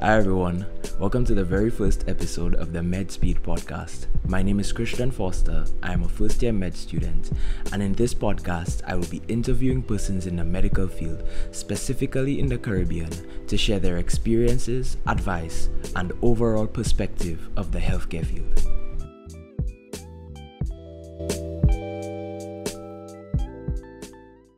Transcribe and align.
Hi, 0.00 0.16
everyone. 0.16 0.64
Welcome 1.00 1.24
to 1.24 1.34
the 1.34 1.42
very 1.42 1.70
first 1.70 2.04
episode 2.06 2.54
of 2.54 2.72
the 2.72 2.78
MedSpeed 2.78 3.40
podcast. 3.40 4.06
My 4.28 4.44
name 4.44 4.60
is 4.60 4.70
Christian 4.70 5.10
Foster. 5.10 5.64
I 5.82 5.92
am 5.92 6.04
a 6.04 6.08
first 6.08 6.40
year 6.40 6.52
med 6.52 6.76
student, 6.76 7.32
and 7.72 7.82
in 7.82 7.94
this 7.94 8.14
podcast, 8.14 8.82
I 8.86 8.94
will 8.94 9.08
be 9.08 9.20
interviewing 9.26 9.82
persons 9.82 10.28
in 10.28 10.36
the 10.36 10.44
medical 10.44 10.86
field, 10.86 11.24
specifically 11.50 12.38
in 12.38 12.46
the 12.46 12.58
Caribbean, 12.58 13.10
to 13.48 13.56
share 13.56 13.80
their 13.80 13.96
experiences, 13.96 14.98
advice, 15.08 15.68
and 15.96 16.12
overall 16.22 16.68
perspective 16.68 17.48
of 17.56 17.72
the 17.72 17.80
healthcare 17.80 18.24
field. 18.24 18.54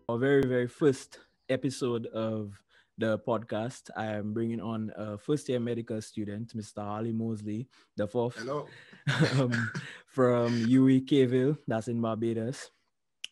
Our 0.07 0.18
very, 0.18 0.46
very 0.46 0.68
first 0.68 1.18
episode 1.48 2.04
of 2.09 2.61
the 3.01 3.19
podcast, 3.19 3.91
I 3.96 4.07
am 4.07 4.33
bringing 4.33 4.61
on 4.61 4.93
a 4.96 5.16
first 5.19 5.48
year 5.48 5.59
medical 5.59 6.01
student, 6.03 6.55
Mr. 6.56 6.84
Ali 6.84 7.12
Mosley, 7.12 7.66
the 7.97 8.07
fourth 8.07 8.37
Hello. 8.37 8.66
um, 9.41 9.70
from 10.07 10.52
UWI 10.66 11.57
that's 11.66 11.88
in 11.88 12.01
Barbados. 12.01 12.71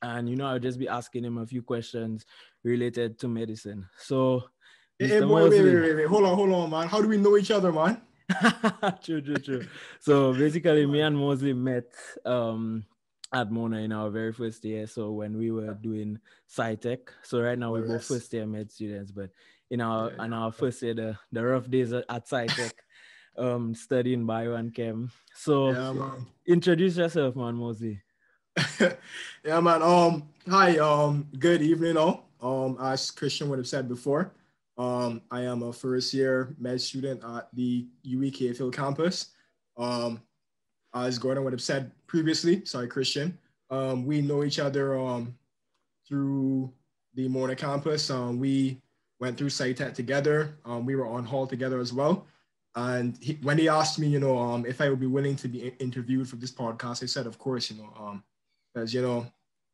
And, 0.01 0.29
you 0.29 0.37
know, 0.37 0.47
I'll 0.47 0.59
just 0.59 0.79
be 0.79 0.89
asking 0.89 1.25
him 1.25 1.39
a 1.39 1.47
few 1.47 1.61
questions 1.63 2.25
related 2.65 3.19
to 3.21 3.29
medicine. 3.29 3.87
So, 3.99 4.45
Hey, 4.99 5.09
hey, 5.09 5.21
Mr. 5.21 5.29
boy, 5.29 5.41
Mosley- 5.45 5.65
wait, 5.65 5.81
wait, 5.83 5.95
wait. 5.97 6.07
Hold 6.09 6.25
on, 6.25 6.35
hold 6.35 6.51
on, 6.53 6.71
man. 6.71 6.89
How 6.89 7.01
do 7.03 7.09
we 7.09 7.19
know 7.19 7.37
each 7.37 7.51
other, 7.53 7.71
man? 7.71 8.01
true, 9.05 9.21
true, 9.21 9.37
true. 9.37 9.65
So 10.01 10.33
basically, 10.35 10.87
me 10.87 11.01
and 11.03 11.17
Mosley 11.17 11.53
met 11.53 11.93
um, 12.25 12.85
at 13.33 13.51
Mona 13.51 13.79
in 13.79 13.93
our 13.93 14.11
very 14.11 14.33
first 14.33 14.65
year. 14.65 14.87
So 14.87 15.13
when 15.13 15.37
we 15.39 15.51
were 15.51 15.75
doing 15.75 16.19
SciTech, 16.51 17.09
so 17.23 17.41
right 17.41 17.59
now 17.59 17.73
we're 17.73 17.85
Oh, 17.85 17.89
both 17.89 18.07
first 18.07 18.33
year 18.33 18.47
med 18.47 18.73
students, 18.73 19.13
but 19.13 19.31
in 19.71 19.81
our 19.81 20.11
Yeah. 20.13 20.25
in 20.25 20.33
our 20.33 20.53
first 20.53 20.83
year, 20.83 20.95
the, 20.95 21.19
the 21.33 21.45
rough 21.45 21.69
days 21.71 21.93
at, 21.93 22.07
SciTech, 22.09 22.73
um, 23.37 23.75
studying 23.75 24.27
bio 24.27 24.55
and 24.55 24.75
chem. 24.75 25.11
So 25.35 25.71
Yeah, 25.73 25.93
man. 25.93 26.27
introduce 26.47 26.97
yourself, 26.97 27.37
man, 27.37 27.55
Mosley. 27.55 28.03
yeah, 29.45 29.61
man. 29.61 29.83
Um, 29.83 30.29
hi. 30.49 30.79
Um, 30.79 31.29
good 31.39 31.63
evening, 31.63 31.97
all. 31.97 32.29
Um, 32.41 32.77
as 32.81 33.11
Christian 33.11 33.49
would 33.49 33.59
have 33.59 33.69
said 33.69 33.89
before, 33.89 34.33
um, 34.79 35.23
I 35.31 35.43
am 35.43 35.63
a 35.63 35.73
first 35.73 36.15
year 36.15 36.55
med 36.59 36.81
student 36.81 37.23
at 37.25 37.49
the 37.53 37.87
UWI 38.07 38.33
Cave 38.33 38.59
Hill 38.59 38.71
campus. 38.71 39.31
Um, 39.77 40.23
as 40.95 41.19
Gordon 41.19 41.45
would 41.45 41.53
have 41.53 41.63
said 41.63 41.93
previously, 42.07 42.65
sorry, 42.65 42.89
Christian. 42.89 43.37
Um, 43.71 44.07
we 44.07 44.23
know 44.23 44.43
each 44.45 44.59
other 44.59 44.99
um 44.99 45.37
through 46.09 46.73
the 47.15 47.29
Mona 47.29 47.55
campus. 47.55 48.09
Um, 48.11 48.39
we 48.41 48.81
went 49.21 49.37
through 49.37 49.49
SciTech 49.49 49.95
together. 49.95 50.57
Um, 50.65 50.87
we 50.87 50.95
were 50.97 51.07
on 51.07 51.25
hall 51.25 51.47
together 51.47 51.81
as 51.81 51.93
well. 51.93 52.27
And 52.75 53.19
he, 53.21 53.39
when 53.43 53.59
he 53.59 53.69
asked 53.69 53.99
me, 53.99 54.07
you 54.07 54.21
know, 54.21 54.39
um, 54.39 54.65
if 54.67 54.81
I 54.81 54.89
would 54.89 55.01
be 55.01 55.07
willing 55.07 55.35
to 55.37 55.49
be 55.49 55.69
interviewed 55.81 56.29
for 56.29 56.37
this 56.37 56.53
podcast, 56.53 57.03
I 57.03 57.07
said, 57.07 57.27
of 57.27 57.39
course, 57.39 57.71
you 57.71 57.79
know, 57.83 57.93
um, 57.99 58.23
because 58.73 58.95
you 58.95 59.03
know, 59.03 59.27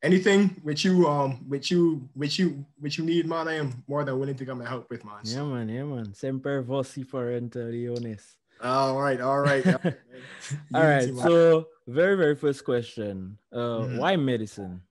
anything 0.02 0.48
which 0.62 0.84
you, 0.84 1.06
um, 1.06 1.44
which 1.48 1.70
you, 1.70 2.08
which 2.14 2.38
you, 2.38 2.64
which 2.78 2.96
you 2.96 3.04
need, 3.04 3.26
man, 3.26 3.48
I 3.48 3.54
am 3.56 3.84
more 3.88 4.04
than 4.04 4.18
willing 4.18 4.36
to 4.36 4.46
come 4.46 4.60
and 4.60 4.68
help 4.68 4.88
with, 4.88 5.04
man. 5.04 5.20
Yeah, 5.24 5.42
man, 5.44 5.68
yeah, 5.68 5.82
man. 5.84 6.14
Semper 6.14 6.62
voci 6.62 7.02
forenter 7.04 7.70
leones. 7.70 8.36
all 8.62 8.98
right, 8.98 9.20
all 9.20 9.40
right. 9.40 9.64
yeah. 9.66 9.76
All 10.74 10.82
right. 10.86 11.14
So 11.14 11.68
very, 11.86 12.16
very 12.16 12.36
first 12.36 12.64
question. 12.64 13.36
Uh, 13.52 13.84
Mhm. 13.84 13.98
why 13.98 14.16
medicine? 14.16 14.82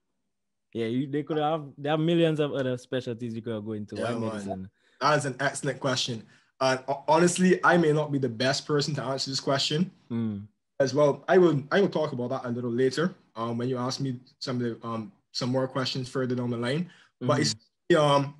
Yeah, 0.74 0.88
you, 0.88 1.08
they 1.08 1.24
could 1.24 1.38
have 1.38 1.66
there 1.78 1.94
are 1.94 1.98
millions 1.98 2.40
of 2.40 2.54
other 2.54 2.78
specialties 2.78 3.36
you 3.36 3.42
could 3.42 3.64
go 3.66 3.74
into. 3.74 3.96
Yeah, 3.96 4.16
medicine? 4.18 4.70
that 5.00 5.18
is 5.20 5.26
an 5.26 5.36
excellent 5.40 5.80
question. 5.80 6.24
And 6.60 6.80
ho- 6.88 7.04
honestly, 7.08 7.64
I 7.64 7.78
may 7.78 7.94
not 7.94 8.12
be 8.12 8.18
the 8.18 8.30
best 8.30 8.66
person 8.66 8.96
to 8.96 9.04
answer 9.04 9.30
this 9.30 9.40
question. 9.40 9.92
Mm, 10.12 10.48
as 10.80 10.94
well. 10.94 11.24
I 11.28 11.38
will 11.38 11.64
I 11.72 11.82
will 11.82 11.90
talk 11.90 12.14
about 12.14 12.30
that 12.30 12.46
a 12.46 12.50
little 12.50 12.72
later. 12.72 13.14
Um, 13.36 13.58
when 13.58 13.70
you 13.70 13.78
ask 13.78 14.00
me 14.00 14.20
some 14.40 14.58
of 14.58 14.62
the 14.64 14.88
um 14.88 15.12
some 15.32 15.50
more 15.50 15.68
questions 15.68 16.10
further 16.10 16.36
down 16.36 16.50
the 16.50 16.58
line. 16.58 16.90
But 17.22 17.38
mhm, 17.38 17.42
it's 17.42 17.56
um 17.98 18.36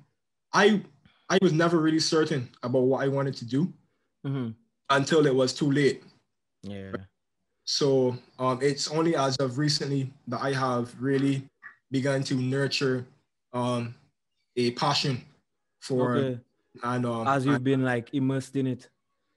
I 0.52 0.82
I 1.28 1.38
was 1.40 1.52
never 1.52 1.78
really 1.78 2.00
certain 2.00 2.50
about 2.62 2.82
what 2.82 3.02
I 3.02 3.08
wanted 3.08 3.34
to 3.36 3.44
do 3.44 3.72
mhm. 4.26 4.54
until 4.90 5.26
it 5.26 5.34
was 5.34 5.52
too 5.54 5.70
late. 5.70 6.02
yeah. 6.62 6.92
So 7.64 8.16
um 8.38 8.58
it's 8.62 8.90
only 8.90 9.16
as 9.16 9.36
of 9.36 9.58
recently 9.58 10.12
that 10.28 10.40
I 10.42 10.52
have 10.52 10.94
really 11.00 11.48
begun 11.94 12.20
to 12.24 12.34
nurture 12.34 13.06
um 13.52 13.94
a 14.56 14.72
passion 14.72 15.14
for 15.80 16.16
Okay. 16.16 16.40
and 16.82 17.06
um 17.06 17.26
As 17.28 17.46
you've 17.46 17.62
been 17.62 17.84
like 17.84 18.12
immersed 18.12 18.56
in 18.56 18.66
it. 18.66 18.90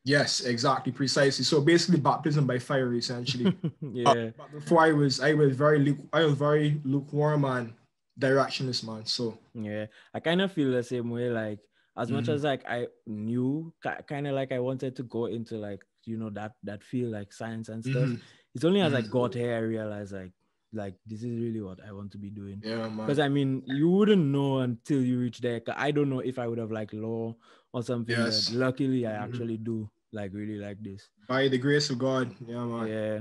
yes 0.03 0.41
exactly 0.53 0.91
precisely 0.91 1.43
so 1.45 1.61
basically 1.61 1.99
baptism 1.99 2.47
by 2.47 2.57
fire 2.57 2.93
essentially 2.95 3.53
yeah. 3.81 4.31
But 4.39 4.49
before 4.57 4.81
I 4.89 4.91
was, 4.91 5.19
I 5.29 5.31
was 5.41 5.51
very, 5.55 5.79
luke- 5.85 6.09
I 6.13 6.21
was 6.25 6.33
very 6.47 6.81
lukewarm 6.83 7.45
and 7.45 7.73
directionless, 8.19 8.81
man. 8.83 9.05
So 9.05 9.37
Yeah, 9.53 9.85
I 10.15 10.19
kind 10.19 10.41
of 10.41 10.51
feel 10.51 10.71
the 10.71 10.81
same 10.83 11.09
way. 11.13 11.29
Like 11.29 11.59
as 12.01 12.09
much 12.11 12.25
Mhm. 12.25 12.33
as 12.35 12.43
like 12.43 12.63
I 12.77 12.87
knew, 13.05 13.73
kind 14.11 14.25
of 14.27 14.33
like 14.39 14.51
I 14.51 14.59
wanted 14.59 14.95
to 14.97 15.03
go 15.03 15.25
into 15.37 15.57
like 15.67 15.81
you 16.09 16.17
know 16.17 16.31
that 16.39 16.53
that 16.69 16.81
field 16.89 17.11
like 17.13 17.29
science 17.33 17.69
and 17.69 17.83
stuff. 17.85 18.09
mhm. 18.09 18.19
It's 18.55 18.65
only 18.65 18.81
as 18.81 18.93
I 18.93 19.01
Mhm. 19.03 19.11
got 19.17 19.33
here 19.35 19.53
I 19.55 19.61
realized 19.75 20.13
like 20.21 20.33
like 20.73 20.95
this 21.05 21.23
is 21.23 21.39
really 21.39 21.61
what 21.61 21.79
I 21.85 21.91
want 21.91 22.11
to 22.11 22.17
be 22.17 22.29
doing. 22.29 22.61
yeah, 22.63 22.87
man. 22.87 23.05
Because 23.05 23.19
I 23.19 23.29
mean, 23.29 23.63
you 23.65 23.89
wouldn't 23.89 24.25
know 24.25 24.59
until 24.59 25.01
you 25.01 25.19
reach 25.19 25.39
there. 25.39 25.61
I 25.75 25.91
don't 25.91 26.09
know 26.09 26.19
if 26.19 26.37
I 26.39 26.47
would 26.47 26.57
have 26.59 26.71
like 26.71 26.91
law 26.93 27.35
or 27.73 27.83
something. 27.83 28.15
Yes. 28.15 28.49
But 28.49 28.57
luckily, 28.57 29.05
I 29.07 29.11
Mhm. 29.11 29.23
actually 29.23 29.57
do 29.57 29.89
like 30.11 30.33
really 30.33 30.57
like 30.59 30.81
this. 30.83 31.09
By 31.27 31.47
the 31.47 31.57
grace 31.57 31.89
of 31.89 31.99
God, 31.99 32.31
yeah, 32.47 32.65
man. 32.65 32.87
Yeah. 32.87 33.19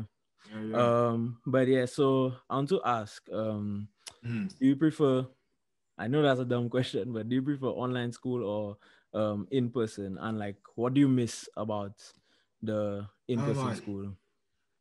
Yeah, 0.51 0.63
yeah. 0.63 1.09
Um. 1.11 1.39
But 1.47 1.67
yeah. 1.69 1.87
So 1.87 2.35
I 2.51 2.57
want 2.57 2.69
to 2.71 2.81
ask. 2.85 3.23
Um. 3.33 3.89
Mhm. 4.25 4.51
Do 4.59 4.67
you 4.67 4.77
prefer? 4.77 5.27
I 5.99 6.09
know 6.09 6.21
that's 6.23 6.41
a 6.41 6.45
dumb 6.45 6.69
question, 6.69 7.13
but 7.13 7.29
do 7.29 7.37
you 7.37 7.43
prefer 7.43 7.73
online 7.73 8.13
school 8.13 8.45
or 8.45 8.77
um 9.15 9.49
in 9.51 9.71
person? 9.71 10.19
And 10.21 10.39
like, 10.39 10.57
what 10.75 10.95
do 10.95 11.01
you 11.01 11.09
miss 11.09 11.49
about 11.57 11.95
the 12.63 13.07
in 13.29 13.39
person 13.41 13.67
man. 13.67 13.77
school? 13.77 14.13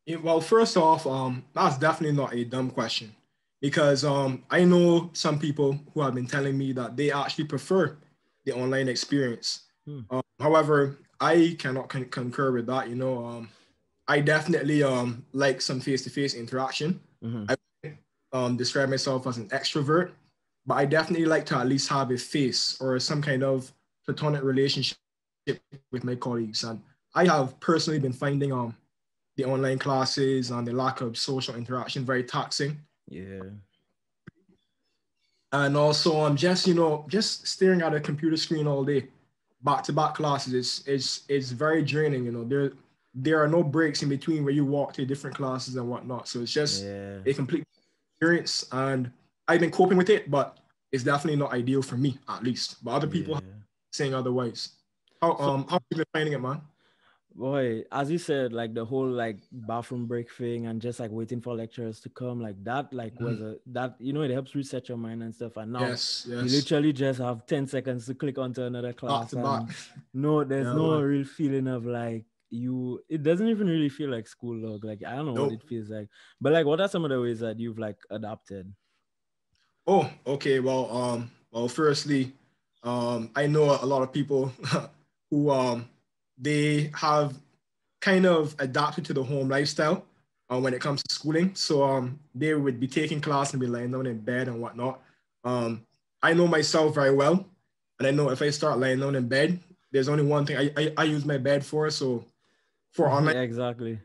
Yeah, 0.06 0.16
well, 0.16 0.40
first 0.40 0.76
off, 0.76 1.06
um, 1.06 1.44
that's 1.52 1.78
definitely 1.78 2.16
not 2.16 2.32
a 2.32 2.44
dumb 2.44 2.70
question 2.70 3.14
because 3.60 4.04
um, 4.04 4.44
I 4.50 4.64
know 4.64 5.10
some 5.12 5.38
people 5.38 5.78
who 5.92 6.00
have 6.00 6.14
been 6.14 6.26
telling 6.26 6.56
me 6.56 6.72
that 6.72 6.96
they 6.96 7.10
actually 7.10 7.44
prefer 7.44 7.96
the 8.44 8.52
online 8.52 8.88
experience. 8.88 9.64
Hmm. 9.84 10.00
Um, 10.10 10.22
however, 10.40 10.98
I 11.20 11.56
cannot 11.58 11.88
con- 11.88 12.04
concur 12.06 12.52
with 12.52 12.66
that. 12.66 12.88
You 12.88 12.94
know, 12.94 13.24
um, 13.24 13.48
I 14.06 14.20
definitely 14.20 14.82
um 14.84 15.24
like 15.32 15.60
some 15.60 15.80
face-to-face 15.80 16.34
interaction. 16.34 17.00
Mhm. 17.24 17.56
um, 18.32 18.56
describe 18.56 18.88
myself 18.90 19.26
as 19.26 19.38
an 19.38 19.48
extrovert, 19.48 20.12
but 20.66 20.74
I 20.74 20.84
definitely 20.84 21.26
like 21.26 21.46
to 21.46 21.56
at 21.56 21.66
least 21.66 21.88
have 21.88 22.10
a 22.10 22.18
face 22.18 22.76
or 22.80 22.98
some 23.00 23.22
kind 23.22 23.42
of 23.42 23.72
platonic 24.04 24.42
relationship 24.42 24.98
with 25.90 26.04
my 26.04 26.14
colleagues. 26.14 26.62
And 26.64 26.80
I 27.14 27.24
have 27.26 27.58
personally 27.60 27.98
been 27.98 28.12
finding 28.12 28.52
um 28.52 28.76
the 29.36 29.44
online 29.44 29.78
classes 29.78 30.50
and 30.50 30.66
the 30.66 30.72
lack 30.72 31.00
of 31.00 31.16
social 31.16 31.54
interaction 31.54 32.04
very 32.04 32.24
taxing. 32.24 32.78
Yeah. 33.08 33.42
And 35.52 35.76
also 35.76 36.20
um 36.20 36.36
just 36.36 36.66
you 36.66 36.74
know 36.74 37.04
just 37.08 37.46
staring 37.46 37.82
at 37.82 37.94
a 37.94 38.00
computer 38.00 38.36
screen 38.36 38.66
all 38.66 38.84
day, 38.84 39.08
back 39.62 39.82
to 39.84 39.92
back 39.92 40.14
classes 40.14 40.52
is 40.54 40.86
is 40.86 41.22
is 41.28 41.52
very 41.52 41.82
draining. 41.82 42.24
You 42.24 42.32
know 42.32 42.44
there 42.44 42.72
there 43.14 43.42
are 43.42 43.48
no 43.48 43.62
breaks 43.62 44.02
in 44.02 44.08
between 44.08 44.44
where 44.44 44.52
you 44.52 44.64
walk 44.64 44.92
to 44.94 45.06
different 45.06 45.36
classes 45.36 45.76
and 45.76 45.88
whatnot. 45.88 46.28
So 46.28 46.40
it's 46.40 46.52
just 46.52 46.84
Yeah. 46.84 47.20
a 47.24 47.32
complete 47.32 47.64
experience 48.14 48.66
and 48.72 49.10
I've 49.48 49.60
been 49.60 49.70
coping 49.70 49.96
with 49.96 50.10
it, 50.10 50.30
but 50.30 50.58
it's 50.92 51.04
definitely 51.04 51.38
not 51.38 51.52
ideal 51.52 51.82
for 51.82 51.96
me 51.96 52.18
at 52.28 52.42
least. 52.42 52.82
But 52.84 52.90
other 52.92 53.06
people 53.06 53.34
Yeah. 53.34 53.40
saying 53.92 54.14
otherwise. 54.14 54.70
How 55.22 55.36
um 55.38 55.64
how 55.68 55.74
have 55.76 55.82
you 55.90 55.96
been 55.98 56.06
finding 56.12 56.34
it, 56.34 56.40
man? 56.40 56.60
Boy, 57.36 57.84
as 57.92 58.10
you 58.10 58.16
said, 58.16 58.54
like 58.54 58.72
the 58.72 58.84
whole 58.86 59.06
like 59.06 59.40
bathroom 59.52 60.06
break 60.06 60.30
thing 60.32 60.66
and 60.66 60.80
just 60.80 60.98
like 61.00 61.10
waiting 61.10 61.42
for 61.42 61.54
lecturers 61.54 62.00
to 62.00 62.08
come, 62.08 62.40
like 62.40 62.62
that, 62.64 62.90
like 62.94 63.20
was 63.20 63.40
a 63.42 63.58
that 63.66 63.94
you 64.00 64.14
know 64.14 64.22
it 64.22 64.30
helps 64.30 64.54
reset 64.54 64.88
your 64.88 64.96
mind 64.96 65.22
and 65.22 65.34
stuff. 65.34 65.58
And 65.58 65.72
now 65.74 65.82
yes, 65.82 66.26
you 66.38 66.48
literally 66.48 66.94
just 66.94 67.20
have 67.20 67.44
10 67.44 67.66
seconds 67.66 68.06
to 68.06 68.14
click 68.14 68.38
onto 68.38 68.62
another 68.62 68.94
class. 68.94 69.34
No, 70.14 70.44
there's 70.44 70.68
Yeah, 70.68 70.72
no 70.72 70.88
man. 70.94 71.02
real 71.02 71.24
feeling 71.26 71.68
of 71.68 71.84
like 71.84 72.24
you 72.48 73.02
it 73.10 73.22
doesn't 73.22 73.48
even 73.48 73.66
really 73.66 73.90
feel 73.90 74.08
like 74.10 74.26
school 74.26 74.56
log. 74.56 74.84
Like 74.84 75.04
I 75.04 75.16
don't 75.16 75.26
know 75.26 75.34
what 75.36 75.50
it 75.50 75.62
feels 75.62 75.90
like. 75.90 76.08
But 76.40 76.54
like 76.54 76.64
what 76.64 76.80
are 76.80 76.88
some 76.88 77.04
of 77.04 77.10
the 77.10 77.20
ways 77.20 77.40
that 77.40 77.60
you've 77.60 77.78
like 77.78 77.98
adapted? 78.10 78.74
Oh, 79.86 80.10
okay. 80.26 80.60
Well, 80.60 80.90
um, 80.90 81.30
well, 81.50 81.68
firstly, 81.68 82.32
um, 82.82 83.30
I 83.36 83.46
know 83.46 83.78
a 83.80 83.86
lot 83.86 84.02
of 84.02 84.12
people 84.12 84.52
who 85.30 85.50
um 85.50 85.88
they 86.38 86.90
have 86.94 87.34
kind 88.00 88.26
of 88.26 88.54
adapted 88.58 89.04
to 89.06 89.12
the 89.12 89.22
home 89.22 89.48
lifestyle 89.48 90.04
uh, 90.52 90.58
when 90.58 90.74
it 90.74 90.80
comes 90.80 91.02
to 91.02 91.14
schooling. 91.14 91.54
So 91.54 91.82
um, 91.82 92.18
they 92.34 92.54
would 92.54 92.78
be 92.78 92.86
taking 92.86 93.20
class 93.20 93.52
and 93.52 93.60
be 93.60 93.66
lying 93.66 93.90
down 93.90 94.06
in 94.06 94.18
bed 94.18 94.48
and 94.48 94.60
whatnot. 94.60 95.00
Um, 95.44 95.82
I 96.22 96.32
know 96.32 96.46
myself 96.46 96.94
very 96.94 97.14
well, 97.14 97.46
and 97.98 98.06
I 98.06 98.10
know 98.10 98.30
if 98.30 98.42
I 98.42 98.50
start 98.50 98.78
lying 98.78 99.00
down 99.00 99.14
in 99.14 99.28
bed, 99.28 99.58
there's 99.92 100.08
only 100.08 100.24
one 100.24 100.44
thing 100.44 100.56
I, 100.56 100.70
I, 100.76 100.92
I 100.98 101.04
use 101.04 101.24
my 101.24 101.38
bed 101.38 101.64
for. 101.64 101.88
So 101.90 102.24
for 102.92 103.08
online, 103.10 103.36
Yeah, 103.36 103.42
exactly. 103.42 103.98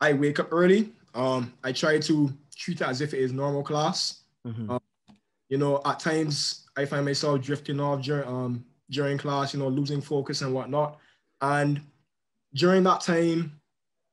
I 0.00 0.12
wake 0.12 0.38
up 0.38 0.48
early. 0.52 0.92
Um, 1.14 1.52
I 1.64 1.72
try 1.72 1.98
to 1.98 2.32
treat 2.54 2.80
it 2.80 2.86
as 2.86 3.00
if 3.00 3.14
it 3.14 3.20
is 3.20 3.32
normal 3.32 3.62
class. 3.62 4.20
Mhm. 4.46 4.70
Um, 4.70 4.80
You 5.48 5.58
know, 5.58 5.80
at 5.84 6.00
times 6.00 6.66
I 6.76 6.84
find 6.84 7.04
myself 7.04 7.40
drifting 7.40 7.80
off 7.80 8.02
during 8.02 8.28
um 8.28 8.64
during 8.90 9.16
class. 9.18 9.54
You 9.54 9.60
know, 9.60 9.68
losing 9.68 10.00
focus 10.02 10.42
and 10.42 10.52
whatnot. 10.52 10.98
And 11.40 11.80
during 12.54 12.82
that 12.84 13.00
time, 13.00 13.60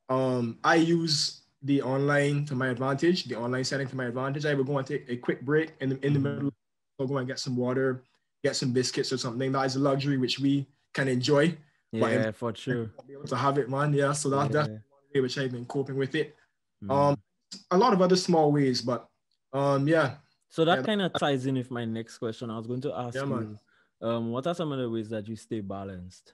um, 0.09 0.59
I 0.63 0.75
use 0.75 1.41
the 1.61 1.81
online 1.81 2.45
to 2.45 2.55
my 2.55 2.67
advantage, 2.67 3.25
the 3.25 3.35
online 3.35 3.63
setting 3.63 3.87
to 3.87 3.95
my 3.95 4.05
advantage. 4.05 4.45
I 4.45 4.53
would 4.53 4.67
go 4.67 4.77
and 4.77 4.85
take 4.87 5.05
a 5.09 5.15
quick 5.15 5.41
break 5.41 5.73
in 5.79 5.89
the, 5.89 6.05
in 6.05 6.13
the 6.13 6.19
middle. 6.19 6.49
I'll 6.99 7.07
go 7.07 7.17
and 7.17 7.27
get 7.27 7.39
some 7.39 7.55
water, 7.55 8.03
get 8.43 8.55
some 8.55 8.73
biscuits 8.73 9.13
or 9.13 9.17
something. 9.17 9.51
That 9.51 9.65
is 9.65 9.75
a 9.77 9.79
luxury 9.79 10.17
which 10.17 10.39
we 10.39 10.67
can 10.93 11.07
enjoy. 11.07 11.57
But 11.91 12.11
Yeah, 12.11 12.31
for 12.31 12.53
sure. 12.55 12.87
Be 13.07 13.13
able 13.13 13.27
to 13.27 13.35
have 13.37 13.57
it, 13.57 13.69
man. 13.69 13.93
Yeah. 13.93 14.11
So 14.11 14.29
that, 14.31 14.51
that's 14.51 14.67
Yeah. 14.67 14.73
one 14.89 15.01
way 15.15 15.21
which 15.21 15.37
I've 15.37 15.51
been 15.51 15.65
coping 15.65 15.95
with 15.95 16.15
it. 16.15 16.35
Mhm. 16.83 16.91
Um, 16.91 17.15
a 17.71 17.77
lot 17.77 17.93
of 17.93 18.01
other 18.01 18.15
small 18.15 18.51
ways, 18.51 18.81
but 18.81 19.07
um, 19.53 19.87
yeah. 19.87 20.17
So 20.49 20.65
that 20.65 20.79
Yeah. 20.79 20.83
kind 20.83 21.01
of 21.01 21.13
ties 21.13 21.45
in 21.45 21.55
with 21.55 21.71
my 21.71 21.85
next 21.85 22.17
question. 22.17 22.49
I 22.49 22.57
was 22.57 22.67
going 22.67 22.81
to 22.81 22.93
ask 22.93 23.15
Yeah, 23.15 23.23
you, 23.23 23.29
man. 23.29 23.59
um, 24.01 24.31
what 24.31 24.45
are 24.47 24.55
some 24.55 24.71
of 24.71 24.79
the 24.79 24.89
ways 24.89 25.09
that 25.09 25.27
you 25.27 25.35
stay 25.35 25.61
balanced? 25.61 26.33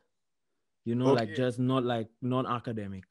You 0.89 0.95
know, 0.95 1.13
like 1.13 1.35
just 1.35 1.59
not 1.59 1.85
like 1.85 2.07
non-academic. 2.23 3.03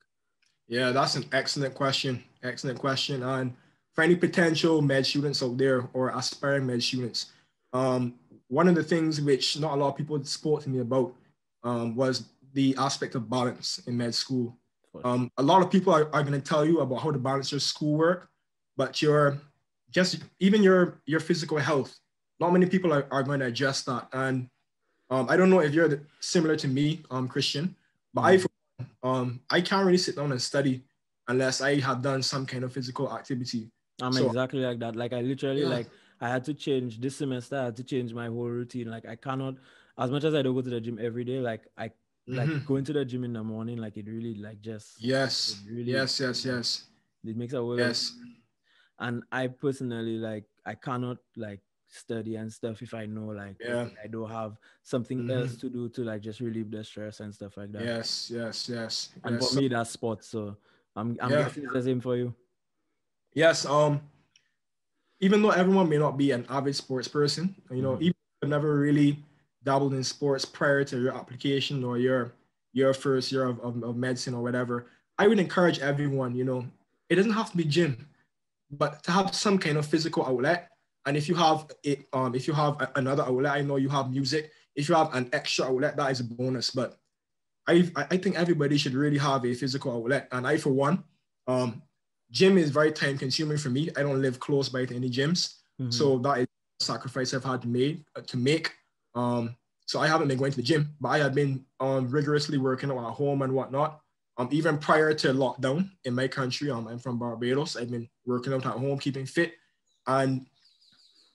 Yeah, 0.67 0.91
that's 0.91 1.15
an 1.15 1.27
excellent 1.31 1.77
question. 1.77 2.25
Excellent 2.43 2.77
question. 2.77 3.23
And 3.23 3.55
for 3.95 4.03
any 4.03 4.17
potential 4.17 4.83
med 4.83 5.07
students 5.07 5.45
out 5.45 5.57
there 5.57 5.89
or 5.93 6.11
aspiring 6.11 6.67
med 6.67 6.83
students, 6.83 7.27
um, 7.73 8.15
one 8.49 8.67
of 8.67 8.75
the 8.75 8.83
things 8.83 9.21
which 9.21 9.61
not 9.61 9.75
a 9.75 9.77
lot 9.77 9.91
of 9.91 9.97
people 9.97 10.19
spoke 10.25 10.65
to 10.65 10.69
me 10.69 10.81
about 10.81 11.15
um, 11.63 11.95
was 11.95 12.25
the 12.53 12.75
aspect 12.79 13.15
of 13.15 13.31
balance 13.31 13.81
in 13.87 13.97
med 13.97 14.13
school. 14.13 14.57
Um, 15.05 15.31
a 15.37 15.43
lot 15.43 15.63
of 15.63 15.71
people 15.71 15.95
are, 15.95 16.13
are 16.13 16.25
going 16.25 16.33
to 16.33 16.41
tell 16.41 16.67
you 16.67 16.81
about 16.81 17.01
how 17.01 17.13
to 17.13 17.19
balance 17.19 17.53
your 17.53 17.61
schoolwork, 17.61 18.29
but 18.77 19.01
your 19.01 19.39
just 19.93 20.19
even 20.41 20.65
your 20.65 21.01
your 21.07 21.21
physical 21.21 21.59
health. 21.59 21.97
Not 22.41 22.53
many 22.53 22.67
people 22.67 22.93
are, 22.93 23.07
are 23.13 23.23
going 23.23 23.39
to 23.39 23.47
adjust 23.47 23.87
that. 23.87 24.09
And 24.13 24.51
um, 25.11 25.29
I 25.29 25.37
don't 25.37 25.51
know 25.51 25.61
if 25.61 25.73
you're 25.75 26.01
similar 26.21 26.57
to 26.57 26.69
me, 26.69 27.03
um, 27.11 27.29
Christian, 27.29 27.75
but 28.15 28.23
I, 28.23 28.39
um, 29.03 29.41
I 29.51 29.61
can't 29.61 29.85
really 29.87 29.99
sit 29.99 30.17
down 30.17 30.33
and 30.33 30.41
study 30.41 30.83
unless 31.29 31.61
I 31.61 31.81
have 31.81 32.03
done 32.03 32.23
some 32.23 32.47
kind 32.47 32.65
of 32.65 32.73
physical 32.73 33.13
activity. 33.13 33.71
I'm 34.01 34.13
So- 34.13 34.27
exactly 34.27 34.61
like 34.61 34.79
that. 34.81 34.97
Like 34.97 35.13
I 35.13 35.21
literally 35.23 35.63
Yeah. 35.63 35.69
like 35.69 35.89
I 36.21 36.29
had 36.29 36.45
to 36.45 36.55
change 36.55 37.01
this 37.01 37.17
semester. 37.17 37.57
I 37.57 37.65
had 37.67 37.77
to 37.77 37.85
change 37.85 38.13
my 38.13 38.27
whole 38.27 38.49
routine. 38.49 38.91
Like 38.91 39.07
I 39.07 39.17
cannot, 39.17 39.55
as 39.99 40.11
much 40.11 40.25
as 40.25 40.35
I 40.35 40.43
don't 40.43 40.55
go 40.55 40.63
to 40.63 40.71
the 40.71 40.81
gym 40.81 40.99
every 41.01 41.25
day. 41.25 41.41
Like 41.41 41.67
I 41.77 41.91
like 42.27 42.49
Mhm. 42.49 42.67
going 42.67 42.85
to 42.85 42.93
the 42.93 43.05
gym 43.05 43.25
in 43.25 43.33
the 43.33 43.43
morning. 43.43 43.79
Like 43.79 43.97
it 43.97 44.07
really 44.07 44.35
like 44.35 44.61
just 44.61 45.01
Yes, 45.03 45.63
really- 45.69 45.93
yes, 45.93 46.21
yes, 46.21 46.45
yes, 46.45 46.85
it 47.25 47.37
makes 47.37 47.55
a 47.55 47.65
world. 47.65 47.79
yes. 47.81 48.13
and 49.01 49.23
I 49.31 49.47
personally 49.47 50.19
like 50.19 50.45
I 50.67 50.75
cannot 50.75 51.19
like 51.37 51.61
study 51.89 52.37
and 52.37 52.53
stuff 52.53 52.83
if 52.83 52.93
I 52.95 53.07
know 53.07 53.27
like 53.29 53.57
Yeah. 53.61 53.89
okay, 53.89 53.97
I 54.05 54.07
don't 54.09 54.31
have 54.31 54.59
something 54.83 55.21
Mhm. 55.25 55.31
else 55.31 55.57
to 55.57 55.69
do 55.71 55.89
to 55.89 56.05
like 56.05 56.21
just 56.23 56.41
relieve 56.41 56.71
the 56.71 56.85
stress 56.85 57.21
and 57.21 57.35
stuff 57.35 57.57
like 57.57 57.73
that. 57.73 57.83
Yes, 57.83 58.31
yes, 58.31 58.69
yes. 58.69 59.11
And 59.25 59.41
yes. 59.41 59.49
for 59.49 59.57
me, 59.57 59.69
that's 59.69 59.91
sports. 59.91 60.29
So 60.29 60.57
I'm 60.95 61.17
I'm 61.21 61.31
Yeah. 61.31 61.45
guessing 61.45 61.65
it's 61.65 61.73
the 61.73 61.83
same 61.83 62.01
for 62.01 62.17
you. 62.17 62.35
Yes. 63.35 63.65
Um, 63.67 64.01
even 65.21 65.43
though 65.43 65.51
everyone 65.51 65.89
may 65.89 65.99
not 65.99 66.17
be 66.17 66.31
an 66.31 66.47
avid 66.49 66.77
sports 66.77 67.09
person, 67.09 67.55
you 67.71 67.83
know, 67.83 67.97
Mhm. 67.97 68.03
even 68.03 68.17
if 68.17 68.43
you've 68.43 68.51
never 68.51 68.79
really 68.79 69.25
dabbled 69.65 69.95
in 69.95 70.05
sports 70.05 70.45
prior 70.45 70.85
to 70.85 71.01
your 71.01 71.15
application 71.15 71.83
or 71.85 71.99
your 71.99 72.33
your 72.73 72.93
first 72.95 73.33
year 73.33 73.45
of, 73.45 73.59
of, 73.61 73.83
of 73.83 73.97
medicine 73.97 74.35
or 74.35 74.43
whatever, 74.43 74.87
I 75.19 75.27
would 75.27 75.41
encourage 75.41 75.81
everyone, 75.81 76.37
you 76.37 76.45
know, 76.45 76.71
it 77.09 77.17
doesn't 77.17 77.33
have 77.33 77.51
to 77.51 77.57
be 77.57 77.65
gym, 77.65 78.07
but 78.71 79.03
to 79.05 79.11
have 79.11 79.35
some 79.35 79.59
kind 79.59 79.79
of 79.79 79.87
physical 79.87 80.25
outlet. 80.25 80.71
And 81.09 81.17
if 81.17 81.27
you 81.27 81.35
have 81.37 81.67
it, 81.83 82.07
um, 82.13 82.35
if 82.35 82.47
you 82.47 82.53
have 82.53 82.91
another 82.95 83.23
outlet, 83.23 83.53
I 83.55 83.63
know 83.63 83.77
you 83.77 83.89
have 83.89 84.11
music. 84.11 84.53
If 84.77 84.91
you 84.91 84.95
have 84.95 85.15
an 85.15 85.31
extra 85.33 85.65
outlet, 85.65 85.97
that 85.97 86.11
is 86.11 86.21
a 86.21 86.25
bonus. 86.25 86.71
But 86.71 86.99
I, 87.67 87.91
I 87.97 88.19
think 88.19 88.37
everybody 88.37 88.77
should 88.77 88.93
really 88.93 89.17
have 89.17 89.47
a 89.47 89.55
physical 89.55 89.91
outlet. 89.91 90.29
And 90.33 90.47
I, 90.47 90.59
for 90.59 90.69
one, 90.69 91.03
um, 91.47 91.81
gym 92.31 92.59
is 92.59 92.69
very 92.69 92.93
time 92.93 93.17
consuming 93.17 93.57
for 93.57 93.71
me. 93.71 93.89
I 93.97 94.03
don't 94.03 94.21
live 94.21 94.39
close 94.39 94.69
by 94.69 94.85
to 94.85 94.95
any 94.95 95.09
gyms, 95.09 95.55
Mhm. 95.81 95.95
so 95.95 96.19
that 96.19 96.41
is 96.41 96.47
a 96.81 96.85
sacrifice 96.85 97.33
I've 97.33 97.45
had 97.45 97.63
to 97.63 97.69
make 97.69 98.05
uh, 98.15 98.21
to 98.21 98.37
make. 98.37 98.75
Um, 99.15 99.57
so 99.87 100.01
I 100.01 100.09
haven't 100.09 100.29
been 100.29 100.37
going 100.37 100.51
to 100.51 100.59
the 100.59 100.63
gym, 100.63 100.95
but 101.01 101.09
I 101.09 101.19
have 101.21 101.35
been 101.35 101.65
um, 101.81 102.11
rigorously 102.11 102.59
working 102.59 102.91
out 102.91 102.99
at 102.99 103.15
home 103.15 103.41
and 103.41 103.55
whatnot. 103.55 104.03
Um, 104.37 104.51
even 104.53 104.77
prior 104.77 105.15
to 105.15 105.29
lockdown 105.29 105.89
in 106.05 106.15
my 106.15 106.29
country, 106.29 106.71
um, 106.71 106.87
I'm 106.87 106.99
from 106.99 107.19
Barbados. 107.19 107.77
I've 107.79 107.91
been 107.91 108.11
working 108.27 108.53
out 108.53 108.67
at 108.67 108.73
home, 108.73 108.99
keeping 108.99 109.25
fit, 109.25 109.55
and 110.07 110.47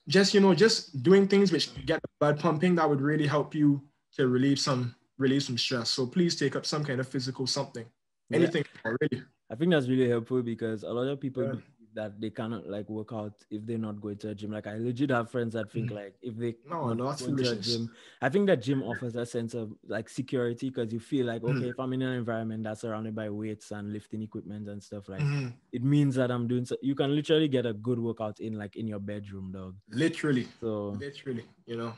just 0.08 0.34
you 0.34 0.40
know, 0.40 0.54
just 0.54 1.02
doing 1.02 1.26
things 1.28 1.52
which 1.52 1.74
get 1.86 2.00
the 2.02 2.08
blood 2.20 2.38
pumping. 2.40 2.74
That 2.74 2.88
would 2.88 3.00
really 3.00 3.26
help 3.26 3.54
you 3.54 3.82
to 4.16 4.28
relieve 4.28 4.58
some 4.58 4.94
relieve 5.18 5.42
some 5.42 5.58
stress. 5.58 5.90
So 5.90 6.06
please 6.06 6.36
take 6.36 6.56
up 6.56 6.66
some 6.66 6.84
kind 6.84 7.00
of 7.00 7.08
physical 7.08 7.46
something, 7.46 7.86
Yeah. 8.30 8.36
anything 8.38 8.64
really. 8.84 9.22
I 9.50 9.54
think 9.56 9.70
that's 9.70 9.88
really 9.88 10.08
helpful 10.08 10.42
because 10.42 10.82
a 10.82 10.90
lot 10.92 11.06
of 11.08 11.20
people 11.20 11.44
Yeah. 11.44 11.60
That 11.94 12.20
they 12.20 12.30
cannot 12.30 12.68
like 12.68 12.88
work 12.88 13.12
out 13.12 13.32
if 13.50 13.64
they're 13.64 13.78
not 13.78 14.00
going 14.00 14.18
to 14.18 14.30
a 14.30 14.34
gym. 14.34 14.50
Like 14.52 14.66
I 14.66 14.76
legit 14.76 15.10
have 15.10 15.30
friends 15.30 15.54
that 15.54 15.70
think 15.72 15.90
like 15.90 16.14
if 16.22 16.36
they 16.36 16.52
Mm. 16.52 16.70
No, 16.70 16.88
not 16.88 16.96
no, 16.98 17.04
that's 17.08 17.22
going 17.22 17.36
to 17.36 17.42
a 17.42 17.46
foolishness. 17.54 17.66
gym, 17.66 17.90
I 18.20 18.28
think 18.28 18.46
that 18.48 18.62
gym 18.62 18.82
offers 18.82 19.14
a 19.16 19.24
sense 19.26 19.54
of 19.54 19.72
like 19.86 20.08
security 20.08 20.70
because 20.70 20.92
you 20.92 21.00
feel 21.00 21.26
like 21.26 21.42
Mm. 21.42 21.56
okay, 21.56 21.68
if 21.68 21.78
I'm 21.78 21.92
in 21.92 22.02
an 22.02 22.14
environment 22.14 22.64
that's 22.64 22.80
surrounded 22.82 23.14
by 23.14 23.30
weights 23.30 23.70
and 23.70 23.92
lifting 23.92 24.22
equipment 24.22 24.68
and 24.68 24.82
stuff 24.82 25.08
like, 25.08 25.20
Mhm. 25.22 25.52
it 25.72 25.82
means 25.82 26.14
that 26.16 26.30
I'm 26.30 26.46
doing 26.48 26.64
so. 26.64 26.76
You 26.82 26.94
can 26.94 27.14
literally 27.14 27.48
get 27.48 27.66
a 27.66 27.72
good 27.72 27.98
workout 27.98 28.40
in 28.40 28.58
like 28.58 28.76
in 28.76 28.86
your 28.88 29.00
bedroom, 29.00 29.52
dog. 29.52 29.76
Literally, 29.90 30.48
So 30.60 30.96
literally, 31.00 31.44
you 31.66 31.76
know. 31.76 31.92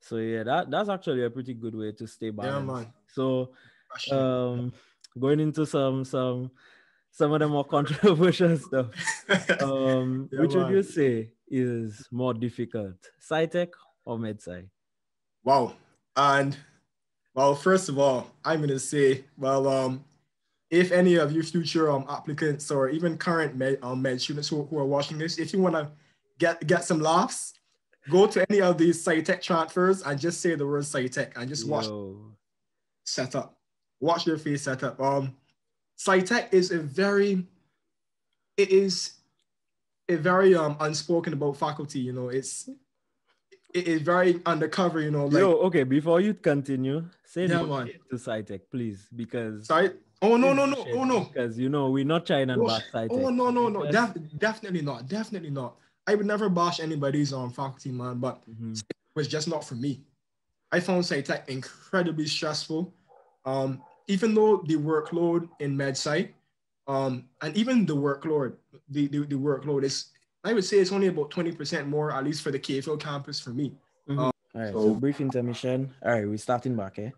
so 0.00 0.16
yeah, 0.18 0.42
that 0.44 0.70
that's 0.70 0.88
actually 0.88 1.24
a 1.24 1.30
pretty 1.30 1.54
good 1.54 1.74
way 1.74 1.92
to 1.92 2.06
stay 2.06 2.26
Yeah, 2.26 2.32
balanced. 2.32 2.66
man. 2.66 2.92
So 3.08 3.54
um, 4.12 4.72
going 5.18 5.40
into 5.40 5.66
some 5.66 6.04
some 6.04 6.50
some 7.18 7.32
of 7.32 7.40
the 7.40 7.48
more 7.48 7.64
controversial 7.64 8.56
stuff. 8.68 8.86
Um, 9.60 10.28
Yeah, 10.30 10.40
which 10.40 10.54
would 10.54 10.70
you 10.70 10.82
say 10.84 11.32
is 11.48 12.06
more 12.12 12.32
difficult, 12.32 12.94
SciTech 13.28 13.70
or 14.04 14.18
MedSci? 14.18 14.68
wow. 15.44 15.74
And 16.14 16.56
well, 17.34 17.54
first 17.54 17.88
of 17.88 17.98
all, 17.98 18.26
I'm 18.44 18.60
gonna 18.60 18.78
say, 18.78 19.24
well, 19.36 19.66
um, 19.68 20.04
if 20.70 20.92
any 20.92 21.16
of 21.16 21.32
you 21.32 21.42
future 21.42 21.90
um 21.90 22.04
applicants 22.08 22.70
or 22.70 22.88
even 22.88 23.18
current 23.18 23.56
med 23.56 23.78
um 23.82 24.00
med 24.02 24.20
students 24.20 24.48
who, 24.48 24.64
who 24.66 24.78
are 24.78 24.86
watching 24.86 25.18
this, 25.18 25.38
if 25.38 25.52
you 25.52 25.60
wanna 25.60 25.90
get 26.38 26.64
get 26.66 26.84
some 26.84 27.00
laughs, 27.00 27.54
go 28.10 28.26
to 28.26 28.44
any 28.50 28.60
of 28.60 28.78
these 28.78 29.04
SciTech 29.04 29.42
transfers 29.42 30.02
and 30.02 30.20
just 30.20 30.40
say 30.40 30.54
the 30.54 30.66
word 30.66 30.84
SciTech 30.84 31.30
and 31.36 31.48
just 31.48 31.66
watch 31.68 31.86
Yo. 31.86 32.34
setup. 33.04 33.56
Watch 34.00 34.26
your 34.26 34.38
face 34.38 34.62
set 34.62 34.82
up. 34.84 35.00
Um, 35.00 35.34
SciTech 35.98 36.52
is 36.52 36.70
a 36.70 36.78
very, 36.78 37.46
it 38.56 38.70
is 38.70 39.14
a 40.08 40.16
very 40.16 40.54
um 40.54 40.76
unspoken 40.80 41.32
about 41.32 41.56
faculty. 41.56 41.98
You 42.00 42.12
know, 42.12 42.28
it's 42.28 42.68
it 43.74 43.88
is 43.88 44.02
very 44.02 44.40
undercover. 44.46 45.00
You 45.00 45.10
know, 45.10 45.26
like 45.26 45.40
Yo, 45.40 45.52
okay, 45.66 45.82
before 45.84 46.20
you 46.20 46.34
continue, 46.34 47.04
say 47.24 47.42
Yeah, 47.46 47.62
no 47.62 47.66
man. 47.66 47.90
to 48.10 48.16
SciTech, 48.16 48.60
please, 48.70 49.08
because. 49.14 49.68
Oh 50.20 50.36
no 50.36 50.52
no 50.52 50.66
no 50.66 50.84
oh 50.94 51.04
no 51.04 51.20
because 51.20 51.56
you 51.60 51.68
know 51.68 51.90
we're 51.90 52.04
not 52.04 52.26
trying 52.26 52.50
and 52.50 52.60
Oh, 52.60 52.66
SciTech. 52.66 53.10
oh 53.10 53.30
no 53.30 53.50
no 53.50 53.68
no 53.68 53.86
Def- 53.86 54.16
definitely 54.38 54.82
not 54.82 55.06
definitely 55.06 55.50
not. 55.50 55.76
I 56.08 56.16
would 56.16 56.26
never 56.26 56.48
bash 56.48 56.80
anybody's 56.80 57.32
um 57.32 57.50
faculty 57.52 57.92
man, 57.92 58.18
but 58.18 58.42
Mhm. 58.50 58.76
it 58.76 58.96
was 59.14 59.28
just 59.28 59.46
not 59.46 59.62
for 59.64 59.76
me. 59.76 60.02
I 60.72 60.80
found 60.80 61.04
SciTech 61.04 61.48
incredibly 61.48 62.26
stressful. 62.26 62.92
Um, 63.44 63.80
even 64.08 64.34
though 64.34 64.62
the 64.66 64.74
workload 64.74 65.48
in 65.60 65.76
MedSci, 65.76 66.30
um, 66.88 67.26
and 67.42 67.54
even 67.56 67.84
the 67.84 67.94
workload, 67.94 68.54
the, 68.88 69.06
the, 69.08 69.20
the 69.20 69.34
workload 69.36 69.84
is, 69.84 70.06
I 70.42 70.54
would 70.54 70.64
say 70.64 70.78
it's 70.78 70.92
only 70.92 71.08
about 71.08 71.30
20% 71.30 71.86
more, 71.86 72.10
at 72.10 72.24
least 72.24 72.42
for 72.42 72.50
the 72.50 72.58
Cave 72.58 72.86
Hill 72.86 72.96
campus 72.96 73.38
for 73.38 73.50
me. 73.50 73.74
Mhm. 74.08 74.18
Um, 74.18 74.18
All 74.18 74.32
right, 74.54 74.72
so, 74.72 74.80
so- 74.80 74.94
brief 74.94 75.20
intermission. 75.20 75.94
All 76.02 76.12
right, 76.12 76.26
we're 76.26 76.38
starting 76.38 76.74
back, 76.74 76.98
eh? 76.98 77.10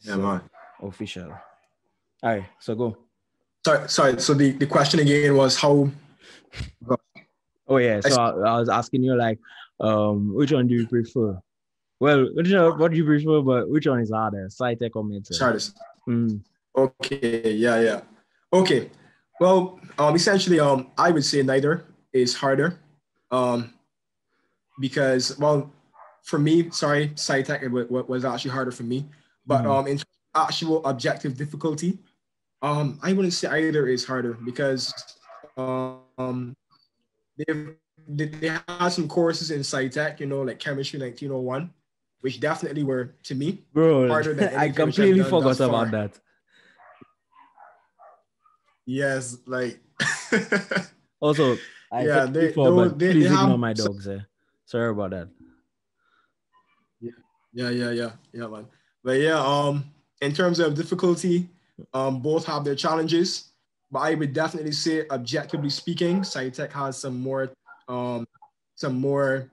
So, 0.00 0.40
Official. 0.82 1.30
All 2.22 2.30
right, 2.30 2.44
so 2.58 2.74
go. 2.74 2.96
Sorry, 3.64 3.88
sorry. 3.88 4.20
So 4.20 4.34
the, 4.34 4.50
the 4.52 4.66
question 4.66 4.98
again 4.98 5.36
was 5.36 5.56
how, 5.56 5.88
Oh 7.68 7.76
yeah, 7.76 8.00
so 8.00 8.20
I, 8.20 8.30
I 8.30 8.58
was 8.58 8.68
asking 8.68 9.04
you 9.04 9.14
like, 9.14 9.38
um, 9.78 10.34
which 10.34 10.50
one 10.50 10.66
do 10.66 10.74
you 10.74 10.88
prefer? 10.88 11.38
Well, 12.02 12.26
which 12.34 12.50
one, 12.52 12.78
what 12.80 12.90
do 12.90 12.96
you 12.96 13.04
prefer, 13.04 13.40
but 13.42 13.70
which 13.70 13.86
one 13.86 14.00
is 14.00 14.10
harder, 14.10 14.48
SciTech 14.48 14.90
or 14.96 15.04
sorry, 15.34 15.52
this- 15.52 15.72
Mm, 16.08 16.40
Okay, 16.76 17.52
yeah, 17.52 17.78
yeah. 17.80 18.00
Okay. 18.52 18.90
Well, 19.38 19.78
um, 19.98 20.16
essentially, 20.16 20.58
um, 20.58 20.90
I 20.98 21.12
would 21.12 21.24
say 21.24 21.44
neither 21.44 21.84
is 22.12 22.34
harder. 22.34 22.80
Um, 23.30 23.72
because 24.80 25.38
well, 25.38 25.70
for 26.24 26.40
me, 26.40 26.70
sorry, 26.70 27.14
wa- 27.70 28.02
was 28.08 28.24
actually 28.24 28.50
harder 28.50 28.72
for 28.72 28.82
me. 28.82 29.06
But 29.46 29.62
Mhm. 29.62 29.70
um, 29.70 29.86
in 29.86 30.00
actual 30.34 30.84
objective 30.84 31.36
difficulty, 31.36 32.00
um, 32.62 32.98
I 33.00 33.12
wouldn't 33.12 33.34
say 33.34 33.46
either 33.46 33.86
is 33.86 34.04
harder 34.04 34.34
because 34.44 34.92
um, 35.56 36.56
they've 37.36 37.76
they, 38.08 38.26
they 38.26 38.48
had 38.48 38.88
some 38.88 39.06
courses 39.06 39.52
in 39.52 39.60
SciTech, 39.60 40.18
you 40.18 40.26
know, 40.26 40.42
like 40.42 40.58
chemistry 40.58 40.98
1901, 40.98 41.70
which 42.22 42.40
definitely 42.40 42.82
were 42.84 43.14
to 43.24 43.34
me 43.34 43.62
Bro, 43.74 44.08
harder 44.08 44.32
than 44.34 44.48
I 44.56 44.66
any 44.66 44.68
course 44.68 44.68
I've 44.70 44.74
completely 44.76 45.22
forgot 45.22 45.60
about 45.60 45.90
that. 45.90 46.18
yes, 48.86 49.36
like 49.46 49.80
Also, 51.20 51.56
I 51.92 52.06
Yeah, 52.06 52.26
they- 52.26 52.48
before, 52.48 52.72
but 52.72 52.98
they- 52.98 53.12
please 53.12 53.28
they 53.28 53.34
ignore 53.34 53.58
my 53.58 53.72
dogs. 53.72 54.08
Eh? 54.08 54.20
Sorry 54.64 54.90
about 54.90 55.10
that. 55.10 55.28
Yeah, 57.54 57.68
yeah, 57.70 57.90
yeah, 57.90 58.10
yeah, 58.32 58.46
man. 58.46 58.66
But 59.04 59.20
yeah, 59.20 59.38
um, 59.38 59.84
in 60.22 60.32
terms 60.32 60.58
of 60.58 60.74
difficulty, 60.74 61.48
um, 61.92 62.22
both 62.22 62.46
have 62.46 62.64
their 62.64 62.74
challenges. 62.74 63.52
But 63.90 64.00
I 64.00 64.14
would 64.14 64.32
definitely 64.32 64.72
say, 64.72 65.06
objectively 65.10 65.68
speaking, 65.68 66.22
SciTech 66.22 66.72
has 66.72 66.96
some 66.96 67.20
more, 67.20 67.52
um, 67.88 68.26
some 68.74 68.98
more 68.98 69.50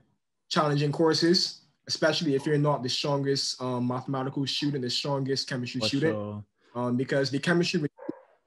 challenging 0.47 0.93
courses, 0.93 1.59
especially 1.89 2.35
if 2.35 2.45
you're 2.45 2.65
not 2.69 2.83
the 2.83 2.89
strongest 2.89 3.59
um, 3.59 3.87
mathematical 3.87 4.45
student, 4.45 4.83
the 4.83 4.89
strongest 4.89 5.49
chemistry 5.49 5.81
For 5.81 5.87
student, 5.87 6.43
um, 6.75 6.95
because 6.95 7.31
the 7.31 7.39
chemistry 7.39 7.81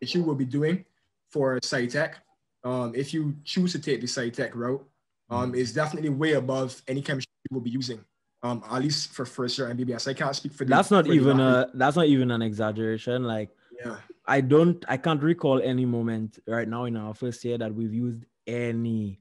that 0.00 0.14
you 0.14 0.22
will 0.22 0.36
be 0.36 0.44
doing 0.44 0.84
for 1.28 1.58
SciTech, 1.60 2.14
um, 2.62 2.94
if 2.94 3.12
you 3.12 3.34
choose 3.44 3.72
to 3.72 3.80
take 3.80 4.00
the 4.00 4.06
SciTech 4.06 4.54
route, 4.54 4.84
um, 5.28 5.54
is 5.54 5.72
definitely 5.72 6.10
way 6.10 6.34
above 6.34 6.80
any 6.86 7.02
chemistry 7.02 7.32
you 7.50 7.54
will 7.56 7.62
be 7.62 7.70
using. 7.70 8.00
Um, 8.44 8.62
at 8.70 8.82
least 8.82 9.12
for 9.12 9.24
first 9.24 9.58
year 9.58 9.68
MBBS. 9.68 10.08
I 10.08 10.14
can't 10.14 10.34
speak 10.34 10.52
for 10.52 10.64
the, 10.64 10.70
That's 10.70 10.90
not 10.90 11.06
for 11.06 11.12
even 11.12 11.40
a 11.40 11.68
that's 11.74 11.96
not 11.96 12.06
even 12.06 12.30
an 12.30 12.42
exaggeration. 12.42 13.24
Like 13.24 13.50
yeah. 13.84 13.96
I 14.26 14.40
don't 14.40 14.84
I 14.88 14.96
can't 14.96 15.22
recall 15.22 15.60
any 15.62 15.84
moment 15.84 16.38
right 16.46 16.68
now 16.68 16.84
in 16.84 16.96
our 16.96 17.14
first 17.14 17.44
year 17.44 17.58
that 17.58 17.74
we've 17.74 17.94
used 17.94 18.24
any 18.46 19.20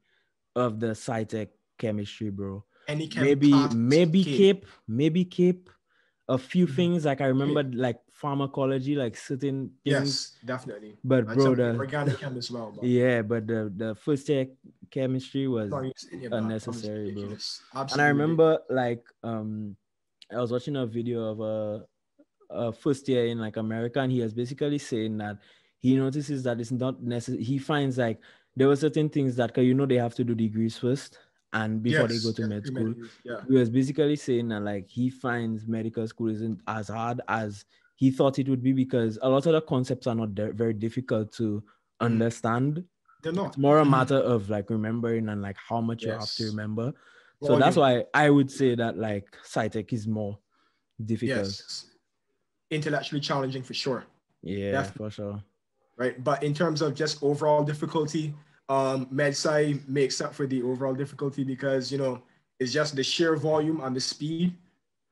of 0.55 0.79
the 0.79 0.93
SciTech 1.05 1.49
chemistry, 1.77 2.29
bro. 2.29 2.63
Maybe 2.97 3.51
maybe 3.73 4.23
cape 4.23 4.65
maybe 4.87 5.25
cape 5.25 5.69
a 6.27 6.37
few 6.37 6.65
Mhm. 6.67 6.75
things 6.75 7.05
like 7.05 7.19
i 7.21 7.25
remember 7.25 7.63
like 7.63 7.99
pharmacology 8.11 8.95
like 8.95 9.17
certain 9.17 9.71
things 9.83 10.07
Yes, 10.07 10.37
definitely. 10.45 10.97
but 11.03 11.25
And 11.27 11.35
bro 11.35 11.55
the 11.55 11.75
organic 11.77 12.17
chem 12.21 12.37
as 12.37 12.49
well. 12.51 12.71
But 12.71 12.85
yeah 12.85 13.21
but 13.21 13.47
the 13.47 13.71
the 13.75 13.95
first 13.95 14.29
year 14.29 14.47
chemistry 14.89 15.47
was 15.47 15.71
not 15.71 15.83
using 15.83 16.09
any 16.17 16.25
of 16.25 16.31
that. 16.31 16.37
That 16.37 16.43
was 16.67 16.67
unnecessary, 16.67 17.11
bro. 17.11 17.37
and 17.91 18.01
i 18.01 18.07
remember 18.07 18.59
like 18.69 19.03
um 19.23 19.75
i 20.31 20.37
was 20.39 20.51
watching 20.51 20.75
a 20.77 20.85
video 20.85 21.19
of 21.31 21.39
a, 21.41 21.85
a 22.49 22.71
first 22.73 23.07
year 23.07 23.25
in 23.25 23.39
like 23.39 23.57
america 23.57 23.99
and 23.99 24.11
he 24.11 24.21
was 24.21 24.33
basically 24.33 24.77
saying 24.77 25.17
that 25.17 25.37
he 25.79 25.95
notices 25.95 26.43
that 26.43 26.59
it's 26.59 26.71
not 26.71 27.01
necessary 27.01 27.43
he 27.43 27.57
finds 27.57 27.97
like 27.97 28.19
there 28.55 28.67
were 28.67 28.75
certain 28.75 29.09
things 29.09 29.35
that 29.35 29.57
you 29.57 29.73
know 29.73 29.85
they 29.85 29.95
have 29.95 30.15
to 30.15 30.23
do 30.23 30.35
degrees 30.35 30.77
first 30.77 31.17
and 31.53 31.83
before 31.83 32.07
they 32.07 32.17
go 32.19 32.31
to 32.31 32.41
yes, 32.43 32.49
med 32.49 32.65
school 32.65 32.93
Yeah. 33.23 33.41
he 33.47 33.53
was 33.55 33.69
basically 33.69 34.15
saying 34.15 34.47
that 34.49 34.61
like 34.61 34.87
he 34.87 35.09
finds 35.09 35.67
medical 35.67 36.07
school 36.07 36.29
isn't 36.29 36.61
as 36.67 36.87
hard 36.87 37.21
as 37.27 37.65
he 37.95 38.09
thought 38.09 38.39
it 38.39 38.47
would 38.47 38.63
be 38.63 38.73
because 38.73 39.19
a 39.21 39.29
lot 39.29 39.45
of 39.45 39.53
the 39.53 39.61
concepts 39.61 40.07
are 40.07 40.15
not 40.15 40.33
de- 40.33 40.53
very 40.53 40.73
difficult 40.73 41.31
to 41.33 41.61
Mhm. 41.61 42.05
understand. 42.05 42.83
They're 43.21 43.31
not. 43.33 43.47
It's 43.49 43.57
more 43.57 43.79
a 43.79 43.83
Mhm. 43.85 43.89
matter 43.91 44.15
of 44.15 44.49
like 44.49 44.69
remembering 44.71 45.29
and 45.29 45.41
like 45.41 45.57
how 45.69 45.81
much 45.81 46.03
you 46.03 46.11
have 46.11 46.33
to 46.35 46.45
remember. 46.45 46.93
So 47.43 47.57
that's 47.59 47.75
Volume. 47.75 48.05
why 48.13 48.25
I 48.25 48.29
would 48.29 48.49
say 48.49 48.73
that 48.75 48.97
like 48.97 49.27
SciTech 49.45 49.93
is 49.93 50.07
more 50.07 50.39
difficult. 51.05 51.45
Yes. 51.45 51.87
Intellectually 52.71 53.19
challenging 53.19 53.61
for 53.63 53.73
sure. 53.73 54.05
Yeah, 54.41 54.71
Def- 54.83 54.93
for 54.95 55.09
sure. 55.11 55.43
right? 55.97 56.23
But 56.23 56.41
in 56.43 56.53
terms 56.53 56.81
of 56.81 56.95
just 56.95 57.21
overall 57.21 57.63
difficulty, 57.63 58.33
um, 58.71 59.05
MedSci 59.07 59.85
makes 59.87 60.21
up 60.21 60.33
for 60.33 60.47
the 60.47 60.61
overall 60.63 60.93
difficulty 60.93 61.43
because 61.43 61.91
you 61.91 61.97
know 61.97 62.23
it's 62.59 62.71
just 62.71 62.95
the 62.95 63.03
sheer 63.03 63.35
volume 63.35 63.81
and 63.81 63.95
the 63.95 63.99
speed. 63.99 64.55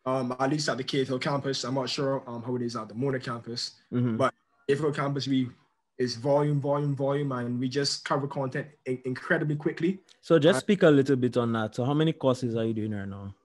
Um, 0.05 0.35
at 0.39 0.49
least 0.49 0.69
at 0.69 0.77
the 0.77 1.03
Hill 1.03 1.19
campus, 1.19 1.65
I'm 1.65 1.75
not 1.75 1.89
sure 1.89 2.23
um, 2.25 2.41
how 2.41 2.55
it 2.55 2.61
is 2.61 2.75
at 2.75 2.87
the 2.87 2.95
Mona 2.95 3.19
campus. 3.19 3.61
Mhm. 3.91 4.17
But 4.17 4.33
Hill 4.67 4.93
campus, 4.93 5.27
we 5.27 5.49
is 5.97 6.15
volume, 6.15 6.61
volume, 6.61 6.95
volume, 6.95 7.33
and 7.33 7.59
we 7.59 7.67
just 7.67 8.05
cover 8.05 8.25
content 8.25 8.67
in- 8.85 9.01
incredibly 9.03 9.57
quickly. 9.57 9.99
So 10.21 10.39
just 10.39 10.61
speak 10.61 10.83
a 10.83 10.89
little 10.89 11.17
bit 11.17 11.35
on 11.35 11.51
that. 11.51 11.75
So 11.75 11.83
how 11.83 11.93
many 11.93 12.13
courses 12.13 12.55
are 12.55 12.63
you 12.63 12.73
doing 12.73 12.93
right 12.93 13.07
now? 13.07 13.35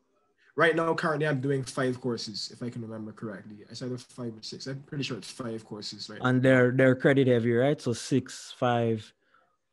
Right 0.55 0.77
now, 0.77 0.95
currently, 0.95 1.27
I'm 1.27 1.41
doing 1.41 1.65
five 1.65 2.01
courses, 2.01 2.53
if 2.55 2.63
I 2.63 2.71
can 2.71 2.83
remember 2.83 3.11
correctly. 3.11 3.57
I 3.69 3.75
said 3.75 4.01
five 4.01 4.33
or 4.39 4.43
six. 4.43 4.69
I'm 4.69 4.81
pretty 4.87 5.03
sure 5.03 5.19
it's 5.19 5.33
five 5.33 5.65
courses 5.65 6.09
right 6.09 6.21
now. 6.23 6.29
And 6.29 6.41
they're 6.41 6.71
they're 6.71 6.95
credit 6.95 7.27
heavy, 7.27 7.53
right? 7.53 7.81
So 7.81 7.93
six, 7.93 8.55
five, 8.57 9.13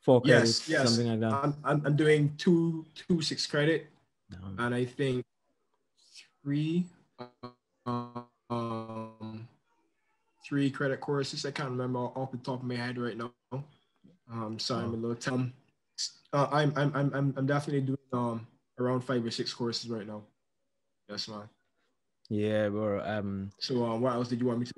four 0.01 0.22
credits, 0.22 0.67
Yes, 0.67 0.84
yes. 0.84 0.89
something 0.89 1.08
like 1.10 1.20
that. 1.22 1.34
I'm, 1.34 1.55
I'm, 1.63 1.86
I'm 1.86 1.96
doing 1.96 2.34
two, 2.38 2.86
two 2.96 3.22
six 3.22 3.48
credit 3.48 3.88
Damn. 4.29 4.55
and 4.60 4.75
I 4.75 4.86
think 4.86 5.24
three 6.43 6.86
um 8.50 9.48
three 10.48 10.70
credit 10.72 11.00
courses. 11.00 11.46
I 11.46 11.51
can't 11.51 11.70
remember 11.70 12.00
off 12.00 12.31
the 12.31 12.38
top 12.38 12.62
of 12.62 12.65
my 12.67 12.75
head 12.75 12.98
right 12.98 13.17
now. 13.17 13.31
Um 14.31 14.58
sorry, 14.60 14.86
I'm 14.86 14.93
a 14.93 14.98
little 14.98 15.34
um 15.34 15.53
uh, 16.34 16.48
I'm, 16.51 16.74
I'm 16.75 16.91
I'm 16.96 17.13
I'm 17.13 17.34
I'm 17.38 17.46
definitely 17.46 17.81
doing 17.81 17.98
um 18.13 18.48
around 18.79 19.01
five 19.01 19.24
or 19.25 19.31
six 19.31 19.53
courses 19.53 19.89
right 19.89 20.08
now. 20.08 20.24
Yes, 21.10 21.27
man. 21.27 21.50
Yeah, 22.29 22.70
bro. 22.70 23.01
Um, 23.03 23.51
So 23.60 23.86
um 23.86 24.01
what 24.01 24.13
else 24.13 24.29
did 24.29 24.39
you 24.39 24.48
want 24.48 24.60
me 24.60 24.65
to 24.65 24.74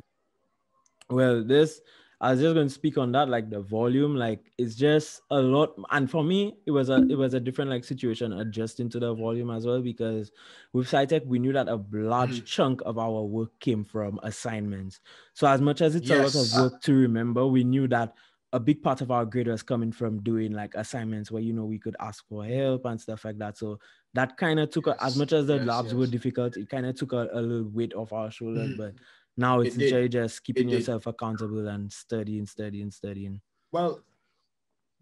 well, 1.10 1.44
this 1.44 1.82
I 2.24 2.32
was 2.32 2.40
just 2.40 2.54
going 2.56 2.68
to 2.70 2.74
speak 2.74 2.98
on 2.98 3.12
that, 3.12 3.28
like 3.28 3.50
the 3.50 3.62
volume, 3.62 4.16
like 4.16 4.54
it's 4.58 4.76
just 4.76 5.22
a 5.30 5.42
lot. 5.42 5.76
And 5.92 6.10
for 6.10 6.24
me, 6.24 6.58
it 6.66 6.72
was 6.72 6.90
a 6.90 7.06
it 7.10 7.16
was 7.16 7.34
a 7.34 7.40
different 7.42 7.70
like 7.70 7.84
situation 7.84 8.32
adjusting 8.32 8.90
to 8.92 9.00
the 9.00 9.14
volume 9.14 9.52
as 9.52 9.66
well 9.66 9.82
because 9.82 10.32
with 10.72 10.88
SciTech 10.88 11.26
we 11.26 11.40
knew 11.40 11.52
that 11.54 11.68
a 11.68 11.84
large 11.92 12.44
Mhm. 12.44 12.46
chunk 12.46 12.82
of 12.86 12.98
our 12.98 13.24
work 13.24 13.52
came 13.60 13.84
from 13.84 14.20
assignments. 14.24 15.02
So 15.34 15.48
as 15.48 15.62
much 15.62 15.82
as 15.82 15.96
it's 15.96 16.12
a 16.12 16.18
lot 16.18 16.36
of 16.36 16.54
work 16.54 16.80
to 16.84 16.94
remember, 16.94 17.46
we 17.46 17.66
knew 17.66 17.90
that 17.90 18.14
a 18.54 18.60
big 18.60 18.84
part 18.84 19.02
of 19.02 19.10
our 19.10 19.26
grade 19.26 19.48
was 19.48 19.64
coming 19.64 19.92
from 19.92 20.22
doing 20.22 20.52
like 20.52 20.76
assignments 20.76 21.32
where 21.32 21.42
you 21.42 21.54
know 21.54 21.66
we 21.66 21.80
could 21.80 21.96
ask 22.00 22.26
for 22.28 22.46
help 22.46 22.86
and 22.86 23.02
stuff 23.02 23.26
like 23.26 23.40
that. 23.40 23.58
So 23.58 23.80
that 24.14 24.38
kind 24.38 24.60
of 24.60 24.70
took 24.70 24.88
a, 24.88 25.04
as 25.04 25.16
much 25.16 25.34
as 25.34 25.48
the 25.48 25.58
yes, 25.58 25.60
labs 25.60 25.94
were 25.96 26.06
difficult, 26.08 26.56
it 26.56 26.70
kind 26.70 26.86
of 26.86 26.96
took 26.96 27.14
a, 27.14 27.30
a 27.34 27.42
little 27.42 27.70
weight 27.70 27.96
off 27.96 28.14
our 28.14 28.30
shoulders. 28.30 28.72
Mhm. 28.72 28.78
But 28.78 28.94
now 29.38 29.62
It 29.62 29.68
it's 29.68 29.76
did. 29.78 30.12
just 30.12 30.44
keeping 30.44 30.68
did. 30.68 30.80
yourself 30.80 31.08
accountable 31.08 31.68
and 31.68 31.92
studying, 31.92 32.46
studying, 32.46 32.92
studying. 32.92 33.42
Well, 33.72 34.02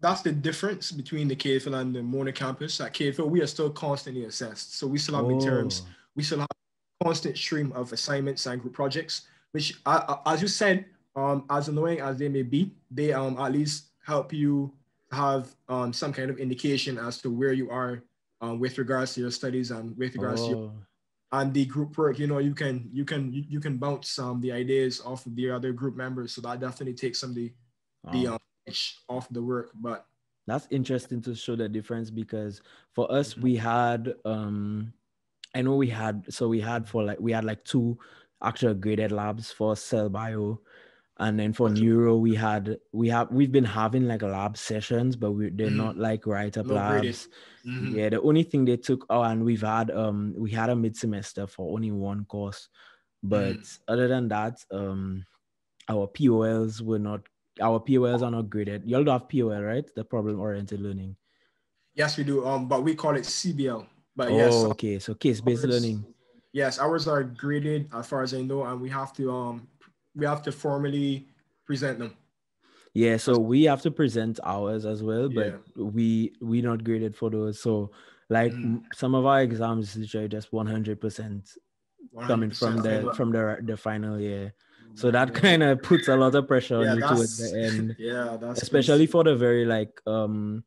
that's 0.00 0.22
the 0.22 0.32
difference 0.32 0.90
between 0.90 1.28
the 1.28 1.36
Cave 1.36 1.64
Hill 1.64 1.74
and 1.74 1.94
the 1.94 2.02
Mona 2.02 2.32
campus. 2.32 2.80
At 2.80 2.92
Cave 2.92 3.16
Hill, 3.16 3.28
we 3.30 3.40
are 3.40 3.46
still 3.46 3.70
constantly 3.70 4.24
assessed. 4.24 4.76
So 4.76 4.86
we 4.86 4.98
still 4.98 5.14
have 5.16 5.26
midterms. 5.26 5.82
Oh, 5.84 5.88
We 6.16 6.22
still 6.24 6.40
have 6.40 6.48
a 6.50 7.04
constant 7.04 7.36
stream 7.38 7.72
of 7.72 7.92
assignments 7.92 8.46
and 8.46 8.60
group 8.60 8.74
projects, 8.74 9.28
which, 9.52 9.74
uh, 9.86 10.16
as 10.26 10.42
you 10.42 10.48
said, 10.48 10.86
um, 11.14 11.44
as 11.50 11.68
annoying 11.68 12.00
as 12.00 12.18
they 12.18 12.28
may 12.28 12.42
be, 12.42 12.72
they 12.90 13.12
um, 13.12 13.38
at 13.38 13.52
least 13.52 13.90
help 14.04 14.32
you 14.32 14.72
have 15.12 15.54
um, 15.68 15.92
some 15.92 16.12
kind 16.12 16.30
of 16.30 16.38
indication 16.38 16.98
as 16.98 17.20
to 17.20 17.30
where 17.30 17.52
you 17.52 17.70
are 17.70 18.02
um, 18.40 18.58
with 18.58 18.78
regards 18.78 19.14
to 19.14 19.20
your 19.20 19.30
studies 19.30 19.70
and 19.70 19.96
with 19.96 20.14
regards 20.16 20.42
to 20.42 20.48
your, 20.48 20.72
and 21.32 21.52
the 21.54 21.64
group 21.66 21.96
work. 21.98 22.18
You 22.18 22.26
know, 22.26 22.38
you 22.38 22.54
can 22.54 22.88
you 22.92 23.04
can 23.04 23.32
you, 23.32 23.44
you 23.48 23.60
can 23.60 23.78
bounce 23.78 24.18
um, 24.18 24.40
the 24.40 24.52
ideas 24.52 25.00
off 25.00 25.26
of 25.26 25.34
the 25.36 25.50
other 25.50 25.72
group 25.72 25.96
members. 25.96 26.32
So 26.34 26.40
that 26.42 26.60
definitely 26.60 26.94
takes 26.94 27.20
some 27.20 27.30
of 27.30 27.36
the 27.36 27.52
the 28.10 28.26
um, 28.28 28.38
off 29.08 29.28
the 29.30 29.42
work. 29.42 29.70
But 29.74 30.06
That's 30.46 30.66
interesting 30.70 31.22
to 31.22 31.34
show 31.34 31.56
the 31.56 31.68
difference 31.68 32.10
because 32.10 32.62
for 32.92 33.10
us 33.10 33.34
Mhm. 33.34 33.42
we 33.42 33.56
had 33.56 34.14
um 34.24 34.92
I 35.54 35.62
know 35.62 35.76
we 35.76 35.88
had 35.88 36.32
so 36.32 36.48
we 36.48 36.60
had 36.60 36.88
for 36.88 37.02
like 37.04 37.20
we 37.20 37.32
had 37.32 37.44
like 37.44 37.64
two 37.64 37.98
actual 38.42 38.74
graded 38.74 39.12
labs 39.12 39.52
for 39.52 39.76
cell 39.76 40.08
bio 40.08 40.60
and 41.22 41.38
then 41.38 41.52
for 41.52 41.70
neuro 41.70 42.16
we 42.16 42.34
had 42.34 42.76
we 42.92 43.08
have 43.08 43.30
we've 43.30 43.52
been 43.52 43.64
having 43.80 44.06
like 44.08 44.22
lab 44.22 44.56
sessions 44.56 45.14
but 45.16 45.30
we 45.32 45.50
they're 45.50 45.70
Mhm. 45.70 45.76
not 45.84 45.96
like 45.96 46.26
write 46.26 46.58
up 46.58 46.68
labs. 46.70 47.28
mhm, 47.64 47.92
Yeah, 47.96 48.08
the 48.10 48.20
only 48.22 48.42
thing 48.42 48.64
they 48.64 48.76
took 48.76 49.06
oh 49.08 49.22
and 49.22 49.44
we've 49.44 49.62
had 49.62 49.90
um 49.90 50.34
we 50.36 50.50
had 50.50 50.68
a 50.70 50.76
mid 50.76 50.96
semester 50.96 51.46
for 51.46 51.72
only 51.74 51.92
one 51.92 52.24
course. 52.26 52.68
But 53.22 53.62
other 53.86 54.08
than 54.08 54.28
that, 54.28 54.58
um 54.72 55.24
our 55.88 56.06
POLs 56.08 56.82
were 56.82 56.98
not 56.98 57.20
our 57.60 57.78
POLs 57.78 58.22
are 58.22 58.30
not 58.30 58.50
graded. 58.50 58.82
Y'all 58.88 59.04
don't 59.04 59.20
have 59.20 59.28
POL, 59.28 59.62
right? 59.62 59.88
The 59.94 60.04
problem 60.04 60.40
oriented 60.40 60.80
learning. 60.80 61.16
yes, 61.94 62.16
we 62.18 62.24
do. 62.24 62.44
Um, 62.46 62.66
but 62.68 62.82
we 62.82 62.94
call 62.94 63.16
it 63.16 63.24
CBL. 63.26 63.86
But 64.16 64.28
oh, 64.30 64.38
yes, 64.38 64.64
okay. 64.74 64.98
So 64.98 65.14
case 65.14 65.40
based 65.40 65.64
learning. 65.64 66.04
Yes, 66.52 66.78
ours 66.78 67.08
are 67.08 67.24
graded 67.24 67.88
as 67.94 68.06
far 68.06 68.22
as 68.22 68.34
I 68.34 68.42
know, 68.42 68.64
and 68.64 68.80
we 68.80 68.90
have 68.90 69.12
to 69.14 69.30
um 69.30 69.68
we 70.14 70.26
have 70.26 70.42
to 70.42 70.52
formally 70.52 71.28
present 71.66 71.98
them. 71.98 72.16
Yeah, 72.94 73.16
so 73.16 73.38
we 73.38 73.64
have 73.64 73.80
to 73.82 73.90
present 73.90 74.38
ours 74.44 74.84
as 74.84 75.02
well, 75.02 75.28
but 75.28 75.54
Yeah. 75.54 75.56
we 75.76 76.34
we 76.40 76.60
not 76.60 76.84
graded 76.84 77.16
for 77.16 77.30
those. 77.30 77.60
So 77.60 77.90
like 78.28 78.52
Mhm. 78.52 78.64
m- 78.64 78.82
some 78.92 79.14
of 79.14 79.24
our 79.26 79.42
exams 79.42 79.90
is 79.90 79.96
literally 79.96 80.28
just 80.28 80.52
100% 80.52 81.56
coming 82.26 82.50
from 82.52 82.82
100%. 82.82 82.82
the 82.82 83.10
from 83.16 83.32
the 83.32 83.58
the 83.64 83.76
final 83.76 84.20
year. 84.20 84.54
So 84.94 85.10
that 85.10 85.32
kind 85.34 85.62
of 85.62 85.80
puts 85.82 86.08
a 86.08 86.16
lot 86.16 86.34
of 86.34 86.46
pressure 86.48 86.76
on 86.76 86.88
Yeah, 86.88 86.94
you 86.94 87.02
towards 87.02 87.36
the 87.38 87.50
end. 87.66 87.96
Yeah, 87.98 88.36
that's 88.36 88.60
especially 88.62 89.06
for 89.06 89.24
the 89.24 89.34
very 89.36 89.64
like 89.64 90.00
um 90.06 90.64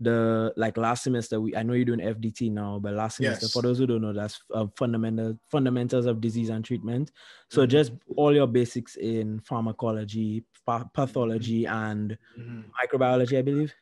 the 0.00 0.52
like 0.58 0.76
last 0.76 1.02
semester 1.04 1.40
we 1.40 1.56
i 1.56 1.62
know 1.62 1.72
you're 1.72 1.84
doing 1.86 2.00
fdt 2.00 2.50
now 2.52 2.78
but 2.78 2.92
last 2.92 3.16
semester 3.16 3.46
Yes. 3.46 3.52
for 3.52 3.62
those 3.62 3.78
who 3.78 3.86
don't 3.86 4.02
know 4.02 4.12
that's 4.12 4.38
uh, 4.54 4.66
fundamental 4.76 5.38
fundamentals 5.50 6.04
of 6.04 6.20
disease 6.20 6.50
and 6.50 6.62
treatment 6.64 7.12
so 7.48 7.64
Mhm. 7.64 7.68
just 7.70 7.92
all 8.16 8.34
your 8.34 8.46
basics 8.46 8.96
in 8.96 9.40
pharmacology 9.40 10.44
pa- 10.66 10.84
pathology 10.92 11.64
and 11.66 12.18
Mhm. 12.38 12.64
microbiology 12.78 13.38
i 13.38 13.42
believe 13.42 13.72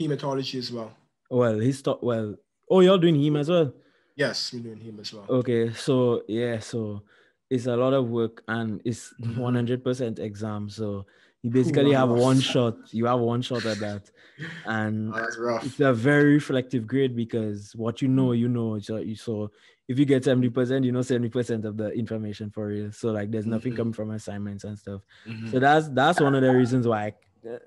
hematology 0.00 0.58
as 0.58 0.70
well. 0.72 0.92
well 1.30 1.58
he's 1.58 1.82
taught 1.82 2.02
well 2.02 2.34
oh 2.70 2.80
you're 2.80 2.98
doing 2.98 3.16
him 3.22 3.36
as 3.36 3.48
well 3.48 3.72
Yes, 4.16 4.52
we're 4.52 4.60
doing 4.64 4.80
him 4.80 4.98
as 5.00 5.14
well. 5.14 5.24
okay 5.30 5.72
so 5.72 6.22
yeah 6.28 6.58
so 6.58 7.02
it's 7.50 7.66
a 7.66 7.76
lot 7.76 7.94
of 7.94 8.08
work 8.10 8.42
and 8.48 8.82
it's 8.84 9.14
Mhm. 9.20 9.36
100% 9.38 10.18
exam 10.18 10.68
so 10.68 11.06
you 11.42 11.50
basically 11.50 11.92
have 11.92 12.08
rough. 12.08 12.18
one 12.18 12.40
shot 12.40 12.74
you 12.92 13.06
have 13.06 13.20
one 13.20 13.40
shot 13.42 13.64
at 13.66 13.78
that 13.78 14.10
and 14.66 15.12
Oh, 15.14 15.58
it's 15.64 15.80
a 15.80 15.92
very 15.92 16.34
reflective 16.34 16.86
grade 16.86 17.14
because 17.16 17.74
what 17.74 18.00
you 18.02 18.08
know, 18.08 18.32
you 18.32 18.48
know. 18.48 18.78
So, 18.78 19.02
so 19.14 19.50
if 19.88 19.98
you 19.98 20.04
get 20.04 20.22
70%, 20.24 20.84
you 20.84 20.92
know 20.92 21.00
70% 21.00 21.64
of 21.64 21.76
the 21.76 21.90
information 21.92 22.50
for 22.50 22.70
you. 22.72 22.92
So 22.92 23.10
like 23.10 23.30
there's 23.30 23.46
nothing 23.46 23.72
Mhm. 23.72 23.76
coming 23.76 23.92
from 23.92 24.10
assignments 24.10 24.64
and 24.64 24.78
stuff. 24.78 25.02
Mhm. 25.26 25.50
So 25.50 25.58
that's 25.58 25.88
that's 25.88 26.20
one 26.20 26.34
of 26.34 26.42
the 26.42 26.52
reasons 26.52 26.86
why 26.86 27.06
I, 27.06 27.48
uh, 27.48 27.58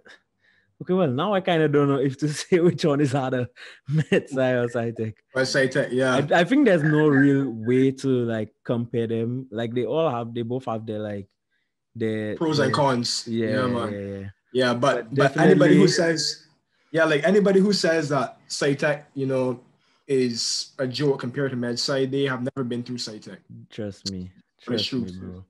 okay, 0.82 0.94
well 0.94 1.08
now 1.12 1.34
I 1.34 1.42
kind 1.42 1.62
of 1.63 1.72
don't 1.72 1.88
know 1.90 2.00
if 2.00 2.18
to 2.20 2.28
say 2.42 2.60
which 2.60 2.86
one 2.86 3.01
is 3.01 3.12
harder, 3.12 3.48
med 3.90 4.25
sci 4.30 4.51
or 4.54 4.68
SciTech. 4.68 5.13
But 5.34 5.44
SciTech, 5.44 5.90
yeah. 5.92 6.16
I, 6.16 6.42
I 6.42 6.44
think 6.44 6.66
there's 6.66 6.84
no 6.84 7.08
real 7.08 7.50
way 7.50 7.92
to 7.92 8.08
like 8.25 8.54
compare 8.63 9.08
them. 9.08 9.48
Like 9.51 9.74
they 9.74 9.86
all 9.86 10.10
have 10.10 10.34
they 10.34 10.44
both 10.44 10.66
have 10.66 10.86
their 10.86 11.00
like 11.00 11.28
their 11.95 12.36
Pros 12.36 12.60
and 12.60 12.74
cons. 12.74 13.27
Yeah, 13.27 13.48
Yeah, 13.48 13.55
yeah, 13.55 13.67
man. 13.67 13.93
yeah, 13.93 14.00
yeah. 14.00 14.29
Yeah, 14.53 14.74
but 14.74 15.13
But 15.13 15.36
but 15.36 15.38
anybody 15.38 15.77
who 15.77 15.88
says, 15.88 16.48
yeah, 16.91 17.05
like 17.05 17.24
anybody 17.24 17.60
who 17.60 17.71
says 17.71 18.10
that 18.10 18.38
SciTech, 18.50 19.05
you 19.13 19.25
know, 19.25 19.62
is 20.07 20.71
a 20.77 20.88
joke 20.88 21.19
compared 21.19 21.51
to 21.51 21.57
MedSci, 21.57 22.10
they 22.12 22.24
have 22.24 22.43
never 22.43 22.67
been 22.67 22.83
through 22.83 22.98
SciTech. 22.98 23.38
Trust 23.69 24.10
me. 24.10 24.31
Trust 24.62 24.93
me, 24.93 25.12
bro. 25.12 25.45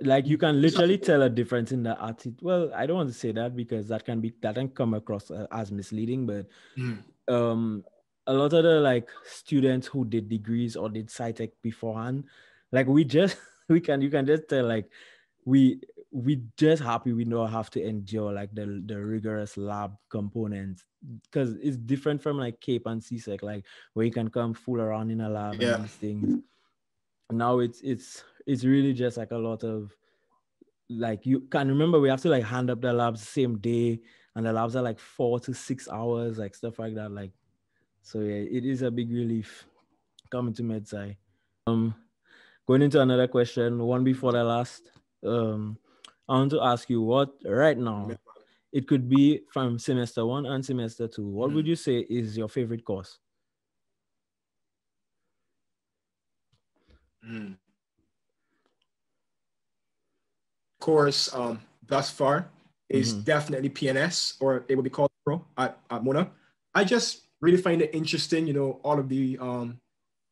Like 0.00 0.26
you 0.26 0.38
can 0.38 0.62
literally 0.62 0.96
tell 0.96 1.22
a 1.22 1.28
difference 1.28 1.72
in 1.72 1.82
the 1.82 2.00
attitude. 2.02 2.38
Well, 2.40 2.72
I 2.74 2.86
don't 2.86 2.96
want 2.96 3.08
to 3.10 3.14
say 3.14 3.32
that 3.32 3.56
because 3.56 3.88
that 3.88 4.04
can 4.04 4.20
be 4.20 4.32
that 4.40 4.54
can 4.54 4.68
come 4.68 4.94
across 4.94 5.30
uh, 5.30 5.46
as 5.50 5.72
misleading. 5.72 6.26
But 6.26 6.46
Mhm. 6.78 7.02
um, 7.28 7.84
a 8.26 8.32
lot 8.32 8.52
of 8.54 8.62
the 8.64 8.80
like 8.80 9.10
students 9.24 9.86
who 9.86 10.04
did 10.04 10.28
degrees 10.28 10.76
or 10.76 10.88
did 10.88 11.08
SciTech 11.08 11.52
beforehand, 11.60 12.24
like 12.72 12.86
we 12.86 13.04
just 13.04 13.36
we 13.68 13.80
can 13.80 14.00
you 14.00 14.10
can 14.10 14.24
just 14.24 14.48
tell 14.48 14.64
like 14.64 14.88
we 15.44 15.80
we 16.10 16.42
just 16.56 16.82
happy 16.82 17.12
we 17.12 17.24
don't 17.24 17.50
have 17.50 17.70
to 17.70 17.82
endure 17.84 18.32
like 18.32 18.54
the 18.54 18.82
the 18.86 18.96
rigorous 18.96 19.56
lab 19.56 19.92
components 20.08 20.84
because 21.24 21.54
it's 21.60 21.76
different 21.76 22.22
from 22.22 22.38
like 22.38 22.60
Cape 22.60 22.86
and 22.86 23.00
CSEC, 23.02 23.42
like 23.42 23.64
where 23.94 24.06
you 24.06 24.12
can 24.12 24.30
come 24.30 24.54
fool 24.54 24.80
around 24.80 25.10
in 25.10 25.20
a 25.20 25.28
lab 25.28 25.60
Yeah. 25.60 25.74
and 25.74 25.84
these 25.84 25.92
things. 25.94 26.42
Now 27.30 27.58
it's 27.58 27.80
it's 27.82 28.22
it's 28.46 28.64
really 28.64 28.92
just 28.92 29.16
like 29.16 29.32
a 29.32 29.36
lot 29.36 29.64
of 29.64 29.92
like 30.88 31.26
you 31.26 31.40
can 31.40 31.68
remember 31.68 31.98
we 31.98 32.08
have 32.10 32.20
to 32.22 32.28
like 32.28 32.44
hand 32.44 32.70
up 32.70 32.80
the 32.80 32.92
labs 32.92 33.26
same 33.26 33.58
day 33.58 34.00
and 34.36 34.46
the 34.46 34.52
labs 34.52 34.76
are 34.76 34.82
like 34.82 34.98
four 34.98 35.40
to 35.40 35.52
six 35.54 35.88
hours, 35.88 36.38
like 36.38 36.54
stuff 36.54 36.78
like 36.78 36.94
that. 36.94 37.10
Like 37.10 37.32
so 38.02 38.20
yeah, 38.20 38.44
it 38.56 38.64
is 38.64 38.82
a 38.82 38.90
big 38.90 39.10
relief 39.10 39.66
coming 40.30 40.54
to 40.54 40.62
MedSci. 40.62 41.16
Um 41.66 41.94
going 42.66 42.82
into 42.82 43.00
another 43.00 43.26
question, 43.26 43.78
one 43.82 44.04
before 44.04 44.32
the 44.32 44.44
last. 44.44 44.90
Um 45.24 45.78
I 46.28 46.34
want 46.34 46.50
to 46.52 46.60
ask 46.62 46.88
you 46.88 47.02
what 47.02 47.34
right 47.44 47.76
now 47.78 48.18
it 48.72 48.88
could 48.88 49.08
be 49.08 49.42
from 49.52 49.78
semester 49.78 50.26
one 50.26 50.46
and 50.46 50.64
semester 50.64 51.08
two. 51.08 51.26
What 51.28 51.52
would 51.52 51.66
you 51.66 51.76
say 51.76 52.00
is 52.00 52.36
your 52.36 52.48
favorite 52.48 52.84
course? 52.84 53.18
Mhm. 57.22 57.58
Course 60.80 61.32
um 61.32 61.60
thus 61.86 62.10
far 62.10 62.50
is 62.90 63.14
Mhm. 63.14 63.24
definitely 63.24 63.70
PNS 63.70 64.36
or 64.40 64.64
it 64.68 64.74
will 64.76 64.82
be 64.82 64.90
called 64.90 65.10
Pro 65.24 65.44
at, 65.56 65.80
at 65.90 66.04
Mona. 66.04 66.32
I 66.74 66.84
just 66.84 67.28
really 67.40 67.56
find 67.56 67.80
it 67.80 67.94
interesting, 67.94 68.46
you 68.46 68.52
know, 68.52 68.80
all 68.84 68.98
of 68.98 69.08
the 69.08 69.38
um 69.38 69.80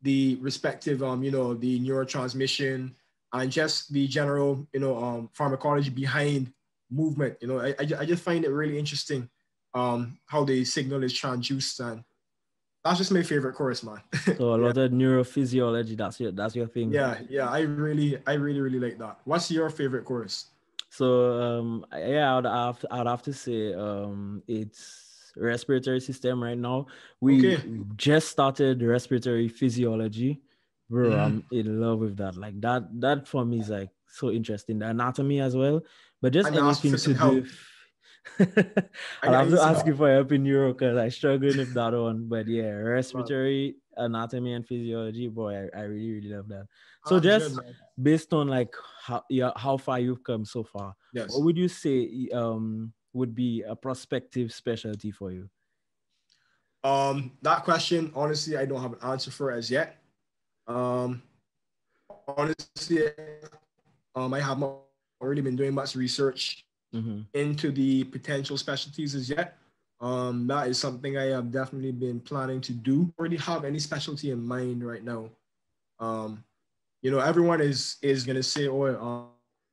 the 0.03 0.37
respective 0.43 1.03
um, 1.03 1.23
you 1.23 1.31
know, 1.31 1.55
the 1.55 1.81
neurotransmission 1.81 2.95
and 3.33 3.51
just 3.51 3.93
the 3.93 4.07
general, 4.09 4.67
you 4.73 4.81
know, 4.81 4.97
um 5.03 5.31
pharmacology 5.33 5.91
behind 5.91 6.53
movement. 6.91 7.37
You 7.41 7.49
know, 7.49 7.59
I, 7.61 7.69
I, 7.79 7.85
I 8.01 8.05
just 8.05 8.23
find 8.23 8.45
it 8.45 8.51
really 8.51 8.79
interesting 8.79 9.29
um 9.75 10.19
how 10.27 10.45
the 10.45 10.65
signal 10.65 11.03
is 11.03 11.15
transduced 11.15 11.81
and 11.81 12.05
that's 12.85 12.99
just 12.99 13.13
my 13.13 13.23
favorite 13.23 13.55
course, 13.55 13.83
man. 13.83 14.01
So 14.37 14.55
a 14.55 14.57
lot 14.57 14.77
of 14.77 14.91
neurophysiology. 14.91 15.97
That's 15.97 16.19
your 16.21 16.33
that's 16.33 16.57
your 16.57 16.67
thing. 16.67 16.93
Yeah, 16.93 17.21
yeah, 17.29 17.49
I 17.49 17.61
really, 17.61 18.19
I 18.27 18.35
really, 18.35 18.61
really 18.61 18.81
like 18.81 18.99
that. 18.99 19.19
What's 19.25 19.51
your 19.51 19.71
favorite 19.71 20.05
course? 20.05 20.51
So 20.91 21.41
um 21.41 21.87
yeah, 21.95 22.37
I'd 22.39 22.45
have 22.45 22.85
I'd 22.91 23.07
have 23.07 23.23
to 23.23 23.33
say 23.33 23.73
um 23.75 24.43
it's 24.47 25.33
respiratory 25.37 26.01
system 26.01 26.43
right 26.43 26.59
now. 26.59 26.87
We 27.21 27.57
Okay. 27.57 27.63
just 27.97 28.29
started 28.29 28.83
respiratory 28.83 29.49
physiology. 29.49 30.41
Bro, 30.93 31.13
Mhm. 31.13 31.25
I'm 31.25 31.45
in 31.51 31.81
love 31.81 32.01
with 32.01 32.17
that. 32.19 32.37
Like 32.37 32.61
that 32.61 32.85
that 33.01 33.27
for 33.27 33.47
me 33.47 33.61
is 33.61 33.71
like 33.71 33.89
so 34.09 34.31
interesting. 34.31 34.79
The 34.79 34.89
anatomy 34.89 35.41
as 35.41 35.57
well. 35.57 35.81
But 36.21 36.35
just 36.35 36.53
I 36.53 36.55
know, 36.55 36.69
ask 36.69 36.85
anything 36.85 37.01
to 37.01 37.15
do. 37.15 37.19
help. 37.19 37.47
I'll 39.23 39.35
I 39.35 39.39
have 39.43 39.51
to 39.51 39.63
ask 39.63 39.87
you 39.87 39.97
for 39.97 40.13
help 40.13 40.31
in 40.33 40.45
Europe 40.45 40.79
because 40.79 40.99
I 40.99 41.09
struggling 41.09 41.57
with 41.57 41.73
that 41.73 41.95
one. 41.97 42.29
But 42.29 42.47
yeah, 42.47 42.77
respiratory 42.77 43.77
anatomy 43.97 44.53
and 44.53 44.69
physiology, 44.69 45.29
boy, 45.29 45.65
I, 45.73 45.81
I 45.81 45.83
really, 45.85 46.13
really 46.13 46.29
love 46.37 46.49
that. 46.49 46.69
So 47.07 47.17
good, 47.17 47.23
just 47.25 47.57
man. 47.57 47.75
based 48.01 48.35
on 48.35 48.49
like 48.49 48.75
how 49.01 49.25
yeah, 49.31 49.53
how 49.57 49.79
far 49.79 49.99
you've 49.99 50.23
come 50.23 50.45
so 50.45 50.63
far, 50.63 50.95
yes. 51.15 51.33
what 51.33 51.43
would 51.43 51.57
you 51.57 51.69
say 51.69 52.29
um 52.35 52.93
would 53.15 53.35
be 53.35 53.63
a 53.63 53.75
prospective 53.75 54.53
specialty 54.53 55.11
for 55.11 55.33
you? 55.33 55.49
Um, 56.85 57.39
that 57.41 57.65
question, 57.65 58.13
honestly, 58.15 58.59
I 58.59 58.67
don't 58.67 58.83
have 58.83 58.93
an 58.93 59.03
answer 59.03 59.31
for 59.31 59.53
as 59.53 59.71
yet. 59.71 60.02
Um, 60.67 61.23
honestly, 62.29 63.09
um, 64.15 64.35
I 64.35 64.41
have 64.41 64.59
not 64.59 64.79
already 65.21 65.41
been 65.41 65.57
doing 65.57 65.75
much 65.75 65.95
research 65.97 66.65
Mhm. 66.95 67.27
into 67.35 67.71
the 67.71 68.05
potential 68.05 68.57
specialties 68.59 69.15
as 69.15 69.29
yet. 69.31 69.59
Um, 70.01 70.47
that 70.49 70.69
is 70.69 70.79
something 70.79 71.17
I 71.17 71.27
have 71.27 71.51
definitely 71.51 71.93
been 71.93 72.21
planning 72.21 72.61
to 72.63 72.73
do. 72.73 73.13
Already 73.19 73.37
have 73.37 73.65
any 73.65 73.79
specialty 73.79 74.31
in 74.31 74.45
mind 74.45 74.85
right 74.85 75.03
now. 75.05 75.31
Um, 76.01 76.45
you 77.03 77.11
know, 77.11 77.21
everyone 77.21 77.61
is 77.61 77.97
is 78.03 78.25
gonna 78.25 78.43
say, 78.43 78.69
"Oh, 78.69 79.31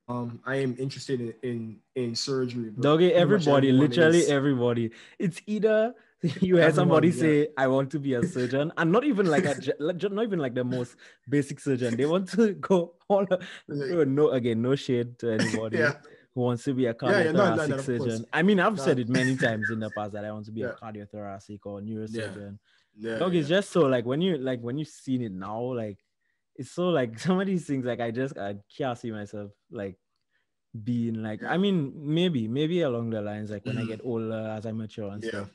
um, 0.08 0.40
I 0.44 0.56
am 0.56 0.76
interested 0.78 1.20
in 1.20 1.34
in, 1.42 1.80
in 1.96 2.14
surgery." 2.14 2.70
but 2.70 2.82
Doggy, 2.82 3.12
everybody, 3.12 3.72
literally 3.72 4.18
is- 4.20 4.30
everybody. 4.30 4.92
It's 5.18 5.40
either 5.46 5.94
you 6.40 6.56
hear 6.56 6.70
somebody 6.72 7.08
yeah. 7.08 7.14
say, 7.14 7.48
"I 7.56 7.66
want 7.68 7.90
to 7.92 7.98
be 7.98 8.14
a 8.14 8.22
surgeon," 8.22 8.72
and 8.76 8.92
not 8.92 9.04
even 9.04 9.26
like 9.26 9.44
a, 9.46 9.54
ge- 9.54 9.78
like, 9.78 9.96
ju- 9.96 10.10
not 10.10 10.24
even 10.24 10.38
like 10.38 10.54
the 10.54 10.64
most 10.64 10.96
basic 11.28 11.60
surgeon. 11.60 11.96
They 11.96 12.04
want 12.06 12.28
to 12.32 12.52
go 12.54 12.94
all. 13.08 13.26
Like, 13.30 14.08
No, 14.08 14.30
again, 14.30 14.60
no 14.62 14.74
shade 14.76 15.18
to 15.20 15.32
anybody 15.32 15.78
yeah, 15.78 15.94
who 16.34 16.40
wants 16.42 16.64
to 16.64 16.74
be 16.74 16.86
a 16.86 16.94
Yeah, 17.02 17.22
yeah, 17.24 17.32
no, 17.32 17.56
no, 17.56 17.56
cardiothoracic 17.56 17.68
no, 17.68 17.76
surgeon. 17.98 18.26
I 18.32 18.42
mean, 18.42 18.60
I've 18.60 18.78
said 18.78 18.98
it 18.98 19.08
many 19.08 19.36
times 19.36 19.70
in 19.70 19.80
the 19.80 19.90
past 19.90 20.12
that 20.12 20.24
I 20.24 20.32
want 20.32 20.44
to 20.46 20.52
be 20.52 20.62
a 20.62 20.72
cardiothoracic 20.74 21.60
or 21.64 21.80
neurosurgeon. 21.80 22.58
yeah. 22.98 23.18
Dog, 23.18 23.34
it's 23.34 23.48
just 23.48 23.70
so 23.70 23.82
like 23.82 24.04
when 24.04 24.20
you 24.20 24.36
like 24.36 24.60
when 24.60 24.76
you've 24.78 24.88
seen 24.88 25.22
it 25.22 25.32
now, 25.32 25.60
like 25.74 25.98
it's 26.56 26.70
so 26.72 26.90
like 26.90 27.18
some 27.26 27.40
of 27.40 27.46
these 27.46 27.66
things 27.66 27.86
like 27.86 28.00
I 28.00 28.10
just 28.10 28.36
I 28.36 28.56
can't 28.76 28.98
see 28.98 29.10
myself 29.10 29.52
like 29.70 29.96
being 30.84 31.14
like 31.22 31.42
I 31.42 31.56
mean 31.56 31.92
maybe 31.96 32.46
maybe 32.46 32.82
along 32.82 33.10
the 33.10 33.20
lines 33.20 33.50
like 33.50 33.66
when 33.66 33.76
I 33.76 33.82
Mhm. 33.82 33.88
get 33.88 34.00
older 34.04 34.54
as 34.56 34.66
I 34.66 34.72
mature 34.72 35.10
and 35.10 35.24
stuff, 35.24 35.48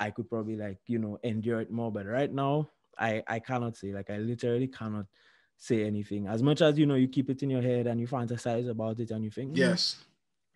I 0.00 0.10
could 0.10 0.28
probably 0.28 0.56
like 0.56 0.78
you 0.86 0.98
know 0.98 1.18
endure 1.22 1.60
it 1.60 1.70
more. 1.70 1.90
But 1.92 2.06
right 2.06 2.32
now, 2.32 2.70
I 2.98 3.22
I 3.26 3.38
cannot 3.40 3.76
say 3.76 3.92
like 3.92 4.10
I 4.10 4.18
literally 4.18 4.68
cannot 4.68 5.06
say 5.56 5.84
anything. 5.84 6.26
As 6.28 6.42
much 6.42 6.62
as 6.62 6.78
you 6.78 6.86
know 6.86 6.94
you 6.94 7.08
keep 7.08 7.30
it 7.30 7.42
in 7.42 7.50
your 7.50 7.62
head 7.62 7.86
and 7.86 8.00
you 8.00 8.06
fantasize 8.06 8.68
about 8.68 9.00
it 9.00 9.10
and 9.10 9.24
you 9.24 9.30
think 9.30 9.50
"Hmm, 9.52 9.58
Yes. 9.58 9.96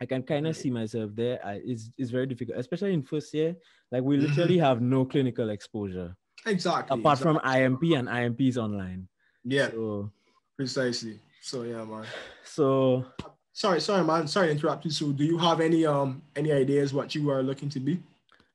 I 0.01 0.07
can 0.07 0.23
kind 0.25 0.47
of 0.49 0.57
see 0.57 0.71
myself 0.71 1.13
there. 1.15 1.39
I, 1.45 1.61
it's 1.65 1.91
it's 1.99 2.11
very 2.11 2.27
difficult, 2.27 2.59
especially 2.59 2.93
in 2.95 3.03
first 3.03 3.33
year. 3.35 3.57
Like 3.91 4.03
we 4.03 4.17
Mhm. 4.17 4.23
literally 4.23 4.59
have 4.59 4.81
no 4.81 5.05
clinical 5.05 5.51
exposure 5.51 6.17
Exactly. 6.47 6.99
apart 6.99 7.19
from. 7.21 7.39
IMP 7.45 7.95
and 7.95 8.09
IMPs 8.09 8.57
online. 8.59 9.09
Yeah, 9.45 9.71
So, 9.71 10.11
precisely. 10.57 11.19
So 11.41 11.63
yeah, 11.63 11.85
man. 11.85 12.07
so 12.45 13.05
Sorry, 13.53 13.81
sorry, 13.81 14.03
man. 14.05 14.27
Sorry 14.29 14.47
to 14.49 14.53
interrupt 14.53 14.85
you. 14.87 14.91
So, 14.91 15.13
do 15.13 15.25
you 15.25 15.37
have 15.39 15.61
any 15.61 15.85
um 15.85 16.23
any 16.35 16.51
ideas 16.53 16.95
what 16.95 17.15
you 17.15 17.29
are 17.31 17.43
looking 17.43 17.69
to 17.71 17.81
be? 17.81 18.01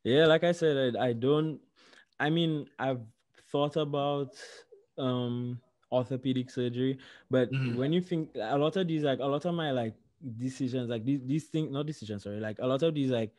Yeah, 0.03 0.25
like 0.25 0.43
I 0.43 0.51
said, 0.51 0.95
I, 0.95 1.07
I 1.10 1.13
don't. 1.13 1.62
I 2.19 2.29
mean, 2.29 2.69
I've 2.79 3.01
thought 3.51 3.75
about 3.75 4.36
um 4.97 5.62
orthopedic 5.91 6.49
surgery. 6.49 6.99
But 7.29 7.49
Mhm. 7.49 7.75
when 7.75 7.93
you 7.93 8.01
think 8.01 8.31
a 8.36 8.57
lot 8.57 8.75
of 8.75 8.88
these, 8.88 9.03
like 9.03 9.19
a 9.19 9.25
lot 9.25 9.45
of 9.45 9.53
my 9.55 9.71
like 9.71 9.95
decisions, 10.38 10.89
like 10.89 11.05
these 11.05 11.21
these 11.25 11.47
things, 11.49 11.71
not 11.71 11.86
decisions, 11.86 12.23
sorry, 12.23 12.39
like 12.39 12.60
a 12.60 12.67
lot 12.67 12.83
of 12.83 12.93
these, 12.95 13.12
like 13.12 13.33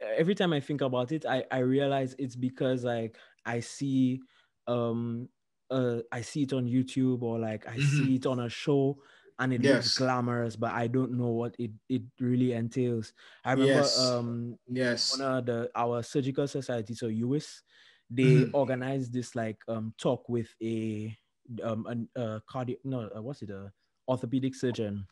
every 0.00 0.34
time 0.34 0.52
I 0.52 0.60
think 0.60 0.80
about 0.80 1.12
it, 1.12 1.26
I 1.26 1.44
I 1.50 1.58
realize 1.58 2.14
it's 2.18 2.36
because 2.36 2.84
like 2.84 3.18
I 3.44 3.60
see 3.60 4.22
um 4.66 5.28
uh 5.70 6.00
I 6.12 6.20
see 6.22 6.42
it 6.42 6.52
on 6.52 6.66
YouTube 6.66 7.22
or 7.22 7.38
like 7.38 7.66
I 7.66 7.78
Mhm. 7.78 8.06
see 8.06 8.16
it 8.16 8.26
on 8.26 8.40
a 8.40 8.48
show 8.48 9.02
and 9.38 9.52
it 9.52 9.62
Yes. 9.62 9.64
looks 9.64 9.88
glamorous, 9.88 10.56
but 10.56 10.72
I 10.72 10.86
don't 10.86 11.12
know 11.12 11.30
what 11.30 11.56
it 11.58 11.72
it 11.88 12.02
really 12.20 12.52
entails. 12.52 13.12
I 13.44 13.52
remember 13.52 13.90
Yes. 13.90 13.96
um 13.96 14.58
Yes. 14.66 15.04
one 15.08 15.20
of 15.20 15.46
the 15.46 15.70
our 15.74 16.02
surgical 16.02 16.46
society, 16.48 16.94
so 16.94 17.08
US, 17.08 17.62
they 18.10 18.46
Mhm. 18.46 18.52
organized 18.52 19.12
this 19.12 19.34
like 19.34 19.58
um 19.68 19.94
talk 19.98 20.28
with 20.28 20.54
a 20.62 21.16
um 21.62 21.86
an 21.86 22.08
uh 22.16 22.40
cardio 22.48 22.76
no 22.84 23.10
uh, 23.16 23.22
what's 23.22 23.42
it 23.42 23.50
a 23.50 23.72
orthopedic 24.08 24.54
surgeon, 24.54 25.06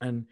and 0.00 0.26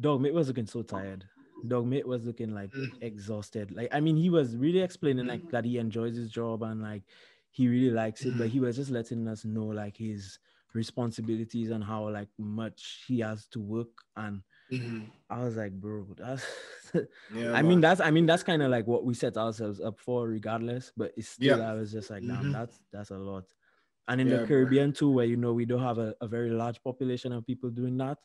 dog 0.00 0.20
mate 0.20 0.34
was 0.34 0.48
looking 0.48 0.66
so 0.66 0.82
tired. 0.82 1.28
Dog 1.66 1.86
mate 1.86 2.06
was 2.06 2.24
looking 2.26 2.54
like 2.54 2.72
Mm. 2.74 2.90
exhausted. 3.00 3.70
Like 3.72 3.88
I 3.92 4.00
mean, 4.00 4.16
he 4.16 4.30
was 4.30 4.56
really 4.56 4.80
explaining 4.80 5.26
Mm. 5.26 5.28
like 5.28 5.48
that 5.50 5.64
he 5.64 5.78
enjoys 5.78 6.16
his 6.16 6.30
job 6.30 6.62
and 6.62 6.82
like 6.82 7.04
he 7.58 7.68
really 7.68 7.90
likes 7.90 8.24
it, 8.24 8.36
but 8.36 8.48
Mhm. 8.48 8.54
he 8.54 8.60
was 8.60 8.76
just 8.76 8.90
letting 8.90 9.26
us 9.28 9.44
know 9.44 9.66
like 9.66 9.96
his 9.98 10.38
responsibilities 10.74 11.70
and 11.70 11.84
how 11.84 12.08
like 12.10 12.30
much 12.38 13.04
he 13.08 13.20
has 13.20 13.48
to 13.48 13.60
work 13.60 13.92
and 14.16 14.42
Mhm. 14.70 15.12
I 15.30 15.44
was 15.44 15.56
like, 15.56 15.72
bro, 15.78 16.06
that's 16.16 16.46
Yeah, 17.28 17.52
I 17.52 17.62
mean 17.62 17.80
that's 17.80 18.00
I 18.00 18.10
mean 18.10 18.26
that's 18.26 18.42
kind 18.42 18.62
of 18.62 18.70
like 18.70 18.86
what 18.86 19.04
we 19.04 19.14
set 19.14 19.36
ourselves 19.36 19.80
up 19.80 20.00
for 20.00 20.26
regardless, 20.28 20.92
but 20.96 21.12
it's 21.16 21.28
still 21.28 21.60
Yeah. 21.60 21.62
I 21.62 21.74
was 21.74 21.92
just 21.92 22.10
like, 22.10 22.26
damn, 22.26 22.50
Mhm. 22.50 22.52
that's 22.52 22.80
that's 22.92 23.10
a 23.10 23.18
lot. 23.18 23.44
And 24.08 24.20
in 24.20 24.28
Yeah, 24.28 24.30
the 24.30 24.40
bro. 24.46 24.48
Caribbean 24.48 24.92
too, 24.92 25.10
where 25.10 25.26
you 25.26 25.36
know 25.36 25.52
we 25.54 25.66
don't 25.66 25.82
have 25.82 25.98
a, 25.98 26.14
a 26.22 26.28
very 26.28 26.50
large 26.50 26.82
population 26.82 27.32
of 27.32 27.46
people 27.46 27.70
doing 27.70 27.98
that. 27.98 28.18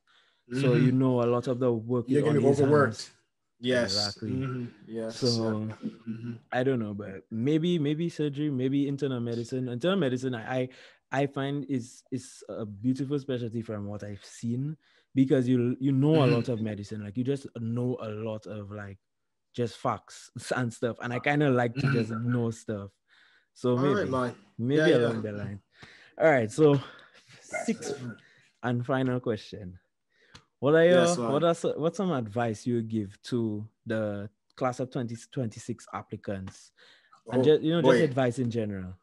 So 0.51 0.75
you 0.75 0.91
Mhm. 0.91 0.93
know 0.93 1.23
a 1.23 1.27
lot 1.29 1.47
of 1.47 1.59
the 1.59 1.73
work 1.73 2.11
you're 2.11 2.21
is 2.21 2.23
gonna 2.23 2.41
be 2.41 2.45
overworked. 2.45 2.55
hands. 2.55 3.11
Yes. 3.59 3.85
Exactly. 3.85 4.31
Mhm. 4.31 4.71
Yes. 4.85 5.19
So 5.19 5.77
Mhm. 6.07 6.39
I 6.51 6.63
don't 6.63 6.79
know, 6.79 6.93
but 6.93 7.25
maybe 7.31 7.79
maybe 7.79 8.09
surgery, 8.09 8.49
maybe 8.51 8.87
internal 8.87 9.19
medicine. 9.19 9.67
Internal 9.69 9.99
medicine, 9.99 10.35
I 10.35 10.61
I, 10.61 10.69
I 11.23 11.27
find 11.27 11.65
is 11.69 12.03
is 12.11 12.43
a 12.49 12.65
beautiful 12.65 13.19
specialty 13.19 13.61
from 13.61 13.87
what 13.87 14.03
I've 14.03 14.23
seen 14.25 14.77
because 15.15 15.47
you 15.47 15.75
you 15.79 15.91
know 15.91 16.23
a 16.23 16.27
Mhm. 16.27 16.31
lot 16.31 16.49
of 16.49 16.61
medicine, 16.61 17.03
like 17.03 17.17
you 17.17 17.23
just 17.23 17.47
know 17.59 17.97
a 18.01 18.09
lot 18.09 18.45
of 18.47 18.71
like 18.71 18.99
just 19.53 19.77
facts 19.77 20.31
and 20.55 20.73
stuff, 20.73 20.97
and 21.01 21.13
I 21.13 21.19
kind 21.19 21.43
of 21.43 21.53
like 21.55 21.77
to 21.79 21.87
just 21.89 22.11
know 22.11 22.51
stuff. 22.51 22.91
So 23.53 23.77
maybe 23.77 24.05
right, 24.11 24.35
maybe 24.57 24.91
Yeah, 24.91 24.97
along 24.97 25.17
yeah. 25.17 25.21
the 25.21 25.31
line. 25.33 25.61
All 26.19 26.29
right, 26.31 26.51
so 26.51 26.81
sixth 27.39 28.03
and 28.63 28.85
final 28.85 29.19
question. 29.19 29.79
What 30.63 30.75
are 30.75 30.85
your 30.85 31.03
Yes, 31.03 31.17
what 31.17 31.43
are 31.43 31.53
so- 31.53 31.77
what's 31.77 31.97
some 31.97 32.13
advice 32.13 32.65
you 32.65 32.81
give 32.81 33.21
to 33.23 33.67
the 33.85 34.29
class 34.55 34.79
of 34.79 34.91
2026 34.91 35.85
applicants? 35.93 36.71
And 37.29 37.41
Oh, 37.41 37.43
just 37.43 37.61
you 37.63 37.73
know, 37.73 37.81
just 37.81 37.99
advice 37.99 38.39
in 38.39 38.49
general. 38.49 38.93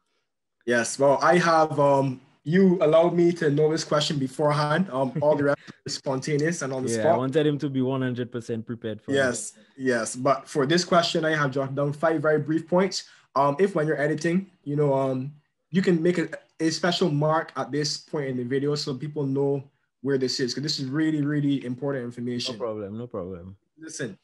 Yes. 0.65 0.97
Well, 0.97 1.19
I 1.21 1.37
have 1.37 1.79
um 1.79 2.19
you 2.43 2.79
allowed 2.81 3.13
me 3.13 3.31
to 3.33 3.51
know 3.51 3.69
this 3.69 3.83
question 3.83 4.17
beforehand. 4.17 4.89
Um 4.89 5.13
all 5.21 5.35
the 5.35 5.43
rest 5.53 5.61
is 5.85 5.93
spontaneous 5.93 6.63
and 6.63 6.73
on 6.73 6.83
the 6.83 6.89
Yeah, 6.97 7.13
I 7.13 7.17
wanted 7.17 7.45
him 7.45 7.59
to 7.59 7.69
be 7.69 7.81
100% 7.81 8.65
prepared 8.65 8.99
for 8.99 9.11
it. 9.11 9.15
Yes, 9.21 9.53
yes. 9.77 10.15
But 10.15 10.49
for 10.49 10.65
this 10.65 10.83
question, 10.83 11.25
I 11.25 11.35
have 11.37 11.51
jotted 11.51 11.75
down 11.75 11.93
five 11.93 12.23
very 12.23 12.39
brief 12.39 12.67
points. 12.67 13.03
Um, 13.35 13.55
if 13.59 13.75
when 13.75 13.85
you're 13.85 14.01
editing, 14.01 14.49
you 14.63 14.75
know, 14.75 14.95
um, 14.95 15.31
you 15.69 15.83
can 15.83 16.01
make 16.01 16.17
a, 16.17 16.27
a 16.59 16.71
special 16.71 17.11
mark 17.11 17.53
at 17.55 17.71
this 17.71 17.97
point 17.97 18.29
in 18.29 18.37
the 18.37 18.45
video 18.45 18.73
so 18.73 18.95
people 18.95 19.27
know 19.27 19.69
where 20.01 20.17
this 20.17 20.39
is 20.39 20.53
because 20.53 20.63
this 20.63 20.79
is 20.79 20.85
really, 20.85 21.21
really 21.21 21.63
important 21.65 22.03
information. 22.05 22.55
No 22.55 22.59
problem, 22.59 22.97
no 22.97 23.07
problem. 23.07 23.55
Listen. 23.77 24.17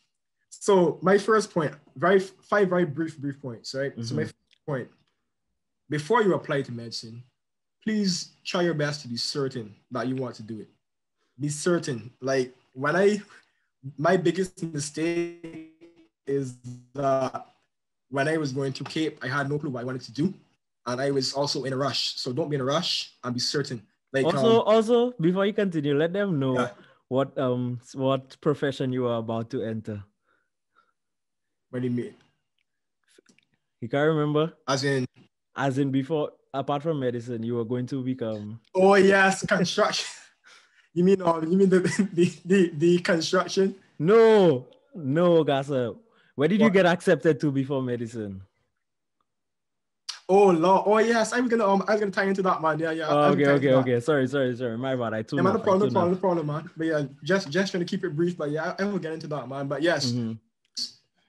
So 0.50 0.98
my 1.02 1.18
first 1.18 1.52
point, 1.54 1.74
very 1.96 2.20
five 2.20 2.70
very 2.70 2.86
brief, 2.86 3.18
brief 3.18 3.40
points, 3.42 3.74
right? 3.76 3.94
So 4.04 4.16
my 4.16 4.24
Mhm. 4.24 4.26
first 4.26 4.66
point, 4.66 4.88
before 5.90 6.24
you 6.24 6.34
apply 6.34 6.64
to 6.64 6.72
medicine, 6.72 7.24
please 7.84 8.32
try 8.44 8.64
your 8.64 8.74
best 8.74 9.02
to 9.04 9.08
be 9.08 9.18
certain 9.18 9.76
that 9.92 10.08
you 10.08 10.16
want 10.16 10.36
to 10.36 10.44
do 10.44 10.60
it. 10.60 10.70
Be 11.40 11.50
certain. 11.50 12.12
Like 12.22 12.56
when 12.74 12.96
I, 12.96 13.22
my 13.98 14.18
biggest 14.18 14.62
mistake 14.64 15.74
is 16.26 16.56
that 16.94 17.54
when 18.10 18.28
I 18.28 18.38
was 18.38 18.52
going 18.52 18.74
to 18.74 18.84
Cape, 18.84 19.20
I 19.24 19.28
had 19.28 19.50
no 19.50 19.60
clue 19.60 19.70
what 19.70 19.82
I 19.82 19.84
wanted 19.86 20.02
to 20.02 20.12
do, 20.12 20.34
and 20.88 21.00
I 21.00 21.12
was 21.12 21.34
also 21.34 21.66
in 21.66 21.74
a 21.74 21.78
rush. 21.78 22.16
So 22.16 22.34
don't 22.34 22.50
be 22.50 22.56
in 22.56 22.62
a 22.62 22.66
rush 22.66 23.14
and 23.24 23.34
be 23.34 23.40
certain. 23.40 23.86
Also, 24.26 24.62
also 24.62 25.12
before 25.20 25.46
you 25.46 25.54
continue, 25.54 25.96
let 25.98 26.14
them 26.14 26.40
know 26.40 26.56
Yeah. 26.60 26.70
what 27.10 27.38
um 27.38 27.80
what 27.94 28.40
profession 28.42 28.92
you 28.94 29.08
are 29.08 29.20
about 29.20 29.50
to 29.52 29.64
enter. 29.64 30.04
what 31.70 31.82
do 31.82 31.88
you 31.88 31.94
mean? 31.94 32.16
You 33.82 33.90
can't 33.90 34.08
remember? 34.08 34.54
As 34.68 34.84
in, 34.84 35.06
As 35.56 35.78
in 35.78 35.92
before, 35.92 36.32
apart 36.54 36.82
from 36.82 37.00
medicine, 37.00 37.44
you 37.44 37.56
were 37.56 37.66
going 37.66 37.86
to 37.88 38.02
become 38.04 38.60
oh 38.74 38.96
yes, 38.96 39.46
construction. 39.46 40.08
you 40.94 41.04
mean 41.04 41.22
um, 41.22 41.44
you 41.46 41.58
mean 41.58 41.70
the 41.70 41.82
the 42.14 42.26
the, 42.46 42.60
the 42.74 42.92
construction? 43.00 43.76
no, 44.00 44.66
no, 44.96 45.44
Gasa. 45.44 45.96
Where 46.36 46.48
did 46.48 46.62
you 46.62 46.70
get 46.70 46.86
accepted 46.86 47.40
to 47.42 47.52
before 47.52 47.82
medicine? 47.82 48.42
Oh 50.30 50.48
Lord, 50.50 50.84
oh 50.86 50.98
yes, 50.98 51.32
I'm 51.32 51.48
gonna 51.48 51.66
um, 51.66 51.84
I'm 51.88 52.00
gonna 52.00 52.12
tie 52.12 52.26
into 52.26 52.42
that 52.42 52.62
man. 52.62 52.78
Yeah, 52.80 52.92
yeah. 52.92 53.08
Oh, 53.10 53.32
okay, 53.32 53.48
okay, 53.48 53.74
okay. 53.74 54.00
Sorry, 54.02 54.28
sorry, 54.28 54.56
sorry. 54.58 54.78
My 54.78 54.96
bad. 54.96 55.14
I 55.14 55.22
too 55.22 55.38
Yeah, 55.38 55.44
man, 55.44 55.54
no 55.54 55.60
problem, 55.60 55.88
no 55.88 55.94
problem, 55.94 56.12
no 56.14 56.18
problem, 56.20 56.48
man. 56.48 56.70
But 56.76 56.88
yeah, 56.88 57.04
just 57.24 57.50
just 57.50 57.72
trying 57.72 57.86
to 57.86 57.90
keep 57.90 58.04
it 58.04 58.14
brief. 58.16 58.38
But 58.38 58.52
yeah, 58.52 58.76
I, 58.78 58.84
I 58.84 58.86
will 58.86 59.00
get 59.00 59.14
into 59.14 59.28
that, 59.28 59.48
man. 59.48 59.68
But 59.68 59.82
yes, 59.82 60.12
Mhm. 60.12 60.38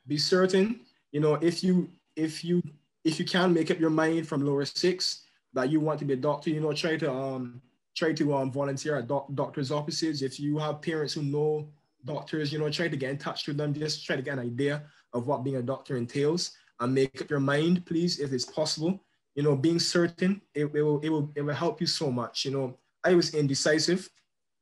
be 0.06 0.18
certain. 0.18 0.80
You 1.12 1.20
know, 1.20 1.34
if 1.34 1.62
you 1.62 1.88
if 2.16 2.44
you 2.44 2.60
if 3.04 3.20
you 3.20 3.24
can 3.24 3.54
make 3.54 3.70
up 3.70 3.78
your 3.78 3.90
mind 3.90 4.26
from 4.26 4.44
lower 4.44 4.64
six 4.64 5.22
that 5.54 5.70
you 5.70 5.78
want 5.78 6.00
to 6.00 6.04
be 6.04 6.14
a 6.14 6.16
doctor, 6.16 6.50
you 6.50 6.60
know, 6.60 6.72
try 6.72 6.96
to 6.96 7.12
um 7.12 7.62
try 7.94 8.12
to 8.12 8.34
um 8.34 8.50
volunteer 8.50 8.96
at 8.96 9.06
doc- 9.06 9.32
doctors' 9.34 9.70
offices. 9.70 10.22
If 10.22 10.40
you 10.40 10.58
have 10.58 10.82
parents 10.82 11.14
who 11.14 11.22
know 11.22 11.68
doctors, 12.04 12.52
you 12.52 12.58
know, 12.58 12.68
try 12.68 12.88
to 12.88 12.96
get 12.96 13.10
in 13.10 13.18
touch 13.18 13.46
with 13.46 13.56
them. 13.56 13.72
Just 13.72 14.04
try 14.04 14.16
to 14.16 14.22
get 14.22 14.38
an 14.38 14.44
idea 14.46 14.82
of 15.12 15.26
what 15.28 15.44
being 15.44 15.56
a 15.56 15.62
doctor 15.62 15.96
entails 15.96 16.50
and 16.80 16.94
make 16.94 17.20
up 17.20 17.30
your 17.30 17.40
mind, 17.40 17.84
please, 17.86 18.20
if 18.20 18.32
it's 18.32 18.44
possible. 18.44 19.00
You 19.34 19.42
know, 19.44 19.54
being 19.56 19.78
certain, 19.78 20.40
it, 20.54 20.64
it 20.64 20.82
will 20.82 21.00
it 21.00 21.08
will 21.10 21.30
it 21.34 21.42
will 21.42 21.54
help 21.54 21.80
you 21.80 21.86
so 21.86 22.10
much. 22.10 22.44
You 22.44 22.50
know, 22.50 22.76
I 23.04 23.14
was 23.14 23.34
indecisive. 23.34 24.08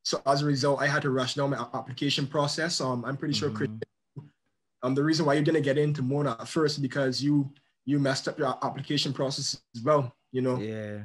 So 0.05 0.23
as 0.27 0.43
a 0.43 0.47
result, 0.47 0.81
I 0.81 0.87
had 0.87 1.03
to 1.03 1.11
rush 1.11 1.35
down 1.35 1.51
my 1.51 1.67
application 1.75 2.27
process. 2.27 2.81
Um, 2.81 3.05
I'm 3.05 3.17
pretty 3.17 3.35
sure 3.35 3.51
Chris 3.51 3.69
Mhm. 3.71 3.83
um, 4.83 4.95
the 4.95 5.03
reason 5.03 5.27
why 5.27 5.35
you 5.35 5.43
didn't 5.43 5.63
get 5.63 5.79
into 5.79 6.03
Mona 6.03 6.37
at 6.39 6.49
first 6.49 6.81
because 6.83 7.23
you 7.23 7.51
you 7.87 7.99
messed 7.99 8.29
up 8.29 8.39
your 8.39 8.57
application 8.63 9.13
process 9.13 9.61
as 9.75 9.83
well. 9.83 10.15
You 10.33 10.43
know, 10.43 10.59
Yeah. 10.61 11.05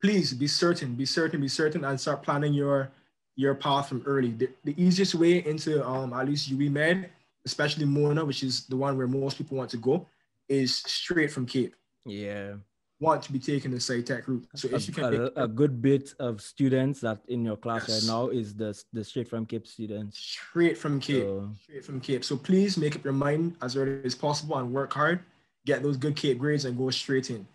please 0.00 0.32
be 0.32 0.46
certain, 0.46 0.94
be 0.94 1.06
certain, 1.06 1.40
be 1.40 1.48
certain, 1.48 1.84
and 1.84 2.00
start 2.00 2.22
planning 2.22 2.54
your 2.54 2.90
your 3.36 3.54
path 3.54 3.88
from 3.90 4.02
early. 4.06 4.32
The, 4.32 4.48
the 4.64 4.74
easiest 4.82 5.14
way 5.14 5.44
into 5.44 5.86
um 5.86 6.12
at 6.14 6.26
least 6.26 6.48
UWI 6.50 6.70
Med, 6.70 7.10
especially 7.46 7.86
Mona, 7.86 8.24
which 8.24 8.42
is 8.42 8.66
the 8.66 8.76
one 8.76 8.98
where 8.98 9.06
most 9.06 9.38
people 9.38 9.56
want 9.56 9.70
to 9.70 9.78
go, 9.78 10.06
is 10.48 10.76
straight 10.76 11.30
from 11.30 11.46
Cape. 11.46 11.74
Yeah. 12.04 12.54
Want 12.98 13.22
to 13.22 13.32
be 13.32 13.38
taking 13.38 13.70
the 13.70 13.76
SciTech 13.78 14.26
route. 14.26 14.46
So 14.54 14.68
A, 14.70 14.76
if 14.76 14.88
you 14.88 14.94
can 14.94 15.10
make 15.10 15.32
a, 15.36 15.44
a 15.44 15.48
good 15.48 15.80
bit 15.82 16.14
of 16.18 16.40
students 16.40 17.00
that 17.00 17.18
in 17.28 17.44
your 17.44 17.56
class 17.56 17.88
Yes. 17.88 18.02
right 18.02 18.14
now 18.14 18.28
is 18.28 18.54
the 18.54 18.70
the 18.92 19.04
straight 19.04 19.28
from 19.28 19.44
Cape 19.46 19.66
students. 19.66 20.18
straight 20.18 20.76
from 20.78 20.98
Cape. 21.00 21.24
So, 21.24 21.50
straight 21.62 21.84
from 21.84 22.00
Cape. 22.00 22.24
So 22.24 22.36
please 22.36 22.76
make 22.76 22.96
up 22.96 23.04
your 23.04 23.12
mind 23.12 23.56
as 23.62 23.76
early 23.76 24.00
as 24.04 24.14
possible 24.14 24.56
and 24.58 24.72
work 24.72 24.92
hard, 24.92 25.20
get 25.66 25.82
those 25.82 25.96
good 25.96 26.16
Cape 26.16 26.38
grades 26.38 26.64
and 26.64 26.76
go 26.76 26.90
straight 26.90 27.30
in. 27.30 27.46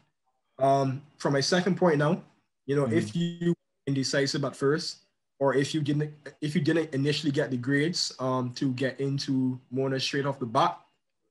Um, 0.60 1.01
for 1.17 1.32
my 1.32 1.41
second 1.41 1.75
point 1.75 1.97
now, 1.97 2.21
you 2.67 2.75
know, 2.75 2.86
if 2.86 3.15
you 3.15 3.56
indecisive 3.88 4.43
at 4.45 4.56
first, 4.56 4.97
or 5.41 5.56
if 5.56 5.73
you 5.73 5.82
didn't 5.82 6.13
if 6.39 6.54
you 6.56 6.62
didn't 6.62 6.93
initially 6.93 7.32
get 7.32 7.49
the 7.49 7.58
grades 7.58 8.13
um, 8.19 8.54
to 8.54 8.71
get 8.73 9.01
into 9.01 9.60
Mona 9.71 9.99
straight 9.99 10.25
off 10.27 10.39
the 10.39 10.45
bat, 10.45 10.80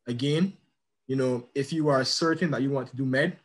again, 0.08 0.52
you 1.06 1.14
know, 1.14 1.46
if 1.54 1.72
you 1.72 1.88
are 1.88 2.04
certain 2.04 2.50
that 2.50 2.60
you 2.60 2.70
want 2.70 2.90
to 2.90 2.96
do 2.96 3.06
med, 3.06 3.38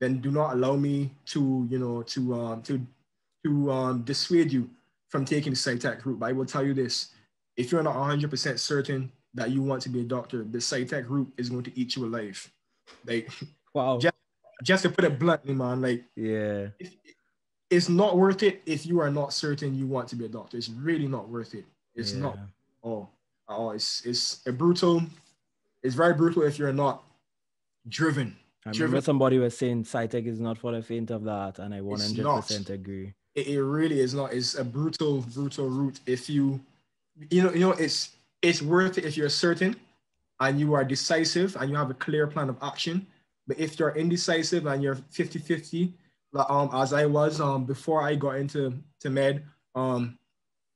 then 0.00 0.18
do 0.20 0.30
not 0.30 0.54
allow 0.54 0.76
me 0.76 1.12
to, 1.26 1.68
you 1.70 1.78
know, 1.78 2.02
to 2.02 2.34
um, 2.34 2.62
to 2.62 2.80
to 3.44 3.70
um, 3.70 4.02
dissuade 4.02 4.50
you 4.50 4.68
from 5.10 5.26
taking 5.26 5.52
the 5.52 5.58
SciTech 5.58 6.04
route. 6.04 6.18
But 6.18 6.30
I 6.30 6.32
will 6.32 6.46
tell 6.46 6.64
you 6.64 6.72
this: 6.72 7.12
if 7.58 7.70
you're 7.70 7.82
not 7.82 7.94
100% 7.94 8.58
certain 8.58 9.12
that 9.34 9.50
you 9.50 9.62
want 9.62 9.82
to 9.82 9.90
be 9.90 10.00
a 10.00 10.04
doctor, 10.04 10.42
the 10.42 10.58
SciTech 10.58 11.04
route 11.08 11.30
is 11.36 11.50
going 11.50 11.64
to 11.64 11.78
eat 11.78 11.96
you 11.96 12.06
alive. 12.06 12.50
Like, 13.04 13.28
wow. 13.74 13.98
Ja- 14.00 14.10
just 14.64 14.84
to 14.84 14.90
put 14.90 15.04
it 15.04 15.18
bluntly, 15.18 15.52
man, 15.52 15.82
like 15.82 16.02
Yeah. 16.16 16.68
if, 16.80 16.96
it's 17.70 17.88
not 17.88 18.16
worth 18.16 18.42
it 18.42 18.62
if 18.66 18.86
you 18.86 19.00
are 19.00 19.10
not 19.10 19.32
certain 19.32 19.74
you 19.74 19.86
want 19.86 20.08
to 20.08 20.16
be 20.16 20.24
a 20.24 20.28
doctor. 20.28 20.56
It's 20.56 20.68
really 20.68 21.06
not 21.06 21.28
worth 21.28 21.54
it. 21.54 21.64
It's 21.94 22.12
yeah. 22.12 22.20
not 22.20 22.38
oh, 22.84 23.08
oh, 23.48 23.70
it's 23.70 24.04
it's 24.06 24.46
a 24.46 24.52
brutal. 24.52 25.02
It's 25.82 25.94
very 25.94 26.14
brutal 26.14 26.42
if 26.42 26.58
you're 26.58 26.72
not 26.72 27.04
driven. 27.88 28.36
I 28.66 28.70
remember 28.70 29.00
somebody 29.00 29.38
was 29.38 29.56
saying 29.56 29.84
SciTech 29.84 30.26
is 30.26 30.40
not 30.40 30.58
for 30.58 30.72
the 30.72 30.82
faint 30.82 31.10
of 31.10 31.24
the 31.24 31.30
heart, 31.30 31.58
and 31.58 31.72
I 31.72 31.80
100% 31.80 32.70
agree. 32.70 33.14
It, 33.34 33.46
it 33.46 33.62
really 33.62 34.00
is 34.00 34.14
not. 34.14 34.32
It's 34.32 34.56
a 34.56 34.64
brutal, 34.64 35.22
brutal 35.32 35.68
route. 35.68 36.00
If 36.06 36.28
you, 36.28 36.60
you 37.30 37.42
know, 37.42 37.52
you 37.52 37.60
know, 37.60 37.72
it's 37.72 38.10
it's 38.42 38.60
worth 38.60 38.98
it 38.98 39.04
if 39.04 39.16
you're 39.16 39.28
certain 39.28 39.76
and 40.40 40.60
you 40.60 40.74
are 40.74 40.84
decisive 40.84 41.56
and 41.56 41.70
you 41.70 41.76
have 41.76 41.90
a 41.90 41.94
clear 41.94 42.26
plan 42.26 42.48
of 42.48 42.56
action. 42.62 43.06
But 43.46 43.58
if 43.58 43.78
you're 43.78 43.96
indecisive 43.96 44.66
and 44.66 44.82
you're 44.82 44.94
50-50, 44.94 45.90
um, 46.34 46.70
as 46.72 46.92
I 46.92 47.06
was 47.06 47.40
um, 47.40 47.64
before 47.64 48.02
I 48.02 48.14
got 48.14 48.36
into 48.36 48.74
to 49.00 49.10
med, 49.10 49.44
um, 49.74 50.18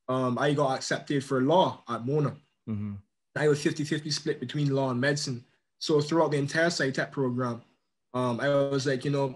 um, 0.08 0.38
I 0.38 0.52
got 0.52 0.74
accepted 0.76 1.24
for 1.24 1.40
law 1.40 1.82
at 1.88 2.06
Mona. 2.06 2.34
Mm-hmm. 2.68 2.94
I 3.36 3.48
was 3.48 3.62
50-50 3.62 4.12
split 4.12 4.40
between 4.40 4.74
law 4.74 4.90
and 4.90 5.00
medicine. 5.00 5.44
So 5.78 6.00
throughout 6.00 6.30
the 6.30 6.38
entire 6.38 6.66
SciTech 6.66 7.10
program, 7.10 7.62
um, 8.14 8.40
I 8.40 8.48
was 8.48 8.86
like, 8.86 9.04
you 9.04 9.10
know, 9.10 9.34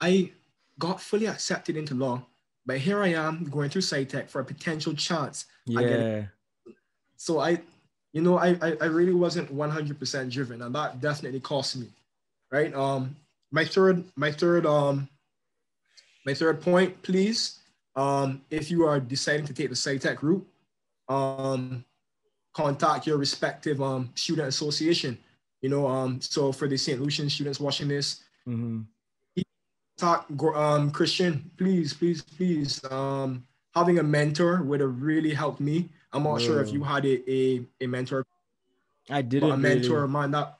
I 0.00 0.30
got 0.78 1.00
fully 1.00 1.26
accepted 1.26 1.76
into 1.76 1.94
law, 1.94 2.22
but 2.66 2.78
here 2.78 3.02
I 3.02 3.08
am 3.08 3.44
going 3.44 3.70
through 3.70 3.82
SciTech 3.82 4.28
for 4.28 4.40
a 4.40 4.44
potential 4.44 4.94
chance. 4.94 5.46
Yeah. 5.64 6.24
So 7.16 7.40
I, 7.40 7.60
you 8.12 8.20
know, 8.20 8.36
I, 8.38 8.58
I, 8.60 8.76
I 8.80 8.84
really 8.86 9.14
wasn't 9.14 9.54
100% 9.54 10.30
driven, 10.30 10.62
and 10.62 10.74
that 10.74 11.00
definitely 11.00 11.40
cost 11.40 11.76
me, 11.76 11.86
right? 12.50 12.74
Um, 12.74 13.16
my 13.52 13.64
third, 13.64 14.04
my 14.16 14.32
third, 14.32 14.66
um, 14.66 15.08
my 16.26 16.34
third 16.34 16.60
point, 16.60 17.00
please. 17.02 17.60
Um, 17.94 18.42
if 18.50 18.70
you 18.70 18.84
are 18.84 19.00
deciding 19.00 19.46
to 19.46 19.54
take 19.54 19.70
the 19.70 19.74
SciTech 19.74 20.20
route, 20.22 20.46
um, 21.08 21.84
contact 22.52 23.06
your 23.06 23.16
respective 23.16 23.80
um 23.80 24.10
student 24.14 24.48
association. 24.48 25.16
You 25.62 25.70
know, 25.70 25.86
um, 25.86 26.20
so 26.20 26.52
for 26.52 26.68
the 26.68 26.76
St. 26.76 27.00
Lucian 27.00 27.30
students 27.30 27.60
watching 27.60 27.88
this, 27.88 28.22
mm-hmm. 28.46 28.82
talk 29.96 30.26
um 30.54 30.90
Christian, 30.90 31.50
please, 31.56 31.94
please, 31.94 32.20
please. 32.22 32.84
Um, 32.90 33.46
having 33.74 33.98
a 33.98 34.02
mentor 34.02 34.62
would 34.62 34.80
have 34.80 35.00
really 35.00 35.32
helped 35.32 35.60
me. 35.60 35.88
I'm 36.12 36.24
not 36.24 36.40
sure 36.40 36.60
if 36.62 36.72
you 36.72 36.82
had 36.82 37.04
a, 37.04 37.30
a, 37.30 37.64
a 37.82 37.86
mentor. 37.86 38.24
I 39.08 39.22
didn't. 39.22 39.50
A 39.50 39.56
mentor, 39.56 40.02
really. 40.02 40.12
man, 40.12 40.30
that 40.32 40.58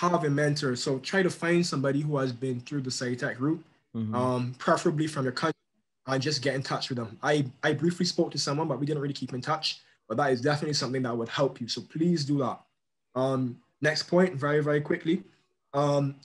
have 0.00 0.24
a 0.24 0.30
mentor. 0.30 0.76
So 0.76 0.98
try 0.98 1.22
to 1.22 1.30
find 1.30 1.64
somebody 1.64 2.00
who 2.00 2.16
has 2.18 2.32
been 2.32 2.60
through 2.60 2.82
the 2.82 2.90
SciTech 2.90 3.38
route, 3.40 3.64
mm-hmm. 3.96 4.14
um, 4.14 4.54
preferably 4.58 5.06
from 5.06 5.24
your 5.24 5.32
country, 5.32 5.54
and 6.06 6.22
just 6.22 6.42
get 6.42 6.54
in 6.54 6.62
touch 6.62 6.88
with 6.88 6.98
them. 6.98 7.18
I, 7.22 7.46
I 7.62 7.72
briefly 7.72 8.06
spoke 8.06 8.30
to 8.32 8.38
someone, 8.38 8.68
but 8.68 8.78
we 8.78 8.86
didn't 8.86 9.02
really 9.02 9.14
keep 9.14 9.32
in 9.32 9.40
touch. 9.40 9.80
But 10.08 10.18
that 10.18 10.32
is 10.32 10.40
definitely 10.40 10.74
something 10.74 11.02
that 11.02 11.16
would 11.16 11.28
help 11.28 11.60
you. 11.60 11.66
So 11.66 11.80
please 11.80 12.24
do 12.24 12.38
that. 12.38 12.60
Um, 13.14 13.58
next 13.80 14.04
point, 14.04 14.34
very, 14.34 14.62
very 14.62 14.80
quickly. 14.80 15.24
Um, 15.74 16.16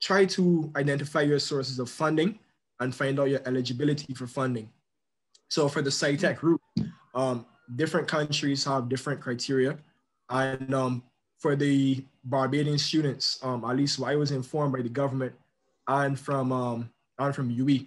try 0.00 0.24
to 0.26 0.70
identify 0.76 1.22
your 1.22 1.38
sources 1.38 1.78
of 1.78 1.90
funding 1.90 2.38
and 2.80 2.94
find 2.94 3.18
out 3.18 3.30
your 3.30 3.40
eligibility 3.46 4.14
for 4.14 4.26
funding. 4.26 4.68
So 5.48 5.68
for 5.68 5.82
the 5.82 5.90
SciTech 5.90 6.42
route, 6.42 6.60
um, 7.14 7.46
different 7.74 8.06
countries 8.06 8.64
have 8.64 8.88
different 8.88 9.20
criteria. 9.20 9.78
And 10.28 10.74
um, 10.74 11.02
for 11.44 11.54
the 11.54 12.02
Barbadian 12.24 12.78
students, 12.78 13.38
um, 13.42 13.66
at 13.66 13.76
least 13.76 14.02
I 14.02 14.16
was 14.16 14.30
informed 14.30 14.72
by 14.72 14.80
the 14.80 14.88
government 14.88 15.34
and 15.86 16.18
from 16.18 16.50
um, 16.52 16.90
and 17.18 17.34
from 17.34 17.54
UWI, 17.54 17.86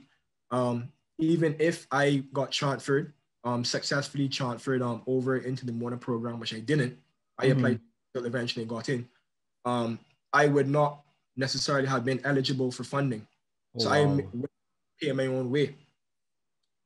um, 0.51 0.89
even 1.17 1.55
if 1.57 1.87
I 1.89 2.23
got 2.33 2.51
transferred, 2.51 3.13
um, 3.43 3.65
successfully 3.65 4.29
transferred 4.29 4.83
um, 4.83 5.01
over 5.07 5.37
into 5.37 5.65
the 5.65 5.71
Mona 5.71 5.97
program, 5.97 6.39
which 6.39 6.53
I 6.53 6.59
didn't, 6.59 6.99
I 7.39 7.47
mm-hmm. 7.47 7.57
applied 7.57 7.79
until 8.13 8.27
eventually 8.27 8.65
got 8.65 8.89
in. 8.89 9.09
Um, 9.65 9.97
I 10.31 10.45
would 10.45 10.69
not 10.69 11.01
necessarily 11.35 11.87
have 11.87 12.05
been 12.05 12.21
eligible 12.25 12.71
for 12.71 12.83
funding. 12.83 13.25
Oh, 13.75 13.79
so 13.79 13.89
wow. 13.89 14.19
I 14.19 15.03
pay 15.03 15.11
my 15.13 15.25
own 15.25 15.49
way. 15.49 15.73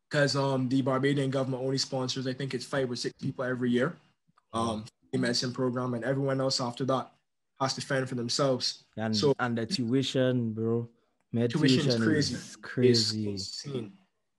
Because 0.10 0.38
um, 0.38 0.70
the 0.70 0.82
Barbadian 0.82 1.32
government 1.32 1.64
only 1.64 1.78
sponsors, 1.78 2.28
I 2.28 2.34
think 2.34 2.54
it's 2.54 2.66
five 2.66 2.90
or 2.90 2.96
six 2.96 3.14
people 3.22 3.44
every 3.44 3.72
year, 3.72 3.94
um, 4.54 4.86
medicine 5.17 5.52
program, 5.52 5.93
and 5.93 6.04
everyone 6.04 6.39
else 6.39 6.62
after 6.62 6.86
that 6.86 7.12
has 7.60 7.74
to 7.76 7.82
fend 7.82 8.08
for 8.10 8.15
themselves. 8.15 8.84
And, 8.97 9.15
so, 9.15 9.34
and 9.39 9.58
the 9.58 9.65
tuition, 9.65 10.54
bro. 10.54 10.89
Med 11.34 11.52
tuition, 11.52 11.84
tuition 11.84 11.89
is 11.89 12.06
crazy. 12.06 12.36
Is 12.36 12.56
crazy. 12.62 13.30
It's 13.30 13.65
insane. 13.65 13.93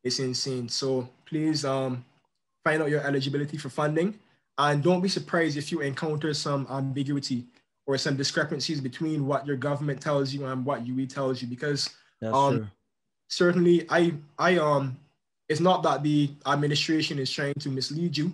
It's 0.05 0.19
insane. 0.19 0.69
So 0.69 1.09
please 1.25 1.65
um, 1.65 2.05
find 2.65 2.83
out 2.83 2.91
your 2.91 3.01
eligibility 3.01 3.57
for 3.57 3.69
funding. 3.69 4.19
And 4.59 4.83
don't 4.83 5.01
be 5.01 5.09
surprised 5.09 5.57
if 5.57 5.73
you 5.73 5.81
encounter 5.81 6.35
some 6.35 6.67
ambiguity 6.69 7.47
or 7.87 7.97
some 7.97 8.17
discrepancies 8.17 8.81
between 8.81 9.27
what 9.27 9.47
your 9.47 9.57
government 9.57 10.01
tells 10.01 10.35
you 10.35 10.45
and 10.47 10.65
what 10.65 10.85
UWI 10.85 11.09
tells 11.09 11.41
you. 11.41 11.49
Because 11.49 11.91
um, 12.23 12.71
certainly 13.29 13.87
I 13.89 14.15
I 14.39 14.59
um 14.59 14.97
it's 15.49 15.61
not 15.61 15.83
that 15.83 16.03
the 16.03 16.31
administration 16.47 17.19
is 17.19 17.31
trying 17.31 17.55
to 17.55 17.69
mislead 17.69 18.17
you 18.17 18.33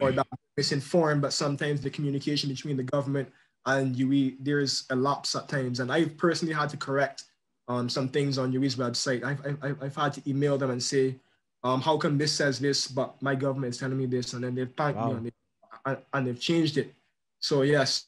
or 0.00 0.12
that 0.12 0.26
misinformed, 0.56 1.22
but 1.22 1.32
sometimes 1.32 1.80
the 1.80 1.90
communication 1.90 2.48
between 2.48 2.76
the 2.76 2.82
government 2.82 3.28
and 3.66 3.94
UWI, 3.94 4.36
there's 4.40 4.84
a 4.90 4.96
lapse 4.96 5.34
at 5.36 5.48
times. 5.48 5.80
And 5.80 5.92
I've 5.92 6.16
personally 6.16 6.54
had 6.54 6.70
to 6.70 6.76
correct 6.76 7.24
um, 7.68 7.88
some 7.88 8.08
things 8.08 8.38
on 8.38 8.52
UWI's 8.52 8.76
website. 8.76 9.24
I've, 9.24 9.58
I've, 9.62 9.82
I've 9.82 9.96
had 9.96 10.12
to 10.14 10.30
email 10.30 10.56
them 10.58 10.70
and 10.70 10.82
say, 10.82 11.16
um, 11.64 11.80
how 11.80 11.96
come 11.96 12.16
this 12.16 12.32
says 12.32 12.58
this, 12.58 12.86
but 12.86 13.20
my 13.20 13.34
government 13.34 13.74
is 13.74 13.78
telling 13.78 13.98
me 13.98 14.06
this? 14.06 14.32
And 14.32 14.44
then 14.44 14.54
they've 14.54 14.72
thanked 14.76 14.98
wow. 14.98 15.12
me 15.12 15.16
and, 15.16 15.26
they, 15.26 16.02
and, 16.12 16.26
they've 16.26 16.40
changed 16.40 16.78
it. 16.78 16.94
So 17.40 17.62
yes, 17.62 18.06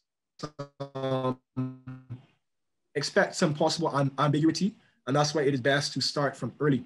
um, 0.94 1.38
expect 2.94 3.34
some 3.34 3.54
possible 3.54 4.10
ambiguity. 4.18 4.74
And 5.06 5.16
that's 5.16 5.34
why 5.34 5.42
it 5.42 5.54
is 5.54 5.60
best 5.60 5.92
to 5.94 6.00
start 6.00 6.36
from 6.36 6.52
early. 6.60 6.84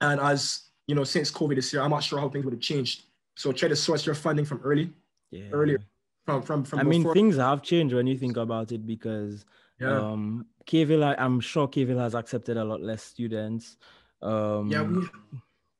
And 0.00 0.20
as 0.20 0.62
you 0.86 0.94
know, 0.94 1.04
since 1.04 1.30
COVID 1.30 1.58
is 1.58 1.70
here, 1.70 1.82
I'm 1.82 1.90
not 1.90 2.02
sure 2.02 2.18
how 2.18 2.28
things 2.28 2.44
would 2.44 2.54
have 2.54 2.60
changed. 2.60 3.02
So 3.36 3.52
try 3.52 3.68
to 3.68 3.76
source 3.76 4.04
your 4.04 4.14
funding 4.14 4.44
from 4.44 4.60
early, 4.64 4.90
yeah. 5.30 5.44
earlier. 5.52 5.78
From, 6.24 6.42
from, 6.42 6.64
from 6.64 6.80
I 6.80 6.82
mean, 6.82 7.12
things 7.12 7.36
have 7.36 7.62
changed 7.62 7.94
when 7.94 8.06
you 8.06 8.18
think 8.18 8.36
about 8.36 8.72
it 8.72 8.84
because 8.84 9.44
yeah. 9.78 9.96
um, 9.96 10.46
Cave 10.64 10.88
Hill, 10.88 11.04
I'm 11.04 11.38
sure 11.38 11.68
Cave 11.68 11.88
Hill 11.88 11.98
has 11.98 12.14
accepted 12.14 12.56
a 12.56 12.64
lot 12.64 12.82
less 12.82 13.02
students. 13.02 13.76
Um, 14.22 14.68
yeah, 14.68 14.82
we, 14.82 15.06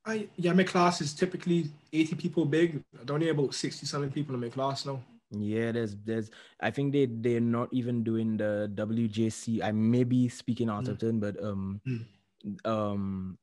I, 0.05 0.27
yeah, 0.37 0.53
my 0.53 0.63
class 0.63 1.01
is 1.01 1.13
typically 1.13 1.69
80 1.91 2.15
people 2.15 2.45
big. 2.45 2.81
I 2.95 3.11
only 3.11 3.27
about 3.29 3.53
60 3.53 3.85
something 3.85 4.11
people 4.11 4.35
in 4.35 4.41
my 4.41 4.49
class 4.49 4.85
now. 4.85 5.01
Yeah, 5.31 5.73
there's 5.73 5.97
there's 6.05 6.31
I 6.61 6.71
think 6.71 6.93
they 6.93 7.05
they're 7.05 7.41
not 7.41 7.67
even 7.73 8.03
doing 8.03 8.37
the 8.37 8.71
WJC. 8.73 9.61
I 9.61 9.73
may 9.73 10.05
be 10.05 10.29
speaking 10.29 10.69
out 10.69 10.85
mm. 10.85 10.89
of 10.89 10.99
turn, 10.99 11.19
but 11.19 11.35
um 11.43 11.81
mm. 11.85 12.65
um 12.65 13.37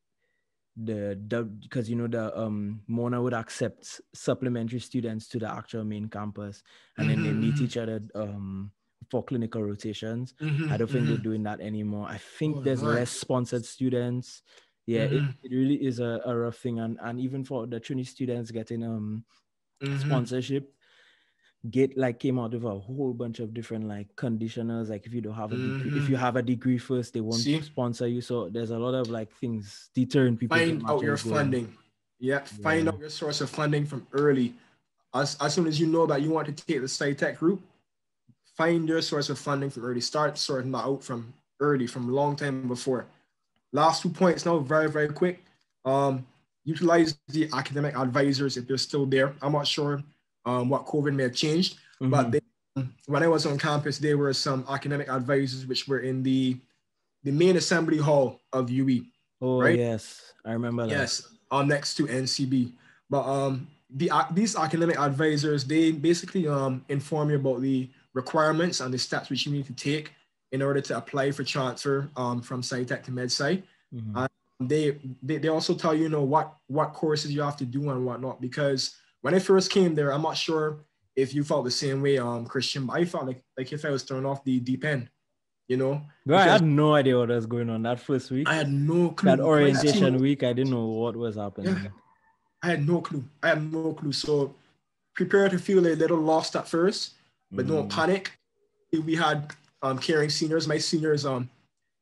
the 0.77 1.49
because 1.63 1.89
you 1.89 1.95
know 1.95 2.09
the 2.09 2.37
um 2.37 2.81
Mona 2.89 3.23
would 3.23 3.35
accept 3.35 4.01
supplementary 4.13 4.81
students 4.81 5.29
to 5.29 5.39
the 5.39 5.49
actual 5.49 5.85
main 5.85 6.09
campus 6.09 6.63
and 6.99 7.09
mm-hmm. 7.09 7.23
then 7.23 7.33
they 7.33 7.33
meet 7.33 7.55
mm-hmm. 7.55 7.65
each 7.65 7.77
other 7.77 8.01
um 8.15 8.73
for 9.11 9.23
clinical 9.23 9.63
rotations. 9.63 10.35
Mm-hmm, 10.41 10.73
I 10.73 10.77
don't 10.77 10.91
think 10.91 11.05
mm-hmm. 11.05 11.15
they're 11.15 11.23
doing 11.23 11.43
that 11.45 11.61
anymore. 11.61 12.09
I 12.09 12.19
think 12.19 12.57
oh, 12.57 12.61
there's 12.63 12.83
right. 12.83 12.97
less 12.97 13.11
sponsored 13.11 13.65
students. 13.65 14.43
Yeah, 14.87 15.07
mm-hmm. 15.07 15.29
it, 15.43 15.53
it 15.53 15.55
really 15.55 15.77
is 15.77 16.01
a, 16.01 16.21
a 16.25 16.37
rough 16.37 16.57
thing. 16.57 16.81
And 16.81 16.99
and 17.03 17.21
even 17.21 17.45
for 17.45 17.67
the 17.67 17.81
Trinity 17.81 18.09
students 18.09 18.51
getting 18.51 18.83
um 18.83 19.25
mm-hmm. 19.83 19.99
sponsorship, 19.99 20.73
Gate 21.71 21.97
like 21.97 22.19
came 22.19 22.39
out 22.39 22.53
with 22.53 22.65
a 22.65 22.79
whole 22.79 23.15
bunch 23.15 23.41
of 23.41 23.55
different 23.55 23.89
like 23.89 24.15
conditioners. 24.17 24.91
Like 24.91 25.07
if 25.07 25.15
you 25.15 25.23
don't 25.23 25.35
have 25.35 25.53
a 25.53 25.57
degree, 25.57 25.89
if 25.89 25.95
you 25.95 26.01
mm-hmm. 26.01 26.15
have 26.17 26.37
a 26.37 26.43
degree 26.43 26.77
first, 26.77 27.15
they 27.15 27.21
won't 27.21 27.41
See? 27.41 27.61
sponsor 27.63 28.07
you. 28.07 28.21
So 28.21 28.51
there's 28.51 28.71
a 28.71 28.79
lot 28.79 28.95
of 28.95 29.09
like 29.09 29.33
things 29.33 29.89
deterring 29.95 30.37
people. 30.37 30.59
Find 30.59 30.83
out 30.87 31.03
your 31.03 31.17
funding. 31.17 31.75
Yeah, 32.21 32.41
find 32.41 32.85
yeah. 32.85 32.91
out 32.91 32.99
your 32.99 33.09
source 33.09 33.41
of 33.41 33.49
funding 33.49 33.87
from 33.87 34.07
early. 34.13 34.55
As, 35.15 35.37
as 35.41 35.55
soon 35.55 35.67
as 35.67 35.81
you 35.81 35.87
know 35.87 36.07
that 36.07 36.21
you 36.21 36.31
want 36.31 36.47
to 36.49 36.67
take 36.67 36.81
the 36.81 36.87
SciTech 36.87 37.41
route, 37.41 37.63
find 38.57 38.87
your 38.87 39.01
source 39.01 39.31
of 39.31 39.39
funding 39.39 39.71
from 39.71 39.85
early. 39.85 40.01
Start 40.01 40.37
sorting 40.37 40.73
that 40.73 40.85
out 40.85 41.03
from 41.03 41.33
early, 41.61 41.87
from 41.87 42.09
a 42.11 42.13
long 42.13 42.37
time 42.37 42.69
before. 42.69 43.07
Last 43.73 44.03
two 44.03 44.11
points 44.11 44.45
now, 44.45 44.59
very, 44.59 44.91
very 44.91 45.09
quick. 45.09 45.43
Um, 45.85 46.27
utilize 46.65 47.19
the 47.29 47.49
academic 47.55 47.97
advisors 47.97 48.57
if 48.57 48.67
they're 48.67 48.77
still 48.77 49.07
there. 49.07 49.35
I'm 49.41 49.53
not 49.53 49.67
sure 49.67 50.03
um, 50.45 50.69
what 50.69 50.87
COVID 50.87 51.15
may 51.15 51.25
have 51.25 51.35
changed, 51.35 51.77
mm-hmm. 52.01 52.11
but 52.11 52.31
they, 52.31 52.41
when 53.07 53.23
I 53.23 53.29
was 53.29 53.47
on 53.47 53.59
campus, 53.59 53.99
there 53.99 54.19
were 54.19 54.33
some 54.33 54.65
academic 54.69 55.09
advisors 55.09 55.67
which 55.67 55.87
were 55.89 56.01
in 56.01 56.23
the 56.23 56.57
the 57.23 57.33
main 57.33 57.57
assembly 57.57 57.99
hall 57.99 58.41
of 58.53 58.69
UWI. 58.69 59.07
Oh 59.41 59.61
right? 59.61 59.79
yes, 59.79 60.33
I 60.45 60.53
remember 60.53 60.87
that. 60.87 60.91
Yes, 60.91 61.29
um, 61.51 61.69
next 61.69 61.95
to 61.97 62.07
NCB. 62.07 62.73
But 63.11 63.25
um, 63.27 63.69
the 63.91 64.11
uh, 64.11 64.25
these 64.33 64.57
academic 64.57 64.99
advisors 64.99 65.65
they 65.65 65.93
basically 65.93 66.49
um 66.49 66.85
inform 66.89 67.31
you 67.31 67.37
about 67.37 67.61
the 67.61 67.91
requirements 68.13 68.81
and 68.81 68.93
the 68.93 68.99
steps 68.99 69.29
which 69.29 69.47
you 69.47 69.53
need 69.53 69.67
to 69.67 69.73
take 69.73 70.13
in 70.53 70.63
order 70.63 70.81
to 70.81 70.97
apply 70.97 71.33
for 71.33 71.43
transfer 71.43 72.09
um, 72.17 72.41
from 72.41 72.63
SciTech 72.63 73.03
to 73.03 73.11
MedSci. 73.11 73.63
Mm-hmm. 73.93 74.17
And 74.17 74.69
they, 74.71 74.97
they 75.21 75.39
they 75.39 75.49
also 75.49 75.75
tell 75.75 75.95
you, 75.95 76.05
you 76.05 76.09
know 76.09 76.23
what 76.23 76.55
what 76.69 76.93
courses 76.93 77.33
you 77.33 77.43
have 77.43 77.57
to 77.57 77.65
do 77.65 77.91
and 77.91 78.07
whatnot. 78.07 78.41
Because 78.41 78.97
when 79.25 79.35
I 79.35 79.39
first 79.39 79.71
came 79.71 79.95
there, 79.95 80.13
I'm 80.13 80.21
not 80.21 80.37
sure 80.37 80.85
if 81.17 81.35
you 81.35 81.45
felt 81.45 81.65
the 81.65 81.71
same 81.71 82.03
way, 82.03 82.19
um, 82.19 82.45
Christian, 82.45 82.85
but 82.85 82.97
I 83.01 83.07
felt 83.07 83.27
like 83.27 83.43
like 83.57 83.73
if 83.73 83.83
I 83.87 83.89
was 83.89 84.03
thrown 84.03 84.27
off 84.27 84.45
the 84.45 84.61
deep 84.61 84.85
end. 84.85 85.09
you 85.67 85.79
know. 85.79 86.03
Bro, 86.27 86.37
I 86.37 86.43
had 86.43 86.63
no 86.63 86.95
idea 86.95 87.17
what 87.17 87.31
was 87.31 87.47
going 87.47 87.71
on 87.71 87.81
that 87.85 87.99
first 87.99 88.31
week. 88.31 88.47
I 88.47 88.55
had 88.55 88.71
no 88.71 89.09
clue. 89.17 89.31
that 89.31 89.41
orientation 89.41 90.19
week, 90.19 90.43
I 90.43 90.53
didn't 90.53 90.73
know 90.73 90.85
what 90.89 91.17
was 91.17 91.37
happening. 91.37 91.75
Yeah. 91.75 91.89
I 92.63 92.67
had 92.73 92.87
no 92.87 93.01
clue. 93.01 93.25
I 93.43 93.49
had 93.49 93.73
no 93.73 93.95
clue. 93.95 94.13
So 94.13 94.55
prepare 95.15 95.49
to 95.49 95.59
feel 95.59 95.87
a 95.87 95.95
little 96.03 96.19
lost 96.19 96.55
at 96.55 96.69
first, 96.69 97.15
but 97.51 97.67
don't 97.67 97.89
Mm. 97.89 97.97
panic. 97.97 98.25
We 98.93 99.15
had 99.15 99.39
um, 99.81 99.99
caring 99.99 100.29
seniors. 100.29 100.69
My 100.69 100.77
seniors, 100.77 101.25
um, 101.25 101.49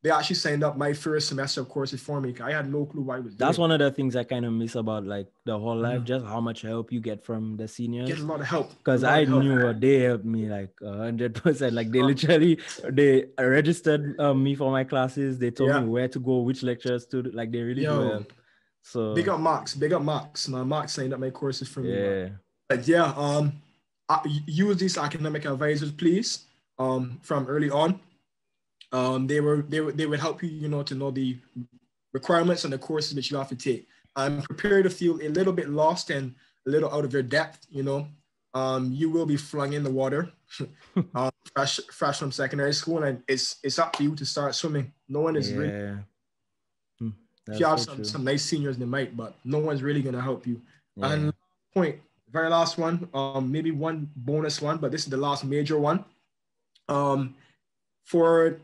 they 0.03 0.11
actually 0.11 0.35
signed 0.37 0.65
up 0.65 0.77
my 0.77 0.93
first 0.93 1.29
semester 1.29 1.61
of 1.61 1.69
courses 1.69 2.01
for 2.01 2.21
me. 2.21 2.35
I 2.43 2.51
had 2.51 2.69
no 2.71 2.87
clue 2.87 3.03
why 3.03 3.17
I 3.17 3.21
was 3.21 3.37
That's 3.37 3.57
doing. 3.57 3.71
one 3.71 3.71
of 3.71 3.79
the 3.79 3.91
things 3.93 4.17
I 4.17 4.25
kind 4.25 4.45
of 4.45 4.53
miss 4.53 4.75
about 4.75 5.07
like 5.07 5.29
the 5.45 5.57
whole 5.59 5.77
life, 5.79 6.01
Mhm. 6.01 6.05
just 6.05 6.27
how 6.27 6.41
much 6.41 6.63
help 6.63 6.91
you 6.93 7.01
get 7.01 7.25
from 7.25 7.57
the 7.57 7.69
seniors. 7.69 8.09
Get 8.09 8.19
a 8.19 8.25
lot 8.25 8.41
of 8.41 8.47
help. 8.47 8.71
Because 8.79 9.05
I 9.05 9.25
help. 9.25 9.43
knew 9.45 9.73
they 9.75 10.01
helped 10.01 10.25
me 10.25 10.49
like 10.49 10.73
a 10.83 10.97
hundred 10.97 11.35
percent. 11.37 11.75
Like 11.75 11.93
they 11.93 12.01
Um, 12.01 12.07
literally 12.09 12.59
they 12.91 13.27
registered 13.39 14.19
um, 14.19 14.43
me 14.43 14.55
for 14.57 14.73
my 14.73 14.83
classes. 14.85 15.39
They 15.39 15.51
told 15.53 15.71
Yeah. 15.71 15.81
me 15.81 15.89
where 15.89 16.09
to 16.09 16.19
go, 16.19 16.41
which 16.41 16.63
lectures 16.65 17.07
to. 17.07 17.23
Like 17.23 17.53
they 17.53 17.63
really 17.63 17.83
do 17.83 17.89
help. 17.91 18.33
So 18.83 19.15
Big 19.15 19.29
up 19.29 19.39
Max. 19.41 19.75
Big 19.77 19.93
up 19.93 20.03
Max. 20.03 20.49
My 20.49 20.65
Max 20.65 20.95
signed 20.95 21.13
up 21.15 21.21
my 21.21 21.31
courses 21.31 21.69
for 21.69 21.81
me. 21.81 21.93
yeah, 21.95 22.29
But 22.69 22.89
yeah, 22.89 23.13
um, 23.17 23.53
uh, 24.09 24.19
use 24.47 24.79
these 24.79 24.99
academic 24.99 25.45
advisors, 25.45 25.93
please. 25.93 26.47
Um, 26.81 27.21
from 27.23 27.47
early 27.47 27.71
on, 27.71 28.01
um, 28.93 29.27
they 29.27 29.41
were 29.41 29.63
they 29.63 29.81
would 29.81 29.97
they 29.97 30.07
would 30.07 30.21
help 30.21 30.43
you, 30.43 30.49
you 30.51 30.69
know, 30.69 30.83
to 30.83 30.95
know 30.95 31.11
the 31.11 31.39
requirements 32.13 32.65
and 32.65 32.73
the 32.73 32.79
courses 32.79 33.15
that 33.15 33.31
you 33.31 33.37
have 33.37 33.49
to 33.49 33.57
take. 33.57 33.89
I'm 34.15 34.43
prepared 34.43 34.85
to 34.85 34.91
feel 34.91 35.21
a 35.23 35.29
little 35.29 35.53
bit 35.53 35.71
lost 35.71 36.11
and 36.11 36.35
a 36.67 36.71
little 36.71 36.93
out 36.93 37.05
of 37.05 37.13
your 37.13 37.23
depth. 37.23 37.67
You 37.71 37.83
know, 37.83 38.07
um, 38.55 38.93
you 38.93 39.11
will 39.11 39.25
be 39.27 39.37
flung 39.39 39.73
in 39.73 39.83
the 39.83 39.91
water, 39.91 40.31
um, 41.15 41.31
fresh 41.55 41.81
fresh 41.91 42.19
from 42.19 42.31
secondary 42.33 42.75
school, 42.75 43.03
and 43.05 43.23
it's 43.27 43.57
it's 43.63 43.79
up 43.79 43.95
to 43.95 44.03
you 44.03 44.15
to 44.17 44.27
start 44.27 44.55
swimming. 44.55 44.93
No 45.09 45.21
one 45.21 45.37
is 45.37 45.53
really. 45.53 45.73
yeah. 45.73 45.97
Hmm, 46.99 47.11
If 47.49 47.61
you 47.61 47.67
have 47.67 47.81
so 47.81 47.87
some, 47.87 47.97
true. 47.97 48.05
some 48.05 48.25
nice 48.25 48.45
seniors, 48.45 48.77
they 48.77 48.85
might, 48.85 49.17
but 49.17 49.35
no 49.45 49.59
one's 49.59 49.83
really 49.83 50.03
gonna 50.03 50.21
help 50.21 50.47
you. 50.47 50.61
Yeah. 50.97 51.13
And 51.13 51.33
point, 51.73 51.97
very 52.31 52.51
last 52.51 52.77
one, 52.77 53.09
um, 53.15 53.51
maybe 53.51 53.71
one 53.71 54.11
bonus 54.17 54.61
one, 54.61 54.77
but 54.77 54.93
this 54.93 55.05
is 55.05 55.11
the 55.11 55.17
last 55.17 55.45
major 55.45 55.79
one. 55.79 56.05
Um, 56.89 57.35
for 58.05 58.59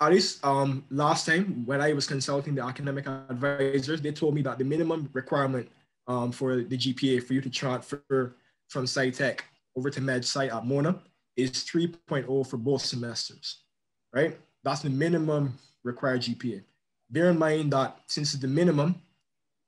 at 0.00 0.12
least 0.12 0.44
um 0.44 0.84
last 0.90 1.26
time 1.26 1.64
when 1.66 1.80
I 1.80 1.92
was 1.92 2.06
consulting 2.06 2.54
the 2.54 2.64
academic 2.64 3.06
advisors, 3.06 4.00
they 4.00 4.12
told 4.12 4.34
me 4.34 4.42
that 4.42 4.58
the 4.58 4.64
minimum 4.64 5.08
requirement 5.12 5.70
um 6.06 6.32
for 6.32 6.56
the 6.56 6.76
GPA 6.76 7.22
for 7.22 7.34
you 7.34 7.40
to 7.40 7.50
transfer 7.50 8.36
from 8.68 8.84
SciTech 8.84 9.40
over 9.76 9.90
to 9.90 10.00
Med 10.00 10.22
Sci 10.24 10.46
at 10.46 10.64
Mona 10.66 11.00
is 11.36 11.50
3.0 11.50 12.46
for 12.46 12.56
both 12.56 12.82
semesters, 12.82 13.64
right? 14.12 14.38
That's 14.62 14.82
the 14.82 14.90
minimum 14.90 15.58
required 15.82 16.22
GPA. 16.22 16.62
Bear 17.10 17.30
in 17.30 17.38
mind 17.38 17.72
that 17.72 17.98
since 18.06 18.32
it's 18.34 18.40
the 18.42 18.48
minimum, 18.48 18.94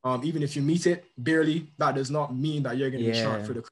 um, 0.04 0.22
even 0.24 0.42
if 0.42 0.54
you 0.56 0.62
meet 0.62 0.86
it 0.86 1.04
barely, 1.18 1.68
that 1.78 1.94
does 1.94 2.10
not 2.10 2.34
mean 2.36 2.62
that 2.62 2.76
you're 2.76 2.90
going 2.90 3.02
to 3.02 3.10
be 3.10 3.16
Yeah. 3.16 3.24
shot 3.24 3.46
for 3.46 3.52
the. 3.54 3.64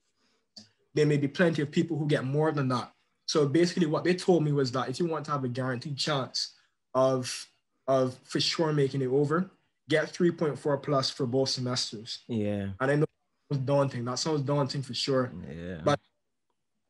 There 0.94 1.06
may 1.06 1.16
be 1.16 1.28
plenty 1.28 1.62
of 1.62 1.70
people 1.70 1.96
who 1.96 2.06
get 2.06 2.24
more 2.24 2.52
than 2.52 2.68
that. 2.68 2.92
So 3.26 3.46
basically, 3.48 3.86
what 3.86 4.04
they 4.04 4.14
told 4.14 4.44
me 4.44 4.52
was 4.52 4.70
that 4.72 4.88
if 4.88 4.98
you 5.00 5.06
want 5.06 5.24
to 5.26 5.30
have 5.32 5.44
a 5.44 5.48
guaranteed 5.48 5.96
chance 5.96 6.54
of 6.94 7.46
of 7.86 8.16
for 8.24 8.40
sure 8.40 8.72
making 8.72 9.02
it 9.02 9.08
over, 9.08 9.50
get 9.88 10.06
3.4 10.12 10.82
plus 10.82 11.10
for 11.10 11.26
both 11.26 11.50
semesters. 11.50 12.20
yeah, 12.28 12.68
And 12.80 12.90
I 12.90 12.94
know 12.96 13.02
it 13.02 13.08
was 13.50 13.58
daunting. 13.58 14.04
That 14.06 14.18
sounds 14.18 14.40
daunting 14.42 14.82
for 14.82 14.94
sure. 14.94 15.30
yeah. 15.50 15.80
But- 15.84 16.00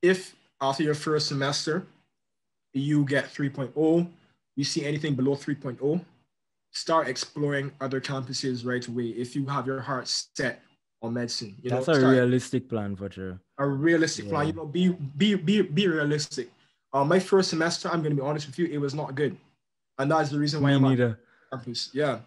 If 0.03 0.37
after 0.61 0.83
your 0.85 0.95
first 0.95 1.27
semester 1.29 1.87
you 2.73 3.05
get 3.05 3.25
3.0, 3.33 4.09
you 4.57 4.65
see 4.65 4.85
anything 4.85 5.15
below 5.15 5.35
3.0, 5.35 6.05
start 6.73 7.09
exploring 7.09 7.73
other 7.81 8.01
campuses 8.01 8.65
right 8.65 8.87
away. 8.87 9.09
If 9.09 9.35
you 9.35 9.47
have 9.47 9.67
your 9.67 9.81
heart 9.81 10.07
set 10.09 10.63
on 11.05 11.13
medicine, 11.15 11.55
you 11.63 11.71
that's 11.71 11.87
know, 11.87 11.93
a 11.93 11.97
start 12.01 12.13
realistic 12.15 12.69
plan 12.69 12.97
for 12.97 13.11
sure. 13.11 13.39
a 13.59 13.67
realistic 13.69 14.29
plan. 14.29 14.47
You 14.49 14.53
know, 14.55 14.65
be 14.67 14.89
be 14.89 15.35
be 15.35 15.63
be 15.63 15.87
realistic. 15.87 16.51
Uh, 16.93 17.05
my 17.05 17.19
first 17.19 17.51
semester, 17.51 17.89
I'm 17.93 18.03
gonna 18.03 18.15
be 18.15 18.23
honest 18.23 18.47
with 18.47 18.59
you, 18.59 18.67
it 18.67 18.79
was 18.79 18.95
not 18.95 19.15
good, 19.15 19.37
and 19.99 20.11
that's 20.11 20.31
the 20.31 20.39
reason 20.39 20.63
why 20.63 20.71
Me 20.71 20.77
I'm 20.77 20.83
neither. 20.83 21.19
campus. 21.53 21.91
Yeah, 21.93 22.21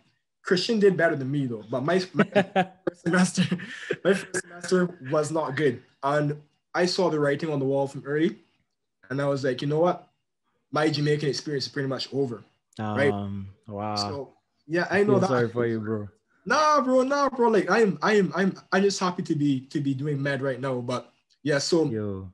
Christian 0.44 0.80
did 0.80 0.96
better 0.96 1.16
than 1.16 1.32
me 1.32 1.46
though, 1.48 1.64
but 1.72 1.82
my, 1.84 2.02
my 2.14 2.24
first 2.88 3.02
semester, 3.04 3.44
my 4.04 4.14
first 4.14 4.46
semester 4.46 4.90
was 5.10 5.32
not 5.32 5.56
good, 5.56 5.82
and 6.04 6.40
I 6.76 6.86
saw 6.86 7.10
the 7.10 7.20
writing 7.20 7.50
on 7.50 7.60
the 7.60 7.66
wall 7.66 7.88
from 7.88 8.04
early, 8.06 8.38
and 9.10 9.22
I 9.22 9.26
was 9.28 9.44
like, 9.44 9.62
you 9.62 9.68
know 9.68 9.80
what, 9.80 10.08
my 10.72 10.90
Jamaican 10.90 11.28
experience 11.30 11.66
is 11.66 11.72
pretty 11.72 11.90
much 11.90 12.08
over. 12.14 12.44
Right. 12.80 13.12
um, 13.12 13.48
wow. 13.68 13.96
So 13.96 14.34
yeah, 14.68 14.86
I 14.92 15.04
know 15.04 15.18
that. 15.20 15.30
sorry 15.30 15.50
for 15.50 15.66
you, 15.66 15.80
bro. 15.80 16.08
Nah, 16.48 16.80
bro, 16.80 17.04
nah, 17.04 17.28
bro. 17.30 17.50
Like 17.50 17.70
I 17.70 17.82
am, 17.82 18.00
I 18.02 18.14
am, 18.14 18.32
I'm, 18.34 18.58
I'm 18.72 18.82
just 18.82 19.02
happy 19.02 19.22
to 19.22 19.36
be 19.36 19.68
to 19.68 19.82
be 19.82 19.94
doing 19.94 20.24
med 20.24 20.42
right 20.42 20.62
now. 20.62 20.80
But 20.80 21.12
yeah, 21.44 21.58
so 21.58 21.84
Yo, 21.86 22.32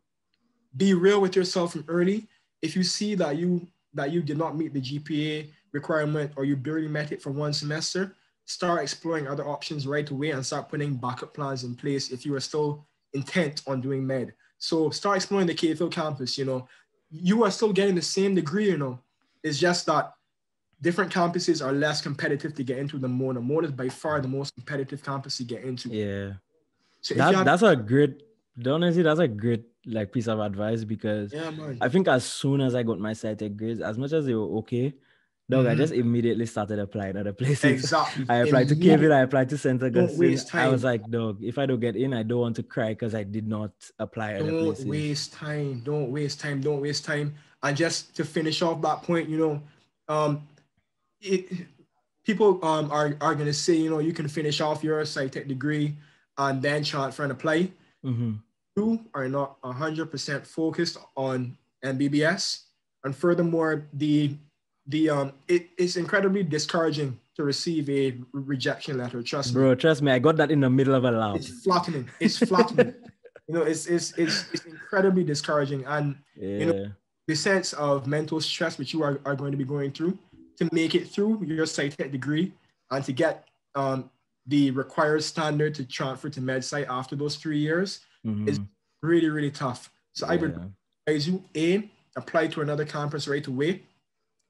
be 0.78 0.94
real 0.94 1.20
with 1.20 1.36
yourself 1.36 1.72
from 1.72 1.84
early. 1.88 2.28
If 2.62 2.76
you 2.76 2.84
see 2.84 3.16
that 3.16 3.38
you 3.38 3.68
that 3.96 4.12
you 4.12 4.22
did 4.22 4.38
not 4.38 4.56
meet 4.56 4.72
the 4.72 4.82
GPA 4.82 5.50
requirement 5.72 6.32
or 6.36 6.46
you 6.46 6.56
barely 6.56 6.88
met 6.88 7.12
it 7.12 7.24
for 7.24 7.32
one 7.32 7.54
semester, 7.54 8.16
start 8.46 8.84
exploring 8.84 9.28
other 9.28 9.48
options 9.48 9.88
right 9.88 10.08
away 10.08 10.30
and 10.30 10.46
start 10.46 10.70
putting 10.70 10.96
backup 10.96 11.34
plans 11.34 11.64
in 11.64 11.76
place 11.76 12.12
if 12.12 12.24
you 12.24 12.36
are 12.36 12.40
still 12.40 12.86
intent 13.14 13.64
on 13.66 13.82
doing 13.82 14.06
med. 14.06 14.32
So 14.60 14.92
start 14.92 15.16
exploring 15.18 15.48
the 15.48 15.56
Cave 15.56 15.80
Hill 15.80 15.90
campus, 15.90 16.38
you 16.38 16.46
know. 16.46 16.68
You 17.10 17.44
are 17.46 17.52
still 17.52 17.74
getting 17.74 17.96
the 17.96 18.02
same 18.04 18.36
degree, 18.36 18.70
you 18.70 18.78
know. 18.78 19.00
It's 19.44 19.58
just 19.58 19.88
that 19.88 20.14
different 20.84 21.12
campuses 21.12 21.66
are 21.66 21.72
less 21.72 22.02
competitive 22.02 22.54
to 22.56 22.64
get 22.64 22.78
into 22.78 22.98
than 23.00 23.12
Mona. 23.12 23.40
Mona 23.40 23.68
is 23.68 23.72
by 23.72 23.90
far 23.90 24.20
the 24.20 24.28
most 24.28 24.54
competitive 24.56 25.02
campus 25.04 25.38
to 25.38 25.44
get 25.46 25.64
into. 25.64 25.90
yeah. 25.90 26.34
So 27.02 27.16
That, 27.16 27.34
have, 27.36 27.46
that's 27.46 27.64
a 27.64 27.76
great 27.76 28.22
honestly, 28.66 29.02
that's 29.02 29.20
a 29.20 29.28
great 29.28 29.64
like 29.86 30.12
piece 30.14 30.28
of 30.28 30.40
advice 30.40 30.84
because 30.84 31.34
yeah. 31.34 31.52
I 31.82 31.90
think 31.90 32.08
as 32.08 32.24
soon 32.24 32.62
as 32.62 32.76
I 32.76 32.84
got 32.84 33.00
my 33.00 33.12
SciTech 33.12 33.58
grades, 33.58 33.82
as 33.82 33.98
much 33.98 34.14
as 34.14 34.26
they 34.26 34.36
were 34.36 34.58
okay, 34.60 34.94
dog, 35.50 35.66
I 35.66 35.74
Mhm. 35.74 35.78
just 35.78 35.94
immediately 35.94 36.46
started 36.46 36.80
applying 36.80 37.18
other 37.18 37.34
places. 37.34 37.64
Exactly. 37.66 38.26
I 38.30 38.36
applied 38.38 38.68
to 38.70 38.76
Cave 38.76 39.02
Hill, 39.02 39.14
I 39.14 39.22
applied 39.22 39.50
to 39.50 39.58
Don't 39.58 39.84
Augustine. 39.84 40.60
I 40.60 40.68
was 40.70 40.84
like, 40.84 41.10
dog, 41.10 41.44
if 41.44 41.58
I 41.58 41.66
don't 41.66 41.80
get 41.80 41.96
in, 41.96 42.14
I 42.14 42.24
don't 42.24 42.40
want 42.40 42.56
to 42.58 42.64
cry 42.64 42.90
because 42.90 43.16
I 43.16 43.24
did 43.24 43.48
not 43.48 43.72
apply 44.00 44.36
other 44.36 44.52
don't 44.52 44.60
places. 44.66 44.86
waste 44.86 45.34
time 45.34 45.82
don't 45.84 46.12
waste 46.12 46.40
time 46.40 46.62
don't 46.62 46.82
waste 46.82 47.04
time 47.06 47.34
and 47.64 47.76
just 47.76 48.16
to 48.16 48.24
finish 48.24 48.62
off 48.62 48.82
that 48.82 49.02
point 49.04 49.28
you 49.30 49.38
know 49.38 49.62
um 50.14 50.48
it 51.24 51.68
people 52.26 52.64
um 52.64 52.92
are, 52.92 53.16
are 53.22 53.36
going 53.36 53.48
to 53.48 53.54
say 53.54 53.74
you 53.76 53.90
know 53.90 54.00
you 54.00 54.14
can 54.14 54.28
finish 54.28 54.62
off 54.62 54.84
your 54.84 55.02
SciTech 55.04 55.48
degree 55.48 55.96
and 56.38 56.62
then 56.62 56.84
transfer 56.84 57.24
and 57.24 57.32
apply 57.32 57.72
Mhm. 58.06 58.40
you 58.76 59.00
are 59.14 59.30
not 59.30 59.62
100% 59.62 60.46
focused 60.46 60.98
on 61.16 61.58
mbbs 61.84 62.64
and 63.04 63.16
furthermore 63.16 63.86
the 63.94 64.36
the 64.88 65.10
um 65.10 65.32
it 65.48 65.70
is 65.78 65.96
incredibly 65.96 66.44
discouraging 66.44 67.18
to 67.36 67.44
receive 67.44 67.90
a 67.90 68.14
rejection 68.32 68.98
letter. 69.00 69.24
Trust 69.24 69.56
me. 69.56 69.62
Bro, 69.62 69.76
trust 69.76 70.04
me, 70.04 70.12
I 70.12 70.20
got 70.20 70.38
that 70.38 70.52
in 70.52 70.60
the 70.60 70.70
middle 70.70 70.94
of 70.94 71.04
a 71.04 71.10
lab. 71.12 71.38
it's 71.38 71.48
flattening. 71.64 72.08
It's 72.20 72.38
flattening. 72.38 72.94
You 73.48 73.56
know 73.56 73.64
it's 73.64 73.88
it's 73.88 74.14
it's, 74.18 74.48
it's 74.54 74.64
incredibly 74.66 75.24
discouraging. 75.24 75.84
And 75.86 76.16
Yeah. 76.36 76.66
know, 76.66 76.92
the 77.28 77.36
sense 77.36 77.74
of 77.74 78.08
mental 78.08 78.40
stress 78.40 78.78
which 78.78 78.94
you 78.94 79.04
are, 79.04 79.20
are 79.26 79.36
going 79.36 79.52
to 79.52 79.58
be 79.58 79.66
going 79.66 79.92
through 79.92 80.18
to 80.58 80.70
make 80.72 80.96
it 80.96 81.08
through 81.08 81.44
your 81.46 81.66
SciTech 81.66 82.12
degree 82.12 82.54
and 82.92 83.04
to 83.06 83.12
get 83.14 83.48
um, 83.76 84.10
the 84.48 84.70
required 84.72 85.24
standard 85.24 85.74
to 85.76 85.84
transfer 85.86 86.30
to 86.30 86.42
MedSci 86.42 86.86
after 86.88 87.16
those 87.16 87.36
three 87.38 87.58
years 87.58 88.02
Mhm. 88.26 88.48
is 88.48 88.60
really, 89.02 89.30
really 89.30 89.52
tough. 89.52 89.92
So 90.14 90.28
I 90.28 90.36
would 90.36 90.52
Yeah. 90.56 90.68
advise 91.08 91.28
you, 91.28 91.44
A, 91.56 91.92
apply 92.16 92.48
to 92.48 92.62
another 92.62 92.86
campus 92.86 93.28
right 93.28 93.46
away, 93.48 93.84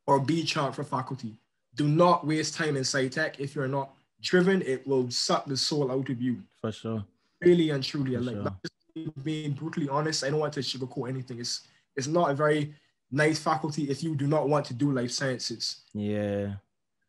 or 0.06 0.20
B, 0.20 0.44
transfer 0.46 0.84
faculty. 0.84 1.38
Do 1.76 1.88
not 1.88 2.28
waste 2.28 2.54
time 2.56 2.76
in 2.76 2.84
SciTech. 2.84 3.40
If 3.40 3.56
you're 3.56 3.68
not 3.70 3.96
driven, 4.22 4.62
it 4.64 4.86
will 4.86 5.10
suck 5.10 5.46
the 5.46 5.56
soul 5.58 5.90
out 5.92 6.10
of 6.10 6.22
you. 6.22 6.44
for 6.60 6.72
sure. 6.72 7.06
Really 7.42 7.70
and 7.72 7.84
truly. 7.84 8.16
For 8.16 8.22
like 8.22 8.36
sure. 8.36 9.14
being 9.24 9.54
brutally 9.54 9.90
honest. 9.90 10.24
I 10.24 10.30
don't 10.30 10.40
want 10.40 10.54
to 10.54 10.60
sugarcoat 10.62 11.10
anything. 11.10 11.40
It's 11.40 11.62
it's 11.96 12.08
not 12.08 12.30
a 12.32 12.34
very 12.34 12.74
nice 13.12 13.40
faculty 13.40 13.90
if 13.90 14.04
you 14.04 14.16
do 14.16 14.28
not 14.28 14.48
want 14.50 14.66
to 14.68 14.74
do 14.74 14.92
life 14.92 15.12
sciences. 15.12 15.82
Yeah. 15.94 16.54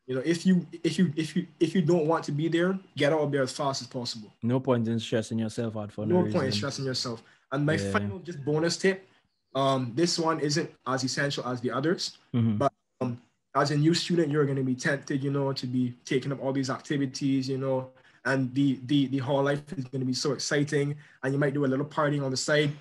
You 0.06 0.16
know, 0.16 0.22
if 0.24 0.44
you 0.44 0.66
if 0.82 0.98
you 0.98 1.12
if 1.16 1.34
you 1.34 1.46
if 1.60 1.74
you 1.74 1.80
don't 1.80 2.06
want 2.06 2.24
to 2.24 2.32
be 2.32 2.48
there, 2.48 2.78
get 2.96 3.12
out 3.12 3.20
of 3.20 3.32
there 3.32 3.42
as 3.42 3.52
fast 3.52 3.80
as 3.80 3.86
possible. 3.88 4.30
No 4.42 4.60
point 4.60 4.86
in 4.86 5.00
stressing 5.00 5.38
yourself 5.38 5.76
out 5.76 5.90
for 5.92 6.04
no, 6.04 6.16
no 6.16 6.20
reason. 6.22 6.32
point 6.40 6.46
in 6.46 6.52
stressing 6.52 6.84
yourself. 6.84 7.22
And 7.52 7.64
my 7.64 7.74
Yeah. 7.76 7.90
final 7.90 8.18
just 8.18 8.44
bonus 8.44 8.76
tip, 8.76 9.06
um, 9.54 9.92
this 9.94 10.18
one 10.18 10.40
isn't 10.40 10.70
as 10.86 11.04
essential 11.04 11.46
as 11.46 11.60
the 11.62 11.70
others. 11.70 12.18
Mhm. 12.34 12.58
But 12.58 12.72
um, 13.00 13.18
as 13.54 13.70
a 13.70 13.76
new 13.78 13.94
student, 13.94 14.30
you're 14.30 14.44
going 14.44 14.56
to 14.58 14.62
be 14.64 14.74
tempted, 14.74 15.22
you 15.24 15.30
know, 15.30 15.52
to 15.54 15.66
be 15.66 15.94
taking 16.04 16.32
up 16.32 16.42
all 16.42 16.52
these 16.52 16.68
activities, 16.68 17.48
you 17.48 17.56
know, 17.56 17.88
and 18.26 18.52
the 18.54 18.80
the 18.86 19.06
the 19.06 19.18
hall 19.18 19.42
life 19.42 19.62
is 19.76 19.84
going 19.84 20.00
to 20.00 20.06
be 20.06 20.12
so 20.14 20.32
exciting, 20.32 20.96
and 21.22 21.32
you 21.32 21.38
might 21.38 21.54
do 21.54 21.64
a 21.64 21.70
little 21.72 21.86
partying 21.86 22.22
on 22.22 22.30
the 22.30 22.36
side. 22.36 22.72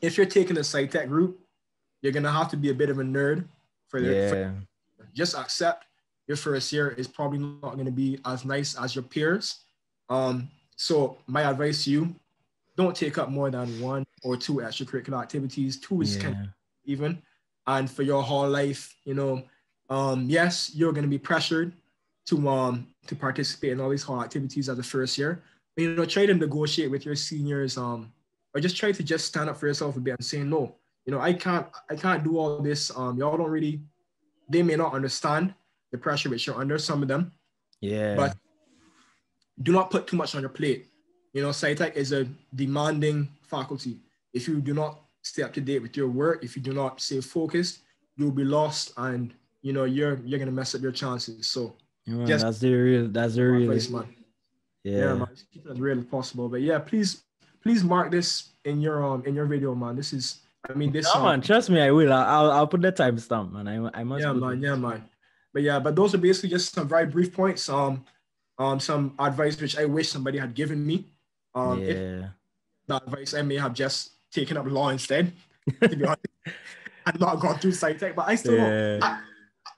If 0.00 0.16
you're 0.16 0.26
taking 0.26 0.54
the 0.54 0.62
SciTech 0.62 1.10
route, 1.10 1.38
you're 2.06 2.12
going 2.12 2.22
to 2.22 2.30
have 2.30 2.48
to 2.50 2.56
be 2.56 2.70
a 2.70 2.74
bit 2.74 2.88
of 2.88 2.98
a 3.00 3.02
nerd 3.02 3.44
for 3.88 4.00
the 4.00 4.14
Yeah. 4.14 4.30
for- 4.30 5.08
just 5.12 5.34
accept 5.34 5.86
your 6.28 6.36
first 6.36 6.72
year 6.72 6.90
is 6.90 7.08
probably 7.08 7.38
not 7.38 7.74
going 7.74 7.86
to 7.86 7.98
be 8.04 8.18
as 8.24 8.44
nice 8.44 8.76
as 8.78 8.94
your 8.94 9.02
peers. 9.02 9.64
Um, 10.08 10.48
so 10.76 11.18
my 11.26 11.42
advice 11.42 11.84
to 11.84 11.90
you, 11.90 12.14
don't 12.76 12.94
take 12.94 13.16
up 13.18 13.28
more 13.30 13.50
than 13.50 13.80
one 13.80 14.04
or 14.22 14.36
two 14.36 14.54
extracurricular 14.54 15.20
activities. 15.20 15.80
Two 15.80 16.02
is 16.02 16.16
kind 16.16 16.36
of 16.36 16.48
even. 16.84 17.22
And 17.66 17.90
for 17.90 18.02
your 18.02 18.22
whole 18.22 18.48
life, 18.48 18.94
you 19.04 19.14
know, 19.14 19.42
um, 19.88 20.28
yes, 20.28 20.72
you're 20.74 20.92
going 20.92 21.08
to 21.10 21.16
be 21.18 21.18
pressured 21.18 21.72
to 22.26 22.48
um 22.48 22.86
to 23.06 23.14
participate 23.16 23.72
in 23.72 23.80
all 23.80 23.88
these 23.90 24.02
whole 24.02 24.20
activities 24.22 24.68
as 24.68 24.78
a 24.78 24.82
first 24.82 25.16
year. 25.16 25.42
But, 25.74 25.82
you 25.82 25.94
know, 25.94 26.04
try 26.04 26.26
to 26.26 26.34
negotiate 26.34 26.90
with 26.90 27.04
your 27.06 27.16
seniors, 27.16 27.78
um, 27.78 28.12
or 28.52 28.60
just 28.60 28.76
try 28.76 28.90
to 28.92 29.02
just 29.02 29.26
stand 29.26 29.48
up 29.48 29.56
for 29.56 29.66
yourself 29.68 29.96
a 29.96 30.00
bit 30.00 30.16
and 30.18 30.24
say 30.24 30.42
no. 30.42 30.74
You 31.06 31.12
know, 31.12 31.20
I 31.20 31.32
can't, 31.32 31.66
I 31.88 31.94
can't 31.94 32.24
do 32.24 32.36
all 32.38 32.60
this. 32.60 32.90
Um, 32.96 33.16
y'all 33.16 33.36
don't 33.36 33.50
really, 33.50 33.80
they 34.50 34.62
may 34.62 34.74
not 34.76 34.92
understand 34.92 35.54
the 35.92 35.98
pressure 35.98 36.28
which 36.28 36.46
you're 36.46 36.56
under. 36.60 36.78
Some 36.78 37.00
of 37.02 37.08
them, 37.08 37.32
Yeah. 37.80 38.16
but 38.16 38.36
do 39.62 39.72
not 39.72 39.90
put 39.90 40.06
too 40.08 40.16
much 40.16 40.34
on 40.34 40.40
your 40.42 40.50
plate. 40.50 40.86
You 41.32 41.42
know, 41.42 41.50
SciTech 41.50 41.94
is 41.94 42.12
a 42.12 42.26
demanding 42.54 43.28
faculty. 43.42 43.98
If 44.34 44.48
you 44.48 44.60
do 44.60 44.74
not 44.74 45.00
stay 45.22 45.42
up 45.42 45.52
to 45.54 45.60
date 45.60 45.80
with 45.82 45.96
your 45.96 46.08
work, 46.08 46.42
if 46.44 46.56
you 46.56 46.62
do 46.62 46.72
not 46.72 47.00
stay 47.00 47.20
focused, 47.20 47.80
you'll 48.16 48.32
be 48.32 48.44
lost 48.44 48.92
and 48.96 49.32
you 49.62 49.72
know 49.72 49.84
you're 49.84 50.18
you're 50.24 50.38
gonna 50.38 50.50
mess 50.52 50.74
up 50.74 50.80
your 50.80 50.92
chances. 50.92 51.46
So 51.48 51.76
Yeah, 52.06 52.24
just- 52.24 52.44
that's 52.44 52.58
the 52.58 52.72
real. 52.72 53.08
That's 53.08 53.34
the 53.34 53.42
real. 53.44 53.70
advice, 53.70 53.88
man. 53.90 54.06
Yeah. 54.84 54.98
Yeah, 54.98 55.14
man. 55.14 55.26
Just 55.30 55.50
keep 55.50 55.66
it 55.66 55.70
as 55.72 55.80
real 55.80 55.98
as 55.98 56.04
possible. 56.06 56.48
But 56.48 56.62
yeah, 56.62 56.78
please 56.78 57.22
please 57.62 57.82
mark 57.84 58.10
this 58.10 58.52
in 58.64 58.80
your 58.80 59.04
um 59.04 59.24
in 59.26 59.34
your 59.34 59.46
video, 59.46 59.74
man. 59.74 59.96
This 59.96 60.12
is 60.12 60.40
I 60.68 60.74
mean 60.74 60.92
this 60.92 61.06
um, 61.14 61.22
man, 61.22 61.40
trust 61.40 61.70
me, 61.70 61.80
I 61.80 61.90
will. 61.90 62.12
I'll, 62.12 62.50
I'll, 62.50 62.66
put 62.66 62.82
the 62.82 62.92
timestamp, 62.92 63.52
man. 63.52 63.68
I, 63.68 64.00
I 64.00 64.04
must. 64.04 64.22
yeah, 64.22 64.32
man, 64.32 64.58
it. 64.62 64.66
yeah, 64.66 64.74
man. 64.74 65.04
But 65.52 65.62
yeah, 65.62 65.78
but 65.78 65.96
those 65.96 66.14
are 66.14 66.18
basically 66.18 66.50
just 66.50 66.74
some 66.74 66.88
very 66.88 67.06
brief 67.06 67.32
points. 67.32 67.68
Um, 67.68 68.04
um, 68.58 68.80
some 68.80 69.14
advice 69.18 69.60
which 69.60 69.76
I 69.78 69.84
wish 69.84 70.08
somebody 70.08 70.38
had 70.38 70.54
given 70.54 70.84
me. 70.84 71.06
Um, 71.54 71.82
if 71.82 71.96
yeah. 71.96 72.28
the 72.86 72.96
advice 72.96 73.34
I 73.34 73.42
may 73.42 73.56
have 73.56 73.74
just 73.74 74.12
taken 74.30 74.56
up 74.56 74.66
law 74.66 74.88
instead, 74.90 75.32
to 75.82 75.88
be 75.88 76.04
honest, 76.04 76.26
and 77.06 77.20
not 77.20 77.40
gone 77.40 77.58
through 77.58 77.72
SciTech. 77.72 78.14
But 78.14 78.28
I 78.28 78.34
still, 78.34 78.54
Yeah. 78.54 79.20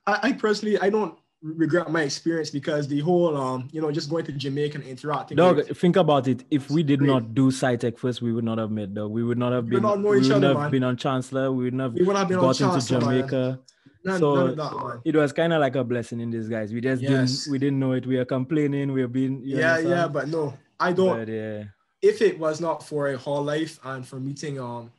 I, 0.06 0.18
I 0.22 0.32
personally, 0.32 0.78
I 0.78 0.90
don't 0.90 1.18
regret 1.42 1.90
my 1.90 2.02
experience 2.02 2.50
because 2.50 2.88
the 2.88 3.00
whole, 3.00 3.36
um, 3.36 3.68
you 3.70 3.80
know, 3.80 3.90
just 3.92 4.10
going 4.10 4.24
to 4.24 4.32
Jamaica 4.32 4.78
and 4.78 4.86
interacting. 4.86 5.36
Dog, 5.36 5.56
with- 5.56 5.78
think 5.78 5.96
about 5.96 6.26
it. 6.26 6.44
If 6.50 6.70
we 6.70 6.82
did 6.82 6.98
Great. 7.00 7.08
not 7.08 7.34
do 7.34 7.50
SciTech 7.50 7.98
first, 7.98 8.20
we 8.22 8.32
would 8.32 8.44
not 8.44 8.58
have 8.58 8.70
met, 8.70 8.92
dog. 8.94 9.10
We 9.12 9.22
would 9.22 9.38
not 9.38 9.52
have 9.52 9.64
We 9.64 9.70
been. 9.70 9.82
would 9.82 9.88
not 9.88 10.00
know 10.00 10.10
we 10.10 10.16
wouldn't 10.18 10.32
other, 10.32 10.48
have 10.48 10.56
man. 10.58 10.70
been 10.70 10.84
on 10.84 10.96
Chancellor. 10.96 11.52
We 11.52 11.64
wouldn't 11.64 11.82
have 11.82 11.94
we 11.94 12.02
would 12.04 12.16
have 12.16 12.28
been 12.28 12.38
on 12.38 12.44
got 12.44 12.60
into. 12.60 12.86
Jamaica. 13.00 13.60
None, 14.04 14.18
So, 14.20 14.46
none 14.46 14.56
that. 14.56 15.00
It 15.04 15.14
was 15.16 15.32
kind 15.32 15.52
of 15.52 15.60
like 15.60 15.76
a 15.76 15.84
blessing 15.84 16.20
in 16.20 16.30
disguise. 16.30 16.72
We 16.72 16.80
just 16.80 17.02
Yes. 17.02 17.10
didn't. 17.44 17.52
We 17.52 17.58
didn't 17.58 17.78
know 17.78 17.92
it. 17.92 18.06
We 18.06 18.16
were 18.16 18.24
complaining. 18.24 18.92
We 18.92 19.02
were 19.02 19.08
being. 19.08 19.42
you 19.44 19.58
Yeah, 19.58 19.72
understand? 19.74 19.90
yeah, 19.90 20.08
but 20.08 20.28
no, 20.28 20.54
I 20.80 20.92
don't. 20.92 21.18
But 21.18 21.28
yeah. 21.28 21.64
if 22.02 22.22
it 22.22 22.38
was 22.38 22.60
not 22.60 22.82
for 22.84 23.08
a 23.08 23.16
whole 23.18 23.42
life 23.44 23.78
and 23.84 24.06
for 24.06 24.18
meeting 24.20 24.58
um 24.60 24.90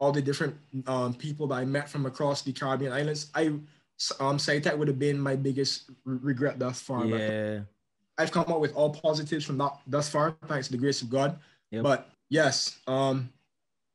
all 0.00 0.12
the 0.12 0.22
different 0.22 0.54
um 0.86 1.14
people 1.14 1.46
that 1.48 1.56
I 1.56 1.64
met 1.64 1.88
from 1.88 2.06
across 2.06 2.42
the 2.42 2.52
Caribbean 2.52 2.92
islands, 2.92 3.30
I 3.34 3.52
um 4.20 4.38
SciTech 4.38 4.76
would 4.78 4.88
have 4.88 4.98
been 4.98 5.18
my 5.18 5.36
biggest 5.36 5.90
re- 6.04 6.18
regret 6.22 6.58
thus 6.58 6.80
far. 6.80 7.04
Yeah. 7.04 7.60
I've 8.16 8.32
come 8.32 8.46
up 8.48 8.60
with 8.60 8.74
all 8.74 8.90
positives 8.90 9.44
from 9.44 9.58
that 9.58 9.72
thus 9.86 10.08
far, 10.08 10.36
thanks 10.46 10.66
to 10.68 10.72
the 10.72 10.78
grace 10.78 11.02
of 11.02 11.10
God. 11.10 11.38
Yep. 11.70 11.82
But 11.82 12.08
yes, 12.30 12.78
um, 12.86 13.30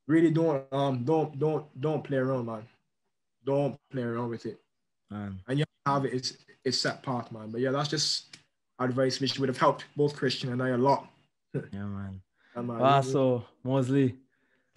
really 0.07 0.31
don't 0.31 0.63
um 0.71 1.03
don't 1.03 1.37
don't 1.39 1.65
don't 1.81 2.03
play 2.03 2.17
around, 2.17 2.45
man. 2.45 2.63
Don't 3.45 3.77
play 3.91 4.03
around 4.03 4.29
with 4.29 4.45
it, 4.45 4.59
Man. 5.11 5.41
and 5.47 5.59
you 5.59 5.65
have 5.85 6.05
it. 6.05 6.13
It's 6.13 6.37
it's 6.63 6.77
set 6.77 7.03
path, 7.03 7.31
man. 7.31 7.49
But 7.49 7.59
yeah, 7.61 7.71
that's 7.71 7.89
just 7.89 8.37
advice 8.79 9.19
which 9.19 9.37
would 9.39 9.49
have 9.49 9.57
helped 9.57 9.85
both 9.95 10.15
Christian 10.15 10.51
and 10.51 10.61
I 10.63 10.69
a 10.69 10.77
lot. 10.77 11.07
Yeah, 11.73 11.85
man. 11.85 12.21
And, 12.55 12.67
man, 12.67 12.77
Ah, 12.81 13.01
so 13.01 13.43
Mosley. 13.63 14.15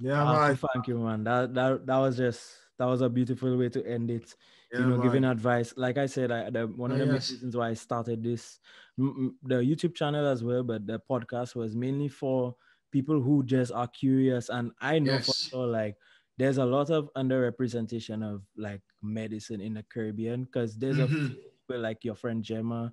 yeah, 0.00 0.22
ah, 0.22 0.48
man. 0.48 0.58
Thank 0.74 0.88
you, 0.88 0.98
man. 0.98 1.24
That 1.24 1.54
that 1.54 1.86
that 1.86 1.98
was 1.98 2.16
just 2.16 2.42
that 2.78 2.86
was 2.86 3.00
a 3.00 3.08
beautiful 3.08 3.56
way 3.56 3.68
to 3.70 3.86
end 3.86 4.10
it. 4.10 4.34
Yeah, 4.72 4.80
you 4.80 4.84
know, 4.86 4.96
man. 4.96 5.06
giving 5.06 5.24
advice. 5.24 5.72
Like 5.76 5.96
I 5.98 6.06
said, 6.06 6.30
I, 6.32 6.50
the, 6.50 6.66
one 6.66 6.90
of 6.90 6.98
Oh, 7.00 7.06
the 7.06 7.12
yes. 7.12 7.30
reasons 7.30 7.56
why 7.56 7.68
I 7.70 7.74
started 7.74 8.22
this, 8.22 8.58
the 8.96 9.62
YouTube 9.62 9.94
channel 9.94 10.26
as 10.26 10.42
well, 10.42 10.62
but 10.62 10.86
the 10.86 11.00
podcast 11.08 11.54
was 11.54 11.74
mainly 11.76 12.08
for 12.08 12.56
people 12.90 13.20
who 13.20 13.42
just 13.44 13.72
are 13.72 13.86
curious. 13.88 14.48
And 14.48 14.72
I 14.80 14.98
know 14.98 15.18
for 15.20 15.34
sure, 15.34 15.66
like, 15.66 15.96
there's 16.38 16.58
a 16.58 16.64
lot 16.66 16.90
of 16.90 17.08
underrepresentation 17.16 18.22
of 18.22 18.42
like 18.56 18.82
medicine 19.02 19.60
in 19.60 19.74
the 19.74 19.82
Caribbean 19.84 20.44
because 20.44 20.76
there's 20.76 20.98
a 20.98 21.06
Mhm. 21.08 21.28
few 21.28 21.36
people 21.68 21.80
like 21.80 22.04
your 22.04 22.14
friend 22.14 22.42
Gemma. 22.44 22.92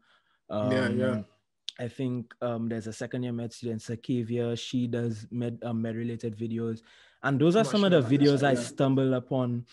Um, 0.49 0.71
Yeah, 0.71 0.89
yeah. 0.89 1.23
I 1.79 1.87
think 1.87 2.33
um, 2.41 2.69
there's 2.69 2.87
a 2.87 2.93
second 2.93 3.23
year 3.23 3.33
med 3.33 3.51
student, 3.51 3.81
Sakavia. 3.81 4.55
She 4.57 4.87
does 4.87 5.25
med 5.31 5.57
um, 5.63 5.81
med 5.81 5.95
related 5.95 6.37
videos, 6.37 6.81
and 7.23 7.39
those 7.39 7.55
are 7.55 7.65
some 7.65 7.83
of 7.83 7.91
the 7.91 8.01
videos 8.01 8.43
I 8.43 8.51
yeah. 8.53 8.59
stumbled 8.59 9.13
upon 9.13 9.65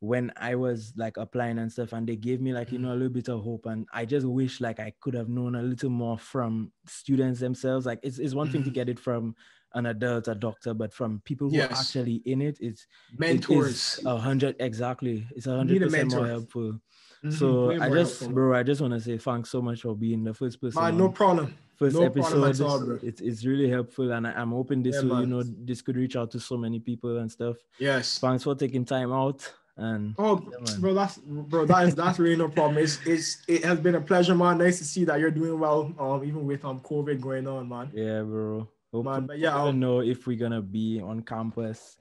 when 0.00 0.32
I 0.36 0.54
was 0.54 0.92
like 0.96 1.16
applying 1.16 1.58
and 1.58 1.70
stuff, 1.72 1.92
and 1.92 2.08
they 2.08 2.16
gave 2.16 2.40
me 2.40 2.52
like 2.52 2.70
you 2.72 2.78
know 2.78 2.92
a 2.92 2.94
little 2.94 3.08
bit 3.12 3.28
of 3.28 3.42
hope. 3.42 3.66
And 3.66 3.86
I 3.92 4.04
just 4.04 4.26
wish 4.26 4.60
like 4.60 4.78
I 4.80 4.92
could 5.00 5.14
have 5.14 5.28
known 5.28 5.54
a 5.56 5.62
little 5.62 5.90
more 5.90 6.18
from 6.18 6.72
students 6.86 7.40
themselves. 7.40 7.84
Like 7.86 8.00
it's, 8.02 8.18
it's 8.18 8.34
one 8.34 8.48
thing 8.48 8.62
to 8.64 8.70
Mhm. 8.70 8.74
get 8.74 8.88
it 8.88 8.98
from 9.00 9.34
an 9.74 9.86
adult, 9.86 10.28
a 10.28 10.34
doctor, 10.34 10.72
but 10.72 10.94
from 10.94 11.20
people 11.24 11.50
who 11.50 11.60
are 11.60 11.72
actually 11.72 12.22
in 12.24 12.40
it, 12.40 12.58
it's 12.60 12.86
mentors. 13.18 14.00
a 14.06 14.16
hundred 14.16 14.56
exactly. 14.60 15.26
It's 15.36 15.46
a 15.46 15.56
hundred 15.56 15.82
percent 15.82 16.10
more 16.10 16.26
helpful. 16.26 16.80
Mhm, 17.24 17.32
So 17.32 17.70
I 17.72 17.88
just, 17.90 18.20
helpful. 18.20 18.28
bro, 18.28 18.54
I 18.58 18.62
just 18.62 18.80
want 18.80 18.94
to 18.94 19.00
say 19.00 19.18
thanks 19.18 19.50
so 19.50 19.60
much 19.60 19.82
for 19.82 19.96
being 19.96 20.22
the 20.24 20.32
first 20.32 20.60
person. 20.60 20.80
man, 20.82 20.96
no 20.96 21.08
problem. 21.10 21.52
first 21.76 21.94
No 21.94 22.04
episode. 22.04 22.60
all, 22.62 22.92
it's 23.02 23.20
it's 23.20 23.44
really 23.44 23.68
helpful, 23.68 24.12
and 24.12 24.26
I, 24.26 24.32
I'm 24.32 24.52
hoping 24.52 24.82
this 24.82 24.96
Yeah, 25.02 25.08
will, 25.10 25.20
you 25.20 25.26
know, 25.26 25.42
this 25.42 25.82
could 25.82 25.96
reach 25.96 26.16
out 26.16 26.30
to 26.32 26.40
so 26.40 26.56
many 26.56 26.78
people 26.80 27.18
and 27.18 27.30
stuff. 27.30 27.56
Yes. 27.78 28.18
Thanks 28.18 28.44
for 28.44 28.54
taking 28.54 28.84
time 28.84 29.12
out, 29.12 29.52
and 29.78 30.14
Oh, 30.18 30.42
Yeah, 30.66 30.74
bro, 30.78 30.92
that's 30.94 31.18
bro, 31.18 31.64
that 31.66 31.86
is 31.88 31.94
that's 31.94 32.18
really 32.18 32.36
no 32.36 32.48
problem. 32.48 32.78
It's 32.78 32.98
it's 33.06 33.42
it 33.48 33.64
has 33.64 33.78
been 33.80 33.94
a 33.94 34.00
pleasure, 34.00 34.34
man. 34.34 34.58
Nice 34.58 34.78
to 34.78 34.84
see 34.84 35.04
that 35.04 35.20
you're 35.20 35.30
doing 35.30 35.58
well, 35.58 35.94
um, 35.98 36.24
even 36.24 36.44
with 36.46 36.64
um 36.64 36.80
COVID 36.80 37.20
going 37.20 37.46
on, 37.46 37.68
man. 37.68 37.90
yeah, 37.94 38.22
bro. 38.22 38.68
Hope 38.92 39.04
Man, 39.04 39.26
but 39.26 39.38
yeah, 39.38 39.54
I 39.54 39.58
don't 39.58 39.68
um, 39.68 39.80
know 39.80 40.00
if 40.00 40.26
we're 40.26 40.38
gonna 40.38 40.62
be 40.62 41.00
on 41.00 41.22
campus 41.22 41.96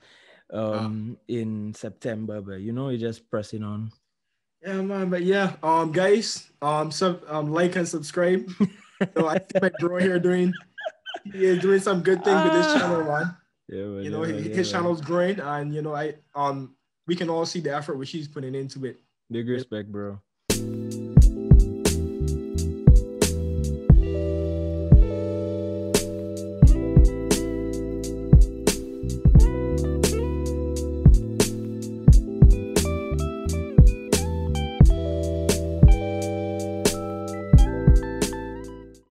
Ah. 0.53 0.85
um 0.87 1.17
in 1.27 1.73
September, 1.75 2.41
but 2.41 2.61
you 2.61 2.71
know, 2.71 2.89
you're 2.89 2.99
just 3.11 3.29
pressing 3.29 3.61
on. 3.63 3.91
Yeah, 4.63 4.81
man. 4.81 5.09
But 5.11 5.21
yeah, 5.23 5.57
um, 5.61 5.91
guys, 5.91 6.49
um, 6.61 6.89
sub, 6.89 7.21
um, 7.27 7.51
like 7.51 7.75
and 7.75 7.87
subscribe. 7.87 8.49
so 9.13 9.27
I 9.27 9.35
see 9.37 9.59
my 9.61 9.69
bro 9.79 9.99
here 9.99 10.17
doing, 10.17 10.53
he 11.31 11.45
is 11.45 11.59
doing 11.59 11.79
some 11.79 12.01
good 12.01 12.23
things 12.23 12.41
with 12.41 12.53
this 12.53 12.65
Ah. 12.73 12.79
channel, 12.79 13.03
man. 13.03 13.35
Yeah, 13.67 13.83
man, 13.83 14.03
You 14.03 14.11
know, 14.11 14.23
yeah, 14.23 14.33
his, 14.33 14.45
his 14.47 14.47
yeah, 14.47 14.55
man. 14.55 14.71
channel's 14.71 15.01
growing, 15.01 15.39
and 15.43 15.75
you 15.75 15.81
know, 15.83 15.93
I 15.93 16.15
um, 16.33 16.76
we 17.07 17.15
can 17.15 17.29
all 17.29 17.45
see 17.45 17.59
the 17.59 17.73
effort 17.73 17.97
which 17.97 18.09
she's 18.09 18.27
putting 18.27 18.53
into 18.53 18.85
it. 18.85 18.99
Big 19.31 19.47
respect, 19.47 19.91
bro. 19.91 20.19